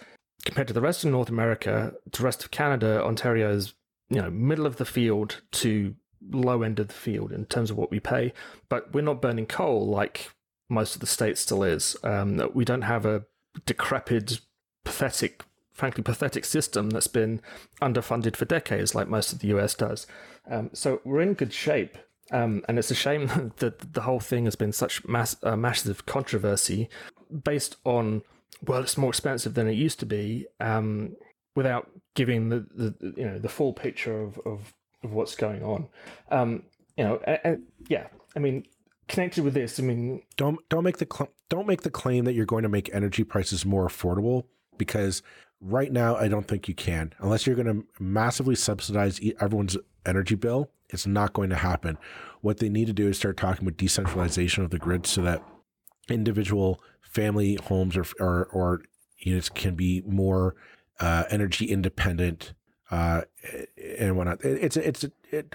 Compared 0.44 0.66
to 0.68 0.74
the 0.74 0.80
rest 0.80 1.04
of 1.04 1.12
North 1.12 1.28
America, 1.28 1.94
to 2.10 2.20
the 2.20 2.24
rest 2.24 2.42
of 2.42 2.50
Canada, 2.50 3.02
Ontario 3.02 3.50
is 3.50 3.74
you 4.08 4.20
know 4.20 4.28
middle 4.28 4.66
of 4.66 4.76
the 4.76 4.84
field 4.84 5.40
to 5.52 5.94
low 6.32 6.62
end 6.62 6.80
of 6.80 6.88
the 6.88 6.94
field 6.94 7.30
in 7.30 7.46
terms 7.46 7.70
of 7.70 7.76
what 7.76 7.92
we 7.92 8.00
pay, 8.00 8.32
but 8.68 8.92
we're 8.92 9.02
not 9.02 9.22
burning 9.22 9.46
coal 9.46 9.86
like 9.86 10.30
most 10.68 10.94
of 10.94 11.00
the 11.00 11.06
states 11.06 11.40
still 11.40 11.62
is. 11.62 11.96
Um, 12.02 12.50
we 12.52 12.64
don't 12.64 12.82
have 12.82 13.06
a 13.06 13.24
decrepit, 13.66 14.40
pathetic, 14.84 15.44
frankly 15.72 16.02
pathetic 16.02 16.44
system 16.44 16.90
that's 16.90 17.06
been 17.06 17.40
underfunded 17.80 18.34
for 18.34 18.44
decades 18.46 18.94
like 18.94 19.08
most 19.08 19.32
of 19.32 19.38
the 19.38 19.48
US 19.48 19.74
does. 19.74 20.08
Um, 20.50 20.70
so 20.72 21.00
we're 21.04 21.20
in 21.20 21.34
good 21.34 21.52
shape 21.52 21.96
um, 22.30 22.62
and 22.68 22.78
it's 22.78 22.90
a 22.90 22.94
shame 22.94 23.52
that 23.56 23.92
the 23.94 24.02
whole 24.02 24.20
thing 24.20 24.44
has 24.44 24.56
been 24.56 24.72
such 24.72 25.04
mass, 25.06 25.36
uh, 25.42 25.56
massive 25.56 26.06
controversy 26.06 26.88
based 27.44 27.76
on, 27.84 28.22
well, 28.66 28.80
it's 28.80 28.98
more 28.98 29.10
expensive 29.10 29.54
than 29.54 29.68
it 29.68 29.72
used 29.74 30.00
to 30.00 30.06
be, 30.06 30.46
um, 30.60 31.16
without 31.56 31.90
giving 32.14 32.48
the, 32.48 32.66
the 32.74 33.14
you 33.16 33.24
know 33.24 33.38
the 33.38 33.48
full 33.48 33.72
picture 33.72 34.22
of, 34.22 34.38
of, 34.44 34.74
of 35.02 35.12
what's 35.12 35.34
going 35.34 35.62
on. 35.62 35.88
Um, 36.30 36.62
you 36.96 37.04
know, 37.04 37.20
and, 37.24 37.38
and, 37.44 37.62
yeah, 37.88 38.08
I 38.36 38.38
mean, 38.38 38.66
connected 39.08 39.44
with 39.44 39.54
this, 39.54 39.78
I 39.78 39.82
mean, 39.82 40.22
don't 40.36 40.58
don't 40.68 40.84
make 40.84 40.98
the 40.98 41.08
cl- 41.12 41.32
don't 41.48 41.66
make 41.66 41.82
the 41.82 41.90
claim 41.90 42.24
that 42.24 42.34
you're 42.34 42.46
going 42.46 42.62
to 42.62 42.68
make 42.68 42.92
energy 42.94 43.24
prices 43.24 43.64
more 43.64 43.86
affordable 43.86 44.44
because 44.78 45.22
right 45.60 45.92
now 45.92 46.16
I 46.16 46.28
don't 46.28 46.48
think 46.48 46.68
you 46.68 46.74
can 46.74 47.12
unless 47.18 47.46
you're 47.46 47.56
going 47.56 47.66
to 47.66 47.86
massively 48.02 48.54
subsidize 48.54 49.20
everyone's 49.40 49.76
energy 50.06 50.34
bill 50.34 50.70
it's 50.92 51.06
not 51.06 51.32
going 51.32 51.50
to 51.50 51.56
happen. 51.56 51.98
What 52.40 52.58
they 52.58 52.68
need 52.68 52.86
to 52.86 52.92
do 52.92 53.08
is 53.08 53.16
start 53.16 53.36
talking 53.36 53.66
about 53.66 53.76
decentralization 53.76 54.64
of 54.64 54.70
the 54.70 54.78
grid 54.78 55.06
so 55.06 55.22
that 55.22 55.42
individual 56.08 56.80
family 57.00 57.58
homes 57.64 57.96
or 57.96 58.04
or, 58.18 58.46
or 58.46 58.82
units 59.18 59.48
can 59.48 59.74
be 59.74 60.02
more 60.06 60.54
uh, 60.98 61.24
energy 61.30 61.66
independent 61.66 62.54
uh, 62.90 63.22
and 63.98 64.16
whatnot. 64.16 64.44
It, 64.44 64.64
it's 64.64 64.76
it's 64.76 65.04
it, 65.30 65.54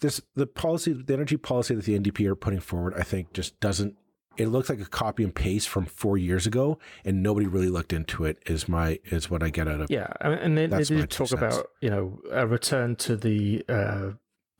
this 0.00 0.20
the 0.34 0.46
policy 0.46 0.92
the 0.92 1.14
energy 1.14 1.36
policy 1.36 1.74
that 1.74 1.84
the 1.84 1.98
NDP 1.98 2.26
are 2.26 2.34
putting 2.34 2.60
forward. 2.60 2.94
I 2.96 3.02
think 3.02 3.32
just 3.32 3.58
doesn't. 3.60 3.96
It 4.36 4.48
looks 4.48 4.68
like 4.68 4.80
a 4.80 4.86
copy 4.86 5.24
and 5.24 5.34
paste 5.34 5.68
from 5.68 5.86
four 5.86 6.16
years 6.16 6.46
ago, 6.46 6.78
and 7.04 7.22
nobody 7.22 7.46
really 7.46 7.68
looked 7.68 7.92
into 7.92 8.24
it. 8.24 8.42
Is 8.46 8.68
my 8.68 8.98
is 9.04 9.30
what 9.30 9.42
I 9.42 9.50
get 9.50 9.68
out 9.68 9.80
of 9.80 9.90
yeah, 9.90 10.12
and 10.20 10.56
they, 10.56 10.66
they 10.66 10.84
did 10.84 11.10
talk 11.10 11.32
about 11.32 11.66
you 11.80 11.90
know 11.90 12.20
a 12.30 12.46
return 12.46 12.96
to 12.96 13.16
the 13.16 13.64
uh, 13.68 14.10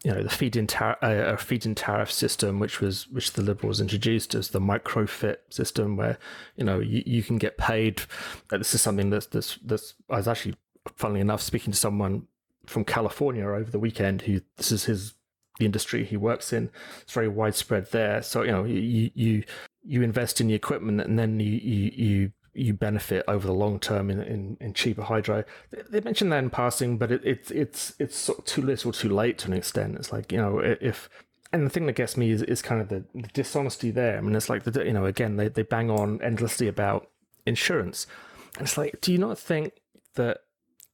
you 0.05 0.13
know 0.13 0.23
the 0.23 0.29
feed-in 0.29 0.67
tar- 0.67 0.99
uh, 1.03 1.33
a 1.33 1.37
feed-in 1.37 1.75
tariff 1.75 2.11
system, 2.11 2.59
which 2.59 2.81
was 2.81 3.09
which 3.09 3.33
the 3.33 3.43
Liberals 3.43 3.81
introduced 3.81 4.35
as 4.35 4.49
the 4.49 4.61
microfit 4.61 5.39
system, 5.49 5.97
where 5.97 6.19
you 6.57 6.65
know 6.65 6.81
you, 6.81 7.03
you 7.07 7.23
can 7.23 7.39
get 7.39 7.57
paid. 7.57 8.03
Uh, 8.53 8.59
this 8.59 8.75
is 8.75 8.83
something 8.83 9.11
that's 9.11 9.27
that's 9.27 9.59
that's. 9.65 9.95
I 10.11 10.17
was 10.17 10.29
actually, 10.29 10.57
funnily 10.97 11.21
enough, 11.21 11.41
speaking 11.41 11.73
to 11.73 11.79
someone 11.79 12.27
from 12.67 12.85
California 12.85 13.45
over 13.47 13.71
the 13.71 13.79
weekend 13.79 14.23
who 14.23 14.41
this 14.57 14.73
is 14.73 14.85
his 14.85 15.15
the 15.59 15.67
industry 15.67 16.05
he 16.05 16.17
works 16.17 16.53
in. 16.53 16.71
It's 17.03 17.13
very 17.13 17.29
widespread 17.29 17.91
there. 17.91 18.23
So 18.23 18.43
you 18.43 18.53
know 18.53 18.65
you 18.65 19.11
you 19.15 19.45
you 19.85 20.03
invest 20.03 20.41
in 20.41 20.49
the 20.49 20.55
equipment 20.55 21.01
and 21.01 21.19
then 21.19 21.41
you 21.41 21.53
you, 21.53 21.91
you 21.95 22.33
you 22.55 22.75
benefit 22.75 23.25
over 23.27 23.47
the 23.47 23.55
long 23.55 23.81
term 23.81 24.11
in, 24.11 24.21
in, 24.21 24.57
in 24.61 24.75
cheaper 24.75 25.03
hydro. 25.03 25.45
They 25.89 26.01
mentioned 26.01 26.33
that 26.33 26.39
in 26.39 26.51
passing, 26.51 26.99
but 26.99 27.11
it, 27.11 27.25
it 27.25 27.51
it's 27.51 27.95
it's 27.99 28.17
sort 28.17 28.41
of 28.41 28.45
too 28.45 28.63
little, 28.63 28.93
too 28.93 29.09
late 29.09 29.39
to 29.39 29.49
an 29.49 29.55
extent. 29.55 29.97
It's 29.97 30.13
like 30.13 30.33
you 30.33 30.39
know 30.39 30.59
if 30.59 31.09
and 31.53 31.67
the 31.67 31.71
thing 31.71 31.87
that 31.87 31.97
gets 31.97 32.17
me 32.17 32.31
is, 32.31 32.43
is 32.43 32.63
kind 32.63 32.81
of 32.81 32.89
the, 32.89 33.05
the 33.15 33.29
dishonesty 33.35 33.91
there. 33.91 34.17
I 34.17 34.21
mean, 34.23 34.35
it's 34.35 34.49
like 34.49 34.65
the 34.65 34.85
you 34.85 34.93
know 34.93 35.05
again 35.05 35.37
they 35.37 35.49
they 35.49 35.63
bang 35.63 35.91
on 35.91 36.21
endlessly 36.23 36.69
about 36.69 37.09
insurance, 37.47 38.07
and 38.57 38.67
it's 38.67 38.79
like, 38.79 39.01
do 39.01 39.13
you 39.13 39.19
not 39.19 39.39
think 39.39 39.75
that 40.15 40.39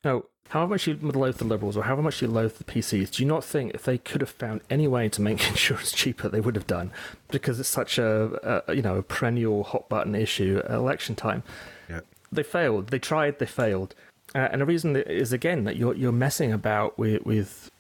you 0.04 0.10
know 0.10 0.24
however 0.48 0.70
much 0.70 0.86
you 0.86 0.98
loathe 1.00 1.36
the 1.36 1.44
Liberals 1.44 1.76
or 1.76 1.84
however 1.84 2.02
much 2.02 2.22
you 2.22 2.28
loathe 2.28 2.56
the 2.56 2.64
PCs, 2.64 3.10
do 3.10 3.22
you 3.22 3.28
not 3.28 3.44
think 3.44 3.74
if 3.74 3.84
they 3.84 3.98
could 3.98 4.20
have 4.20 4.30
found 4.30 4.60
any 4.70 4.88
way 4.88 5.08
to 5.08 5.20
make 5.20 5.48
insurance 5.48 5.92
cheaper, 5.92 6.28
they 6.28 6.40
would 6.40 6.56
have 6.56 6.66
done? 6.66 6.90
Because 7.30 7.60
it's 7.60 7.68
such 7.68 7.98
a, 7.98 8.62
a 8.68 8.74
you 8.74 8.82
know 8.82 8.96
a 8.96 9.02
perennial 9.02 9.64
hot 9.64 9.88
button 9.88 10.14
issue 10.14 10.62
at 10.64 10.70
election 10.70 11.14
time. 11.14 11.42
Yeah. 11.88 12.00
They 12.32 12.42
failed. 12.42 12.88
They 12.88 12.98
tried. 12.98 13.38
They 13.38 13.46
failed. 13.46 13.94
Uh, 14.34 14.48
and 14.52 14.60
the 14.60 14.66
reason 14.66 14.96
is 14.96 15.32
again 15.32 15.64
that 15.64 15.76
you're 15.76 15.94
you're 15.94 16.12
messing 16.12 16.52
about 16.52 16.98
with 16.98 17.24
with 17.24 17.70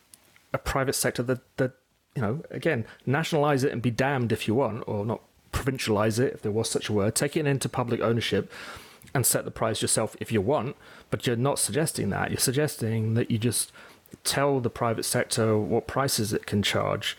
a 0.52 0.58
private 0.58 0.94
sector 0.94 1.22
that 1.22 1.40
that 1.56 1.72
you 2.14 2.22
know 2.22 2.42
again 2.50 2.86
nationalize 3.06 3.64
it 3.64 3.72
and 3.72 3.82
be 3.82 3.90
damned 3.90 4.32
if 4.32 4.48
you 4.48 4.54
want, 4.54 4.84
or 4.86 5.04
not 5.04 5.22
provincialize 5.52 6.18
it 6.18 6.34
if 6.34 6.42
there 6.42 6.52
was 6.52 6.70
such 6.70 6.88
a 6.88 6.92
word. 6.92 7.14
Take 7.14 7.36
it 7.36 7.46
into 7.46 7.68
public 7.68 8.00
ownership 8.00 8.50
and 9.14 9.24
set 9.24 9.44
the 9.44 9.50
price 9.50 9.82
yourself 9.82 10.16
if 10.20 10.30
you 10.30 10.40
want, 10.40 10.76
but 11.10 11.26
you're 11.26 11.36
not 11.36 11.58
suggesting 11.58 12.10
that. 12.10 12.30
You're 12.30 12.38
suggesting 12.38 13.14
that 13.14 13.30
you 13.30 13.38
just 13.38 13.72
tell 14.24 14.60
the 14.60 14.70
private 14.70 15.04
sector 15.04 15.58
what 15.58 15.86
prices 15.86 16.32
it 16.32 16.46
can 16.46 16.62
charge, 16.62 17.16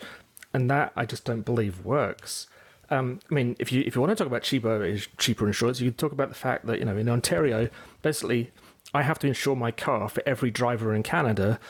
and 0.52 0.70
that 0.70 0.92
I 0.96 1.04
just 1.04 1.24
don't 1.24 1.42
believe 1.44 1.84
works. 1.84 2.46
Um, 2.90 3.20
I 3.30 3.34
mean, 3.34 3.56
if 3.58 3.70
you 3.70 3.82
if 3.86 3.94
you 3.94 4.00
want 4.00 4.10
to 4.10 4.16
talk 4.16 4.26
about 4.26 4.42
cheaper 4.42 4.96
cheaper 5.18 5.46
insurance, 5.46 5.80
you 5.80 5.90
can 5.90 5.96
talk 5.96 6.12
about 6.12 6.28
the 6.28 6.34
fact 6.34 6.66
that 6.66 6.78
you 6.78 6.84
know 6.84 6.96
in 6.96 7.08
Ontario, 7.08 7.68
basically, 8.02 8.50
I 8.92 9.02
have 9.02 9.18
to 9.20 9.28
insure 9.28 9.56
my 9.56 9.70
car 9.70 10.08
for 10.08 10.22
every 10.26 10.50
driver 10.50 10.94
in 10.94 11.02
Canada 11.02 11.60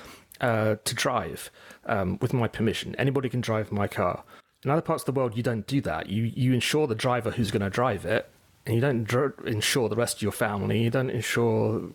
uh, 0.41 0.77
to 0.85 0.95
drive 0.95 1.51
um, 1.87 2.19
with 2.21 2.33
my 2.33 2.49
permission. 2.49 2.95
Anybody 2.97 3.29
can 3.29 3.41
drive 3.41 3.71
my 3.71 3.87
car. 3.87 4.25
In 4.65 4.71
other 4.71 4.83
parts 4.83 5.03
of 5.03 5.07
the 5.07 5.19
world, 5.19 5.37
you 5.37 5.43
don't 5.43 5.67
do 5.67 5.81
that. 5.83 6.09
You 6.09 6.25
you 6.25 6.53
insure 6.55 6.87
the 6.87 6.95
driver 6.95 7.33
who's 7.33 7.51
going 7.51 7.63
to 7.63 7.71
drive 7.71 8.07
it, 8.07 8.31
and 8.67 8.75
you 8.75 8.81
don't 8.81 9.05
dr- 9.05 9.47
insure 9.47 9.89
the 9.89 9.97
rest 9.97 10.17
of 10.17 10.23
your 10.23 10.33
family. 10.33 10.83
You 10.83 10.91
don't 10.91 11.11
insure 11.11 11.91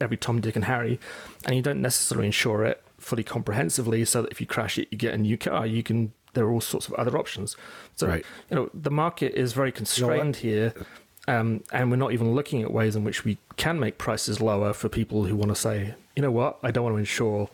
every 0.00 0.16
Tom, 0.16 0.40
Dick, 0.40 0.56
and 0.56 0.64
Harry, 0.64 0.98
and 1.44 1.56
you 1.56 1.62
don't 1.62 1.80
necessarily 1.80 2.26
insure 2.26 2.64
it 2.64 2.82
fully 2.98 3.24
comprehensively, 3.24 4.04
so 4.04 4.22
that 4.22 4.32
if 4.32 4.40
you 4.40 4.46
crash 4.46 4.78
it, 4.78 4.88
you 4.90 4.98
get 4.98 5.14
a 5.14 5.18
new 5.18 5.36
car. 5.36 5.66
You 5.66 5.82
can. 5.82 6.12
There 6.34 6.44
are 6.44 6.52
all 6.52 6.60
sorts 6.60 6.86
of 6.86 6.94
other 6.94 7.16
options. 7.18 7.56
So 7.96 8.06
right. 8.06 8.24
you 8.50 8.56
know 8.56 8.70
the 8.74 8.90
market 8.90 9.34
is 9.34 9.52
very 9.52 9.72
constrained 9.72 10.42
you 10.42 10.50
know 10.50 10.56
here. 10.56 10.86
Um, 11.26 11.62
and 11.72 11.90
we're 11.90 11.96
not 11.96 12.12
even 12.12 12.34
looking 12.34 12.62
at 12.62 12.72
ways 12.72 12.96
in 12.96 13.04
which 13.04 13.22
we 13.22 13.36
can 13.56 13.78
make 13.78 13.98
prices 13.98 14.40
lower 14.40 14.72
for 14.72 14.88
people 14.88 15.24
who 15.24 15.36
want 15.36 15.50
to 15.50 15.54
say, 15.54 15.94
you 16.16 16.22
know 16.22 16.30
what, 16.30 16.58
I 16.62 16.70
don't 16.70 16.84
want 16.84 16.94
to 16.94 17.00
insure 17.00 17.50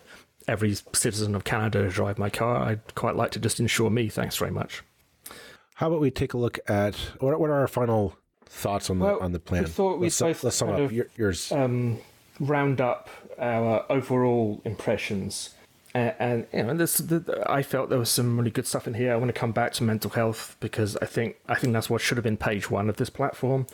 every 0.46 0.76
citizen 0.92 1.34
of 1.34 1.42
Canada 1.42 1.82
to 1.82 1.88
drive 1.88 2.16
my 2.16 2.30
car. 2.30 2.62
I'd 2.62 2.94
quite 2.94 3.16
like 3.16 3.32
to 3.32 3.40
just 3.40 3.58
insure 3.58 3.90
me. 3.90 4.08
Thanks 4.08 4.36
very 4.36 4.52
much. 4.52 4.84
How 5.74 5.88
about 5.88 6.00
we 6.00 6.12
take 6.12 6.34
a 6.34 6.38
look 6.38 6.60
at 6.68 6.94
what, 7.18 7.38
what 7.40 7.50
are 7.50 7.60
our 7.60 7.66
final 7.66 8.16
thoughts 8.47 8.90
on 8.90 8.99
the 8.99 9.18
on 9.18 9.32
the 9.32 9.40
plan? 9.40 9.64
We 9.64 9.68
thought 9.70 9.99
we'd 9.99 10.07
let's, 10.07 10.20
both 10.20 10.45
let's 10.45 10.57
sum 10.57 10.70
up 10.70 10.78
of, 10.78 10.92
yours. 10.92 11.51
Um, 11.53 11.99
round 12.40 12.80
up 12.80 13.09
our 13.38 13.84
overall 13.90 14.61
impressions. 14.64 15.51
And, 15.97 16.14
and 16.18 16.47
you 16.53 16.62
know, 16.64 16.74
this, 16.74 16.99
the, 16.99 17.45
I 17.47 17.62
felt 17.62 17.88
there 17.88 18.01
was 18.01 18.11
some 18.11 18.36
really 18.36 18.51
good 18.51 18.66
stuff 18.66 18.88
in 18.88 18.95
here. 18.95 19.12
I 19.12 19.16
want 19.16 19.28
to 19.28 19.38
come 19.38 19.53
back 19.53 19.72
to 19.74 19.84
mental 19.84 20.11
health 20.11 20.57
because 20.59 20.97
I 21.01 21.07
think 21.07 21.36
I 21.49 21.55
think 21.55 21.72
that's 21.72 21.88
what 21.88 22.01
should 22.01 22.16
have 22.16 22.24
been 22.24 22.36
page 22.36 22.70
one 22.70 22.88
of 22.88 22.97
this 22.97 23.11
platform. 23.11 23.66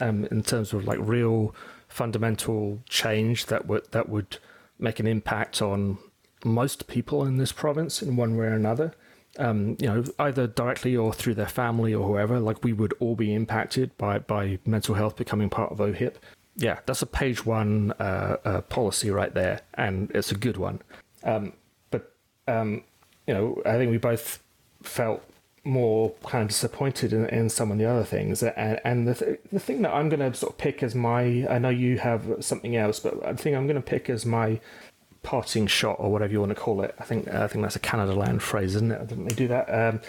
um, 0.00 0.26
in 0.30 0.42
terms 0.42 0.72
of 0.72 0.86
like 0.86 0.98
real 1.00 1.54
fundamental 1.88 2.80
change 2.88 3.46
that 3.46 3.66
would 3.66 3.90
that 3.92 4.08
would 4.08 4.38
make 4.78 5.00
an 5.00 5.06
impact 5.06 5.62
on 5.62 5.98
most 6.44 6.86
people 6.86 7.24
in 7.24 7.36
this 7.38 7.52
province 7.52 8.02
in 8.02 8.16
one 8.16 8.36
way 8.36 8.46
or 8.46 8.52
another. 8.52 8.92
Um, 9.38 9.76
you 9.78 9.86
know, 9.86 10.04
either 10.18 10.46
directly 10.46 10.96
or 10.96 11.12
through 11.12 11.34
their 11.34 11.48
family 11.48 11.92
or 11.94 12.06
whoever. 12.06 12.40
Like 12.40 12.64
we 12.64 12.72
would 12.72 12.94
all 13.00 13.14
be 13.14 13.34
impacted 13.34 13.96
by 13.98 14.18
by 14.18 14.58
mental 14.64 14.94
health 14.94 15.16
becoming 15.16 15.50
part 15.50 15.72
of 15.72 15.78
OHIP. 15.78 16.14
Yeah, 16.56 16.78
that's 16.86 17.02
a 17.02 17.06
page 17.06 17.44
one 17.44 17.92
uh, 17.98 18.36
uh, 18.44 18.60
policy 18.62 19.10
right 19.10 19.34
there, 19.34 19.60
and 19.74 20.10
it's 20.14 20.32
a 20.32 20.36
good 20.36 20.56
one. 20.56 20.80
Um, 21.22 21.52
but 21.90 22.14
um, 22.48 22.84
you 23.26 23.34
know, 23.34 23.62
I 23.66 23.72
think 23.72 23.90
we 23.90 23.98
both 23.98 24.42
felt 24.82 25.22
more 25.66 26.14
kind 26.24 26.42
of 26.42 26.48
disappointed 26.48 27.12
in, 27.12 27.26
in 27.26 27.50
some 27.50 27.70
of 27.70 27.78
the 27.78 27.84
other 27.84 28.04
things. 28.04 28.42
And, 28.42 28.80
and 28.84 29.08
the, 29.08 29.14
th- 29.14 29.40
the 29.52 29.58
thing 29.58 29.82
that 29.82 29.92
I'm 29.92 30.08
going 30.08 30.20
to 30.20 30.36
sort 30.36 30.52
of 30.52 30.58
pick 30.58 30.82
as 30.82 30.94
my, 30.94 31.46
I 31.50 31.58
know 31.58 31.68
you 31.68 31.98
have 31.98 32.36
something 32.40 32.76
else, 32.76 33.00
but 33.00 33.24
I 33.26 33.34
think 33.34 33.56
I'm 33.56 33.66
going 33.66 33.76
to 33.76 33.82
pick 33.82 34.08
as 34.08 34.24
my 34.24 34.60
parting 35.26 35.66
shot 35.66 35.96
or 35.98 36.12
whatever 36.12 36.32
you 36.32 36.38
want 36.38 36.50
to 36.50 36.54
call 36.54 36.80
it. 36.82 36.94
I 37.00 37.04
think 37.04 37.26
I 37.28 37.48
think 37.48 37.62
that's 37.62 37.74
a 37.74 37.80
Canadaland 37.80 38.40
phrase, 38.42 38.76
isn't 38.76 38.92
it? 38.92 39.08
Didn't 39.08 39.28
they 39.28 39.34
do 39.34 39.48
that? 39.48 39.66
Um, 39.68 40.00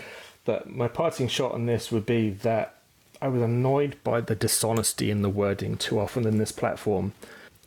but 0.45 0.69
my 0.69 0.87
parting 0.87 1.27
shot 1.27 1.53
on 1.53 1.65
this 1.65 1.91
would 1.91 2.05
be 2.05 2.29
that 2.29 2.75
I 3.19 3.27
was 3.27 3.41
annoyed 3.41 3.97
by 4.03 4.21
the 4.21 4.35
dishonesty 4.35 5.09
in 5.09 5.23
the 5.23 5.29
wording 5.29 5.75
too 5.75 5.99
often 5.99 6.27
in 6.27 6.37
this 6.37 6.51
platform. 6.51 7.13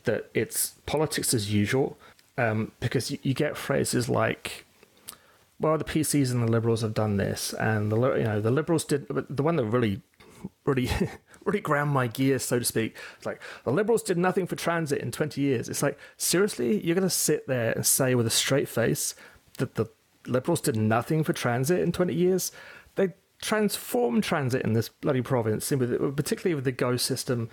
That 0.05 0.30
it's 0.32 0.74
politics 0.86 1.34
as 1.34 1.53
usual, 1.53 1.98
um, 2.38 2.70
because 2.78 3.11
you, 3.11 3.18
you 3.22 3.34
get 3.34 3.57
phrases 3.57 4.09
like 4.09 4.64
well, 5.59 5.76
the 5.76 5.84
PCs 5.84 6.30
and 6.30 6.42
the 6.42 6.51
Liberals 6.51 6.82
have 6.82 6.94
done 6.94 7.16
this, 7.16 7.53
and 7.55 7.90
the 7.90 8.14
you 8.14 8.24
know 8.24 8.40
the 8.40 8.53
Liberals 8.53 8.84
did. 8.84 9.09
But 9.09 9.36
the 9.36 9.42
one 9.42 9.57
that 9.57 9.64
really, 9.64 10.01
really, 10.64 10.88
ground 11.59 11.90
my 11.90 12.07
gears, 12.07 12.44
so 12.44 12.59
to 12.59 12.64
speak, 12.64 12.96
it's 13.16 13.26
like 13.26 13.40
the 13.64 13.72
Liberals 13.72 14.03
did 14.03 14.16
nothing 14.16 14.46
for 14.46 14.57
transit 14.57 15.01
in 15.01 15.11
twenty 15.11 15.40
years. 15.40 15.68
It's 15.68 15.82
like 15.82 15.98
seriously, 16.16 16.84
you're 16.84 16.94
going 16.94 17.07
to 17.07 17.11
sit 17.11 17.48
there 17.48 17.72
and 17.72 17.84
say 17.84 18.14
with 18.14 18.26
a 18.26 18.30
straight 18.30 18.68
face 18.68 19.14
that 19.59 19.74
the 19.74 19.86
Liberals 20.26 20.61
did 20.61 20.76
nothing 20.76 21.24
for 21.24 21.32
transit 21.32 21.80
in 21.80 21.90
twenty 21.90 22.14
years? 22.14 22.53
They 22.94 23.14
transformed 23.42 24.22
transit 24.22 24.62
in 24.62 24.74
this 24.74 24.88
bloody 24.88 25.22
province, 25.22 25.68
particularly 25.70 26.55
with 26.55 26.64
the 26.64 26.72
Go 26.72 26.96
system. 26.96 27.48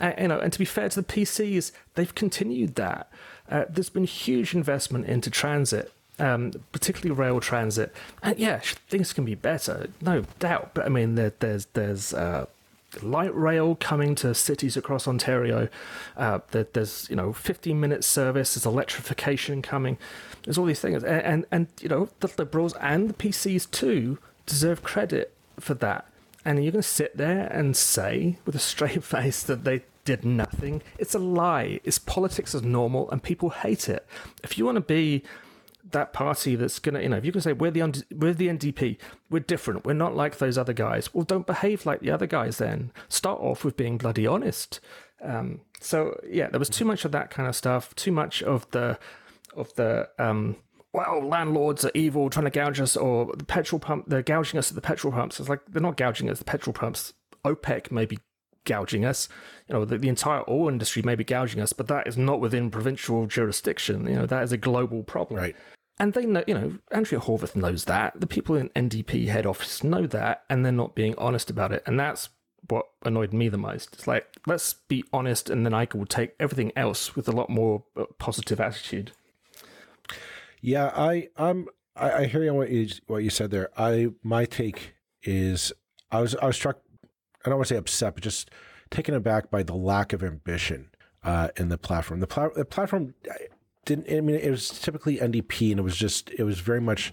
And, 0.00 0.14
you 0.20 0.28
know, 0.28 0.38
and 0.38 0.52
to 0.52 0.58
be 0.58 0.64
fair 0.64 0.88
to 0.88 1.00
the 1.00 1.06
PCs, 1.06 1.72
they've 1.94 2.14
continued 2.14 2.74
that. 2.74 3.10
Uh, 3.48 3.64
there's 3.70 3.88
been 3.88 4.04
huge 4.04 4.54
investment 4.54 5.06
into 5.06 5.30
transit 5.30 5.92
um, 6.18 6.52
particularly 6.72 7.18
rail 7.18 7.40
transit. 7.40 7.94
And 8.22 8.38
yeah, 8.38 8.60
things 8.88 9.12
can 9.12 9.24
be 9.24 9.34
better, 9.34 9.88
no 10.00 10.24
doubt. 10.38 10.72
But 10.74 10.86
I 10.86 10.88
mean, 10.88 11.14
there, 11.14 11.32
there's 11.38 11.66
there's 11.66 12.12
uh, 12.12 12.46
light 13.02 13.34
rail 13.34 13.74
coming 13.76 14.14
to 14.16 14.34
cities 14.34 14.76
across 14.76 15.06
Ontario. 15.06 15.68
Uh, 16.16 16.40
there, 16.50 16.66
there's 16.72 17.08
you 17.10 17.16
know 17.16 17.32
15 17.32 17.78
minute 17.78 18.04
service. 18.04 18.54
There's 18.54 18.66
electrification 18.66 19.62
coming. 19.62 19.98
There's 20.44 20.58
all 20.58 20.64
these 20.64 20.80
things, 20.80 21.02
and, 21.04 21.22
and 21.22 21.46
and 21.50 21.66
you 21.80 21.88
know 21.88 22.08
the 22.20 22.32
Liberals 22.38 22.74
and 22.74 23.08
the 23.10 23.14
PCs 23.14 23.70
too 23.70 24.18
deserve 24.46 24.82
credit 24.82 25.34
for 25.60 25.74
that. 25.74 26.06
And 26.44 26.62
you're 26.62 26.72
going 26.72 26.82
to 26.82 26.88
sit 26.88 27.16
there 27.16 27.46
and 27.48 27.76
say 27.76 28.38
with 28.46 28.54
a 28.54 28.60
straight 28.60 29.04
face 29.14 29.42
that 29.42 29.64
they 29.64 29.82
did 30.04 30.24
nothing. 30.24 30.82
It's 30.98 31.14
a 31.14 31.18
lie. 31.18 31.80
It's 31.84 31.98
politics 31.98 32.54
as 32.54 32.62
normal, 32.62 33.10
and 33.10 33.22
people 33.22 33.50
hate 33.50 33.88
it. 33.88 34.06
If 34.42 34.56
you 34.56 34.64
want 34.64 34.76
to 34.76 34.80
be 34.80 35.22
that 35.90 36.12
party 36.12 36.56
that's 36.56 36.78
gonna, 36.78 37.00
you 37.00 37.08
know, 37.08 37.16
if 37.16 37.24
you 37.24 37.32
can 37.32 37.40
say 37.40 37.52
we're 37.52 37.70
the 37.70 38.04
we're 38.14 38.34
the 38.34 38.48
NDP, 38.48 38.98
we're 39.30 39.40
different, 39.40 39.84
we're 39.84 39.94
not 39.94 40.14
like 40.14 40.38
those 40.38 40.58
other 40.58 40.72
guys. 40.72 41.12
Well, 41.14 41.24
don't 41.24 41.46
behave 41.46 41.86
like 41.86 42.00
the 42.00 42.10
other 42.10 42.26
guys. 42.26 42.58
Then 42.58 42.92
start 43.08 43.40
off 43.40 43.64
with 43.64 43.76
being 43.76 43.98
bloody 43.98 44.26
honest. 44.26 44.80
Um, 45.22 45.60
so 45.80 46.20
yeah, 46.28 46.48
there 46.48 46.58
was 46.58 46.68
too 46.68 46.84
much 46.84 47.04
of 47.04 47.12
that 47.12 47.30
kind 47.30 47.48
of 47.48 47.56
stuff. 47.56 47.94
Too 47.94 48.12
much 48.12 48.42
of 48.42 48.70
the 48.70 48.98
of 49.56 49.74
the 49.74 50.08
um, 50.18 50.56
well, 50.92 51.26
landlords 51.26 51.84
are 51.84 51.90
evil, 51.94 52.30
trying 52.30 52.44
to 52.44 52.50
gouge 52.50 52.80
us, 52.80 52.96
or 52.96 53.34
the 53.36 53.44
petrol 53.44 53.78
pump, 53.78 54.06
they're 54.08 54.22
gouging 54.22 54.58
us 54.58 54.70
at 54.70 54.74
the 54.74 54.80
petrol 54.80 55.12
pumps. 55.12 55.38
It's 55.38 55.48
like 55.48 55.60
they're 55.68 55.82
not 55.82 55.96
gouging 55.96 56.30
us, 56.30 56.38
the 56.38 56.44
petrol 56.44 56.72
pumps. 56.72 57.12
OPEC 57.44 57.90
may 57.90 58.04
be 58.04 58.18
gouging 58.64 59.04
us. 59.04 59.28
You 59.68 59.74
know, 59.74 59.84
the, 59.84 59.98
the, 59.98 60.08
entire 60.08 60.42
oil 60.48 60.68
industry 60.68 61.02
may 61.02 61.14
be 61.14 61.24
gouging 61.24 61.60
us, 61.60 61.72
but 61.72 61.88
that 61.88 62.06
is 62.06 62.16
not 62.16 62.40
within 62.40 62.70
provincial 62.70 63.26
jurisdiction. 63.26 64.06
You 64.06 64.16
know, 64.16 64.26
that 64.26 64.42
is 64.42 64.52
a 64.52 64.56
global 64.56 65.02
problem. 65.02 65.40
Right. 65.40 65.56
And 66.00 66.12
they 66.12 66.26
know, 66.26 66.44
you 66.46 66.54
know, 66.54 66.78
Andrea 66.92 67.20
Horwath 67.20 67.56
knows 67.56 67.84
that. 67.86 68.20
The 68.20 68.26
people 68.26 68.54
in 68.54 68.68
NDP 68.70 69.28
head 69.28 69.46
office 69.46 69.82
know 69.82 70.06
that, 70.06 70.44
and 70.48 70.64
they're 70.64 70.72
not 70.72 70.94
being 70.94 71.16
honest 71.18 71.50
about 71.50 71.72
it. 71.72 71.82
And 71.86 71.98
that's 71.98 72.28
what 72.68 72.86
annoyed 73.04 73.32
me 73.32 73.48
the 73.48 73.58
most. 73.58 73.94
It's 73.94 74.06
like, 74.06 74.26
let's 74.46 74.74
be 74.74 75.04
honest, 75.12 75.50
and 75.50 75.64
then 75.64 75.74
I 75.74 75.88
will 75.92 76.06
take 76.06 76.34
everything 76.38 76.72
else 76.76 77.16
with 77.16 77.28
a 77.28 77.32
lot 77.32 77.50
more 77.50 77.84
uh, 77.96 78.04
positive 78.18 78.60
attitude. 78.60 79.12
Yeah, 80.60 80.92
I, 80.94 81.28
I'm, 81.36 81.66
I, 81.96 82.12
I 82.12 82.24
hear 82.26 82.44
you 82.44 82.50
on 82.50 82.56
what 82.56 82.70
you 82.70 82.88
what 83.06 83.18
you 83.18 83.30
said 83.30 83.50
there. 83.50 83.70
I, 83.76 84.08
my 84.22 84.44
take 84.44 84.94
is, 85.22 85.72
I 86.10 86.20
was, 86.20 86.34
I 86.36 86.46
was 86.46 86.56
struck. 86.56 86.80
I 87.44 87.48
don't 87.48 87.58
want 87.58 87.68
to 87.68 87.74
say 87.74 87.78
upset, 87.78 88.14
but 88.14 88.22
just 88.22 88.50
taken 88.90 89.14
aback 89.14 89.50
by 89.50 89.62
the 89.62 89.74
lack 89.74 90.12
of 90.12 90.22
ambition 90.22 90.90
uh, 91.22 91.48
in 91.56 91.68
the 91.68 91.78
platform. 91.78 92.20
The, 92.20 92.26
pla- 92.26 92.50
the 92.54 92.64
platform 92.64 93.14
didn't. 93.88 94.14
I 94.14 94.20
mean, 94.20 94.36
it 94.36 94.50
was 94.50 94.68
typically 94.68 95.16
NDP, 95.16 95.70
and 95.70 95.80
it 95.80 95.82
was 95.82 95.96
just 95.96 96.30
it 96.38 96.44
was 96.44 96.60
very 96.60 96.80
much 96.80 97.12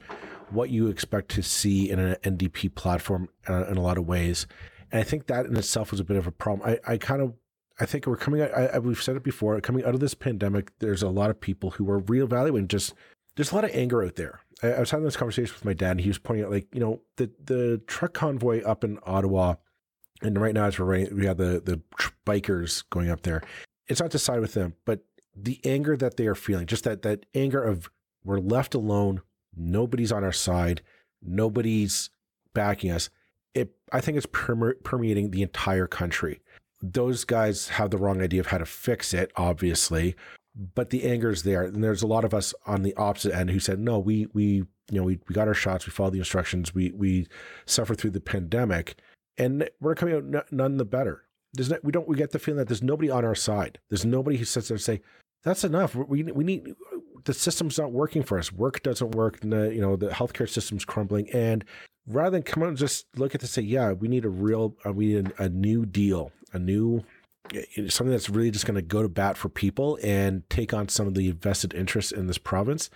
what 0.51 0.69
you 0.69 0.87
expect 0.87 1.29
to 1.29 1.41
see 1.41 1.89
in 1.89 1.99
an 1.99 2.15
NDP 2.23 2.75
platform 2.75 3.29
uh, 3.49 3.65
in 3.65 3.77
a 3.77 3.81
lot 3.81 3.97
of 3.97 4.05
ways. 4.05 4.45
And 4.91 4.99
I 4.99 5.03
think 5.03 5.27
that 5.27 5.45
in 5.45 5.55
itself 5.57 5.91
was 5.91 5.99
a 5.99 6.03
bit 6.03 6.17
of 6.17 6.27
a 6.27 6.31
problem. 6.31 6.69
I, 6.69 6.93
I 6.93 6.97
kind 6.97 7.21
of 7.21 7.33
I 7.79 7.85
think 7.85 8.05
we're 8.05 8.17
coming 8.17 8.41
out. 8.41 8.53
I, 8.53 8.77
we've 8.79 9.01
said 9.01 9.15
it 9.15 9.23
before. 9.23 9.59
Coming 9.61 9.85
out 9.85 9.93
of 9.93 10.01
this 10.01 10.13
pandemic, 10.13 10.71
there's 10.79 11.01
a 11.01 11.09
lot 11.09 11.29
of 11.29 11.39
people 11.39 11.71
who 11.71 11.89
are 11.89 12.01
reevaluating. 12.01 12.67
Just 12.67 12.93
there's 13.35 13.51
a 13.51 13.55
lot 13.55 13.63
of 13.63 13.71
anger 13.73 14.03
out 14.03 14.15
there. 14.15 14.41
I, 14.61 14.73
I 14.73 14.79
was 14.81 14.91
having 14.91 15.05
this 15.05 15.17
conversation 15.17 15.53
with 15.55 15.65
my 15.65 15.73
dad, 15.73 15.91
and 15.91 16.01
he 16.01 16.09
was 16.09 16.19
pointing 16.19 16.45
out, 16.45 16.51
like 16.51 16.67
you 16.73 16.81
know, 16.81 17.01
the 17.15 17.31
the 17.43 17.81
truck 17.87 18.13
convoy 18.13 18.61
up 18.63 18.83
in 18.83 18.99
Ottawa, 19.03 19.55
and 20.21 20.39
right 20.39 20.53
now 20.53 20.65
as 20.65 20.77
we're 20.77 21.09
we 21.13 21.25
have 21.25 21.37
the 21.37 21.61
the 21.63 21.81
bikers 22.27 22.83
going 22.89 23.09
up 23.09 23.21
there. 23.21 23.41
It's 23.87 24.01
not 24.01 24.11
to 24.11 24.19
side 24.19 24.41
with 24.41 24.55
them, 24.55 24.73
but 24.83 25.05
the 25.35 25.59
anger 25.65 25.97
that 25.97 26.17
they 26.17 26.27
are 26.27 26.35
feeling, 26.35 26.65
just 26.65 26.83
that 26.85 27.01
that 27.01 27.25
anger 27.35 27.61
of 27.61 27.89
we're 28.23 28.39
left 28.39 28.73
alone, 28.73 29.21
nobody's 29.55 30.11
on 30.11 30.23
our 30.23 30.31
side, 30.31 30.81
nobody's 31.21 32.09
backing 32.53 32.91
us. 32.91 33.09
It, 33.53 33.75
I 33.93 34.01
think 34.01 34.17
it's 34.17 34.25
permeating 34.25 35.31
the 35.31 35.43
entire 35.43 35.87
country. 35.87 36.41
Those 36.81 37.23
guys 37.23 37.69
have 37.69 37.89
the 37.91 37.97
wrong 37.97 38.21
idea 38.21 38.39
of 38.39 38.47
how 38.47 38.57
to 38.57 38.65
fix 38.65 39.13
it, 39.13 39.31
obviously, 39.35 40.15
but 40.73 40.89
the 40.89 41.03
anger 41.03 41.29
is 41.29 41.43
there. 41.43 41.63
And 41.63 41.83
there's 41.83 42.01
a 42.01 42.07
lot 42.07 42.25
of 42.25 42.33
us 42.33 42.53
on 42.65 42.83
the 42.83 42.95
opposite 42.95 43.33
end 43.33 43.49
who 43.49 43.59
said, 43.59 43.79
no, 43.79 43.99
we, 43.99 44.27
we, 44.33 44.43
you 44.43 44.67
know, 44.91 45.03
we, 45.03 45.19
we 45.27 45.35
got 45.35 45.47
our 45.47 45.53
shots, 45.53 45.85
we 45.85 45.91
followed 45.91 46.13
the 46.13 46.19
instructions, 46.19 46.73
we, 46.73 46.91
we 46.91 47.27
suffered 47.65 47.97
through 47.97 48.11
the 48.11 48.21
pandemic, 48.21 48.95
and 49.37 49.69
we're 49.79 49.95
coming 49.95 50.35
out 50.35 50.51
none 50.51 50.77
the 50.77 50.85
better. 50.85 51.23
There's 51.53 51.69
no, 51.69 51.77
we 51.83 51.91
don't, 51.91 52.07
we 52.07 52.17
get 52.17 52.31
the 52.31 52.39
feeling 52.39 52.57
that 52.57 52.67
there's 52.67 52.83
nobody 52.83 53.09
on 53.09 53.23
our 53.23 53.35
side. 53.35 53.79
There's 53.89 54.05
nobody 54.05 54.37
who 54.37 54.45
sits 54.45 54.67
there 54.67 54.75
and 54.75 54.83
say, 54.83 55.01
that's 55.45 55.63
enough. 55.63 55.95
We 55.95 56.23
we 56.23 56.43
need 56.43 56.75
the 57.23 57.33
system's 57.33 57.77
not 57.77 57.91
working 57.91 58.23
for 58.23 58.37
us. 58.37 58.51
Work 58.51 58.83
doesn't 58.83 59.11
work. 59.11 59.39
The, 59.39 59.73
you 59.73 59.79
know 59.79 59.95
the 59.95 60.09
healthcare 60.09 60.49
system's 60.49 60.83
crumbling. 60.83 61.29
And 61.31 61.63
rather 62.07 62.31
than 62.31 62.43
come 62.43 62.63
out 62.63 62.69
and 62.69 62.77
just 62.77 63.05
look 63.15 63.35
at 63.35 63.41
this, 63.41 63.55
and 63.55 63.65
say, 63.65 63.69
yeah, 63.69 63.91
we 63.93 64.07
need 64.07 64.25
a 64.25 64.29
real, 64.29 64.75
uh, 64.85 64.91
we 64.91 65.13
need 65.13 65.31
a, 65.39 65.43
a 65.43 65.49
new 65.49 65.85
deal, 65.85 66.31
a 66.51 66.59
new 66.59 67.03
something 67.89 68.11
that's 68.11 68.29
really 68.29 68.49
just 68.49 68.65
going 68.65 68.75
to 68.75 68.81
go 68.81 69.03
to 69.03 69.07
bat 69.07 69.37
for 69.37 69.49
people 69.49 69.99
and 70.01 70.49
take 70.49 70.73
on 70.73 70.87
some 70.87 71.05
of 71.05 71.13
the 71.13 71.29
vested 71.29 71.75
interests 71.75 72.11
in 72.11 72.25
this 72.25 72.39
province. 72.39 72.89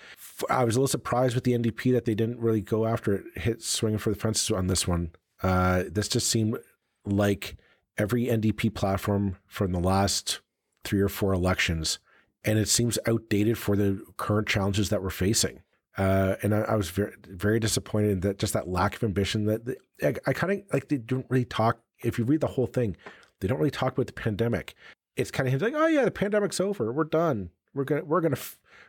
I 0.50 0.64
was 0.64 0.76
a 0.76 0.80
little 0.80 0.88
surprised 0.88 1.36
with 1.36 1.44
the 1.44 1.54
NDP 1.54 1.94
that 1.94 2.06
they 2.06 2.16
didn't 2.16 2.40
really 2.40 2.62
go 2.62 2.88
after 2.88 3.14
it, 3.14 3.26
hit 3.36 3.62
swinging 3.62 4.00
for 4.00 4.10
the 4.10 4.16
fences 4.20 4.50
on 4.50 4.66
this 4.66 4.88
one. 4.88 5.12
Uh, 5.44 5.84
this 5.88 6.08
just 6.08 6.28
seemed 6.28 6.58
like 7.06 7.58
every 7.96 8.26
NDP 8.26 8.74
platform 8.74 9.38
from 9.46 9.72
the 9.72 9.80
last 9.80 10.42
three 10.84 11.00
or 11.00 11.10
four 11.10 11.32
elections 11.32 12.00
and 12.44 12.58
it 12.58 12.68
seems 12.68 12.98
outdated 13.08 13.58
for 13.58 13.76
the 13.76 14.04
current 14.18 14.48
challenges 14.48 14.90
that 14.90 15.02
we're 15.02 15.10
facing. 15.10 15.62
Uh, 15.98 16.36
and 16.42 16.56
I, 16.56 16.60
I, 16.62 16.76
was 16.76 16.90
very, 16.90 17.14
very 17.28 17.60
disappointed 17.60 18.12
in 18.12 18.20
that 18.22 18.40
just 18.40 18.54
that 18.54 18.70
lack 18.70 18.96
of 18.96 19.04
ambition. 19.04 19.46
That 19.46 19.66
the, 19.66 19.78
I, 20.02 20.14
I 20.28 20.34
kind 20.34 20.54
of 20.54 20.62
like 20.72 20.88
they 20.88 20.98
don't 20.98 21.26
really 21.30 21.46
talk. 21.46 21.80
If 22.02 22.18
you 22.18 22.24
read 22.24 22.40
the 22.40 22.48
whole 22.48 22.68
thing, 22.68 22.96
they 23.42 23.48
don't 23.48 23.58
really 23.58 23.72
talk 23.72 23.94
about 23.94 24.08
the 24.08 24.14
pandemic. 24.14 24.76
It's 25.18 25.32
kind 25.32 25.54
of 25.54 25.62
like, 25.62 25.74
oh 25.76 25.88
yeah, 25.88 26.06
the 26.06 26.12
pandemic's 26.12 26.62
over. 26.62 26.94
We're 26.94 27.04
done. 27.04 27.50
We're 27.74 27.84
gonna 27.84 28.06
we're 28.06 28.22
gonna 28.22 28.38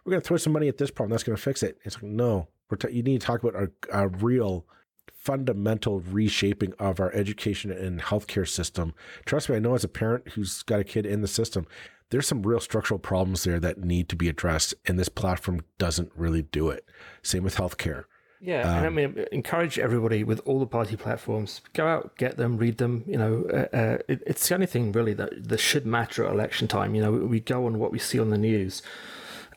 we're 0.05 0.11
gonna 0.11 0.21
throw 0.21 0.37
some 0.37 0.53
money 0.53 0.69
at 0.69 0.79
this 0.79 0.91
problem. 0.91 1.11
That's 1.11 1.25
gonna 1.25 1.37
fix 1.37 1.65
it. 1.65 1.79
It's 1.85 1.97
like 1.97 2.05
no, 2.05 2.49
t- 2.79 2.93
you 2.93 3.03
need 3.03 3.21
to 3.21 3.27
talk 3.27 3.43
about 3.43 3.61
a, 3.61 3.71
a 3.93 4.09
real 4.09 4.67
fundamental 5.13 6.01
reshaping 6.01 6.73
of 6.79 7.01
our 7.01 7.13
education 7.13 7.71
and 7.71 8.01
healthcare 8.01 8.49
system. 8.49 8.95
Trust 9.25 9.49
me, 9.49 9.57
I 9.57 9.59
know 9.59 9.75
as 9.75 9.85
a 9.85 9.89
parent 9.89 10.31
who's 10.31 10.63
got 10.63 10.81
a 10.81 10.85
kid 10.85 11.07
in 11.07 11.21
the 11.21 11.29
system, 11.29 11.67
there's 12.11 12.27
some 12.27 12.43
real 12.43 12.61
structural 12.61 12.99
problems 12.99 13.45
there 13.45 13.61
that 13.61 13.79
need 13.79 14.09
to 14.09 14.17
be 14.17 14.29
addressed, 14.29 14.75
and 14.87 14.99
this 14.99 15.09
platform 15.09 15.63
doesn't 15.79 16.11
really 16.17 16.43
do 16.43 16.69
it. 16.69 16.85
Same 17.23 17.45
with 17.45 17.57
healthcare. 17.57 18.05
Yeah, 18.41 18.63
um, 18.63 18.77
and 18.77 18.85
I 18.85 18.89
um, 18.89 18.95
mean, 18.95 19.27
encourage 19.33 19.79
everybody 19.79 20.25
with 20.25 20.41
all 20.47 20.59
the 20.59 20.67
party 20.67 20.97
platforms 20.97 21.61
go 21.75 21.87
out, 21.87 22.17
get 22.17 22.37
them, 22.37 22.57
read 22.57 22.79
them. 22.79 23.05
You 23.07 23.19
know, 23.19 23.45
uh, 23.53 23.77
uh, 23.77 23.99
it, 24.09 24.23
it's 24.27 24.49
the 24.49 24.55
only 24.55 24.67
thing 24.67 24.93
really 24.93 25.13
that 25.15 25.49
that 25.49 25.61
should 25.61 25.87
matter 25.87 26.25
at 26.25 26.33
election 26.33 26.67
time. 26.67 26.95
You 26.95 27.03
know, 27.03 27.13
we 27.13 27.41
go 27.41 27.67
on 27.67 27.79
what 27.79 27.93
we 27.93 27.99
see 27.99 28.19
on 28.19 28.31
the 28.31 28.39
news. 28.39 28.83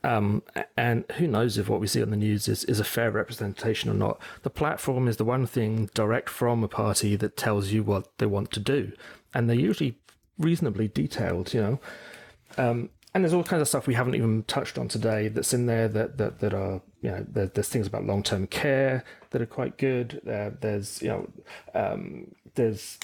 Um, 0.03 0.43
and 0.75 1.05
who 1.13 1.27
knows 1.27 1.57
if 1.57 1.69
what 1.69 1.79
we 1.79 1.87
see 1.87 2.01
on 2.01 2.09
the 2.09 2.17
news 2.17 2.47
is, 2.49 2.65
is 2.65 2.79
a 2.79 2.83
fair 2.83 3.09
representation 3.09 3.89
or 3.89 3.93
not. 3.93 4.19
The 4.41 4.49
platform 4.49 5.07
is 5.07 5.17
the 5.17 5.23
one 5.23 5.45
thing 5.45 5.89
direct 5.93 6.29
from 6.29 6.63
a 6.63 6.67
party 6.67 7.15
that 7.15 7.37
tells 7.37 7.71
you 7.71 7.83
what 7.83 8.17
they 8.17 8.25
want 8.25 8.51
to 8.51 8.59
do. 8.59 8.91
And 9.33 9.49
they're 9.49 9.55
usually 9.55 9.97
reasonably 10.37 10.89
detailed, 10.89 11.53
you 11.53 11.61
know. 11.61 11.79
Um, 12.57 12.89
and 13.13 13.23
there's 13.23 13.33
all 13.33 13.43
kinds 13.43 13.61
of 13.61 13.67
stuff 13.67 13.87
we 13.87 13.93
haven't 13.93 14.15
even 14.15 14.43
touched 14.43 14.77
on 14.77 14.87
today 14.87 15.27
that's 15.27 15.53
in 15.53 15.67
there 15.67 15.87
that 15.87 16.17
that, 16.17 16.39
that 16.39 16.53
are 16.53 16.81
you 17.01 17.11
know 17.11 17.25
there, 17.29 17.45
there's 17.45 17.69
things 17.69 17.85
about 17.85 18.05
long 18.05 18.23
term 18.23 18.47
care 18.47 19.03
that 19.29 19.41
are 19.41 19.47
quite 19.47 19.77
good. 19.77 20.21
Uh, 20.27 20.51
there's 20.59 21.01
you 21.01 21.09
know 21.09 21.29
um, 21.75 22.33
there's 22.55 22.97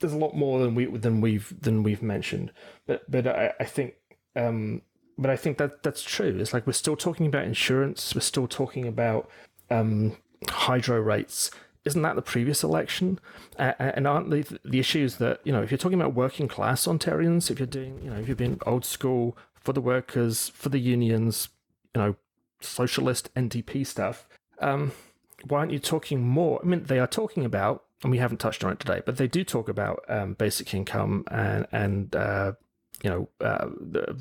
there's 0.00 0.12
a 0.12 0.18
lot 0.18 0.34
more 0.34 0.58
than 0.58 0.74
we 0.74 0.86
than 0.86 1.20
we've 1.20 1.54
than 1.60 1.82
we've 1.82 2.02
mentioned, 2.02 2.52
but 2.86 3.08
but 3.08 3.26
I, 3.26 3.52
I 3.60 3.64
think 3.64 3.94
um, 4.34 4.82
but 5.18 5.30
I 5.30 5.36
think 5.36 5.58
that 5.58 5.82
that's 5.82 6.02
true. 6.02 6.36
It's 6.38 6.52
like 6.52 6.66
we're 6.66 6.72
still 6.72 6.96
talking 6.96 7.26
about 7.26 7.44
insurance. 7.44 8.14
We're 8.14 8.20
still 8.20 8.48
talking 8.48 8.86
about 8.86 9.30
um, 9.70 10.16
hydro 10.48 11.00
rates 11.00 11.50
isn't 11.84 12.02
that 12.02 12.14
the 12.14 12.22
previous 12.22 12.62
election? 12.62 13.18
Uh, 13.58 13.72
and 13.78 14.06
aren't 14.06 14.30
the 14.30 14.58
the 14.64 14.78
issues 14.78 15.16
that 15.16 15.40
you 15.44 15.52
know 15.52 15.62
if 15.62 15.70
you're 15.70 15.78
talking 15.78 16.00
about 16.00 16.14
working 16.14 16.48
class 16.48 16.86
Ontarians, 16.86 17.50
if 17.50 17.58
you're 17.58 17.66
doing 17.66 18.00
you 18.02 18.10
know 18.10 18.16
if 18.16 18.28
you've 18.28 18.38
been 18.38 18.58
old 18.66 18.84
school 18.84 19.36
for 19.60 19.72
the 19.72 19.80
workers, 19.80 20.48
for 20.50 20.68
the 20.68 20.78
unions, 20.78 21.48
you 21.94 22.00
know, 22.00 22.16
socialist 22.60 23.32
NDP 23.34 23.86
stuff, 23.86 24.28
um, 24.60 24.92
why 25.46 25.60
aren't 25.60 25.72
you 25.72 25.78
talking 25.78 26.26
more? 26.26 26.60
I 26.62 26.66
mean, 26.66 26.84
they 26.84 26.98
are 26.98 27.06
talking 27.06 27.44
about, 27.44 27.84
and 28.02 28.10
we 28.10 28.18
haven't 28.18 28.38
touched 28.38 28.64
on 28.64 28.72
it 28.72 28.80
today, 28.80 29.02
but 29.06 29.18
they 29.18 29.28
do 29.28 29.44
talk 29.44 29.68
about 29.68 30.04
um, 30.08 30.34
basic 30.34 30.72
income 30.74 31.24
and 31.30 31.66
and 31.72 32.14
uh, 32.14 32.52
you 33.02 33.10
know 33.10 33.28
uh, 33.40 33.66
the 33.80 34.16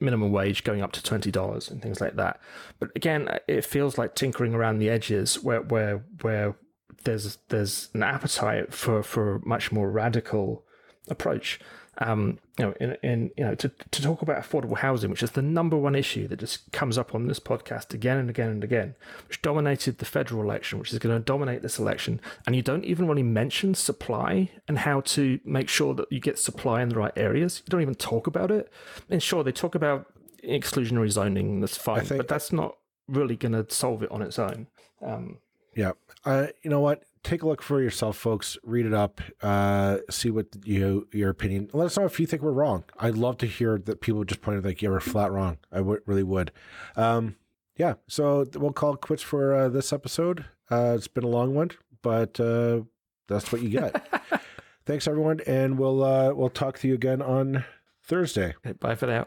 minimum 0.00 0.32
wage 0.32 0.64
going 0.64 0.82
up 0.82 0.92
to 0.92 1.02
twenty 1.02 1.30
dollars 1.30 1.70
and 1.70 1.82
things 1.82 2.00
like 2.00 2.16
that. 2.16 2.40
But 2.78 2.90
again, 2.96 3.38
it 3.46 3.64
feels 3.64 3.98
like 3.98 4.14
tinkering 4.14 4.54
around 4.54 4.78
the 4.78 4.90
edges 4.90 5.42
where 5.42 5.62
where 5.62 6.04
where 6.22 6.56
there's 7.04 7.38
there's 7.48 7.88
an 7.94 8.02
appetite 8.02 8.72
for 8.72 9.02
for 9.02 9.36
a 9.36 9.46
much 9.46 9.72
more 9.72 9.90
radical 9.90 10.64
approach. 11.08 11.60
Um, 11.98 12.38
you 12.56 12.64
know, 12.64 12.74
in, 12.80 12.96
in 13.02 13.30
you 13.36 13.44
know, 13.44 13.54
to, 13.56 13.68
to 13.68 14.02
talk 14.02 14.22
about 14.22 14.42
affordable 14.42 14.78
housing, 14.78 15.10
which 15.10 15.22
is 15.22 15.32
the 15.32 15.42
number 15.42 15.76
one 15.76 15.94
issue 15.94 16.28
that 16.28 16.38
just 16.38 16.70
comes 16.72 16.96
up 16.96 17.14
on 17.14 17.26
this 17.26 17.40
podcast 17.40 17.92
again 17.92 18.16
and 18.16 18.30
again 18.30 18.48
and 18.48 18.64
again, 18.64 18.94
which 19.28 19.42
dominated 19.42 19.98
the 19.98 20.04
federal 20.04 20.40
election, 20.42 20.78
which 20.78 20.92
is 20.92 20.98
going 20.98 21.14
to 21.14 21.22
dominate 21.22 21.62
this 21.62 21.78
election, 21.78 22.20
and 22.46 22.54
you 22.56 22.62
don't 22.62 22.84
even 22.84 23.06
really 23.06 23.24
mention 23.24 23.74
supply 23.74 24.50
and 24.68 24.78
how 24.78 25.00
to 25.02 25.40
make 25.44 25.68
sure 25.68 25.92
that 25.94 26.10
you 26.10 26.20
get 26.20 26.38
supply 26.38 26.80
in 26.80 26.88
the 26.90 26.96
right 26.96 27.12
areas. 27.16 27.60
You 27.66 27.70
don't 27.70 27.82
even 27.82 27.96
talk 27.96 28.26
about 28.26 28.50
it. 28.50 28.72
And 29.10 29.22
sure, 29.22 29.42
they 29.42 29.52
talk 29.52 29.74
about 29.74 30.06
exclusionary 30.44 31.10
zoning, 31.10 31.60
that's 31.60 31.76
fine, 31.76 32.06
but 32.06 32.28
that's 32.28 32.52
not 32.52 32.76
really 33.08 33.36
going 33.36 33.52
to 33.52 33.66
solve 33.74 34.02
it 34.02 34.10
on 34.10 34.22
its 34.22 34.38
own. 34.38 34.68
Um, 35.02 35.38
yeah. 35.74 35.92
Uh, 36.24 36.46
you 36.62 36.70
know 36.70 36.80
what? 36.80 37.02
Take 37.22 37.42
a 37.42 37.46
look 37.48 37.60
for 37.60 37.82
yourself, 37.82 38.16
folks. 38.16 38.56
Read 38.64 38.86
it 38.86 38.94
up. 38.94 39.20
Uh, 39.42 39.98
see 40.10 40.30
what 40.30 40.46
you 40.64 41.06
your 41.12 41.28
opinion. 41.28 41.68
Let 41.72 41.86
us 41.86 41.98
know 41.98 42.06
if 42.06 42.18
you 42.18 42.26
think 42.26 42.42
we're 42.42 42.50
wrong. 42.52 42.84
I'd 42.98 43.16
love 43.16 43.36
to 43.38 43.46
hear 43.46 43.78
that 43.78 44.00
people 44.00 44.24
just 44.24 44.40
pointed 44.40 44.64
like, 44.64 44.80
yeah, 44.80 44.88
we're 44.88 45.00
flat 45.00 45.30
wrong. 45.30 45.58
I 45.70 45.78
w- 45.78 46.00
really 46.06 46.22
would. 46.22 46.50
Um, 46.96 47.36
yeah. 47.76 47.94
So 48.08 48.46
we'll 48.54 48.72
call 48.72 48.94
it 48.94 49.00
quits 49.02 49.22
for 49.22 49.54
uh, 49.54 49.68
this 49.68 49.92
episode. 49.92 50.46
Uh, 50.70 50.94
it's 50.96 51.08
been 51.08 51.24
a 51.24 51.28
long 51.28 51.54
one, 51.54 51.72
but 52.00 52.40
uh, 52.40 52.80
that's 53.28 53.52
what 53.52 53.62
you 53.62 53.68
get. 53.68 54.06
Thanks, 54.86 55.06
everyone, 55.06 55.40
and 55.46 55.78
we'll 55.78 56.02
uh, 56.02 56.32
we'll 56.32 56.48
talk 56.48 56.78
to 56.78 56.88
you 56.88 56.94
again 56.94 57.20
on 57.20 57.64
Thursday. 58.02 58.54
Bye 58.80 58.94
for 58.94 59.06
now. 59.06 59.26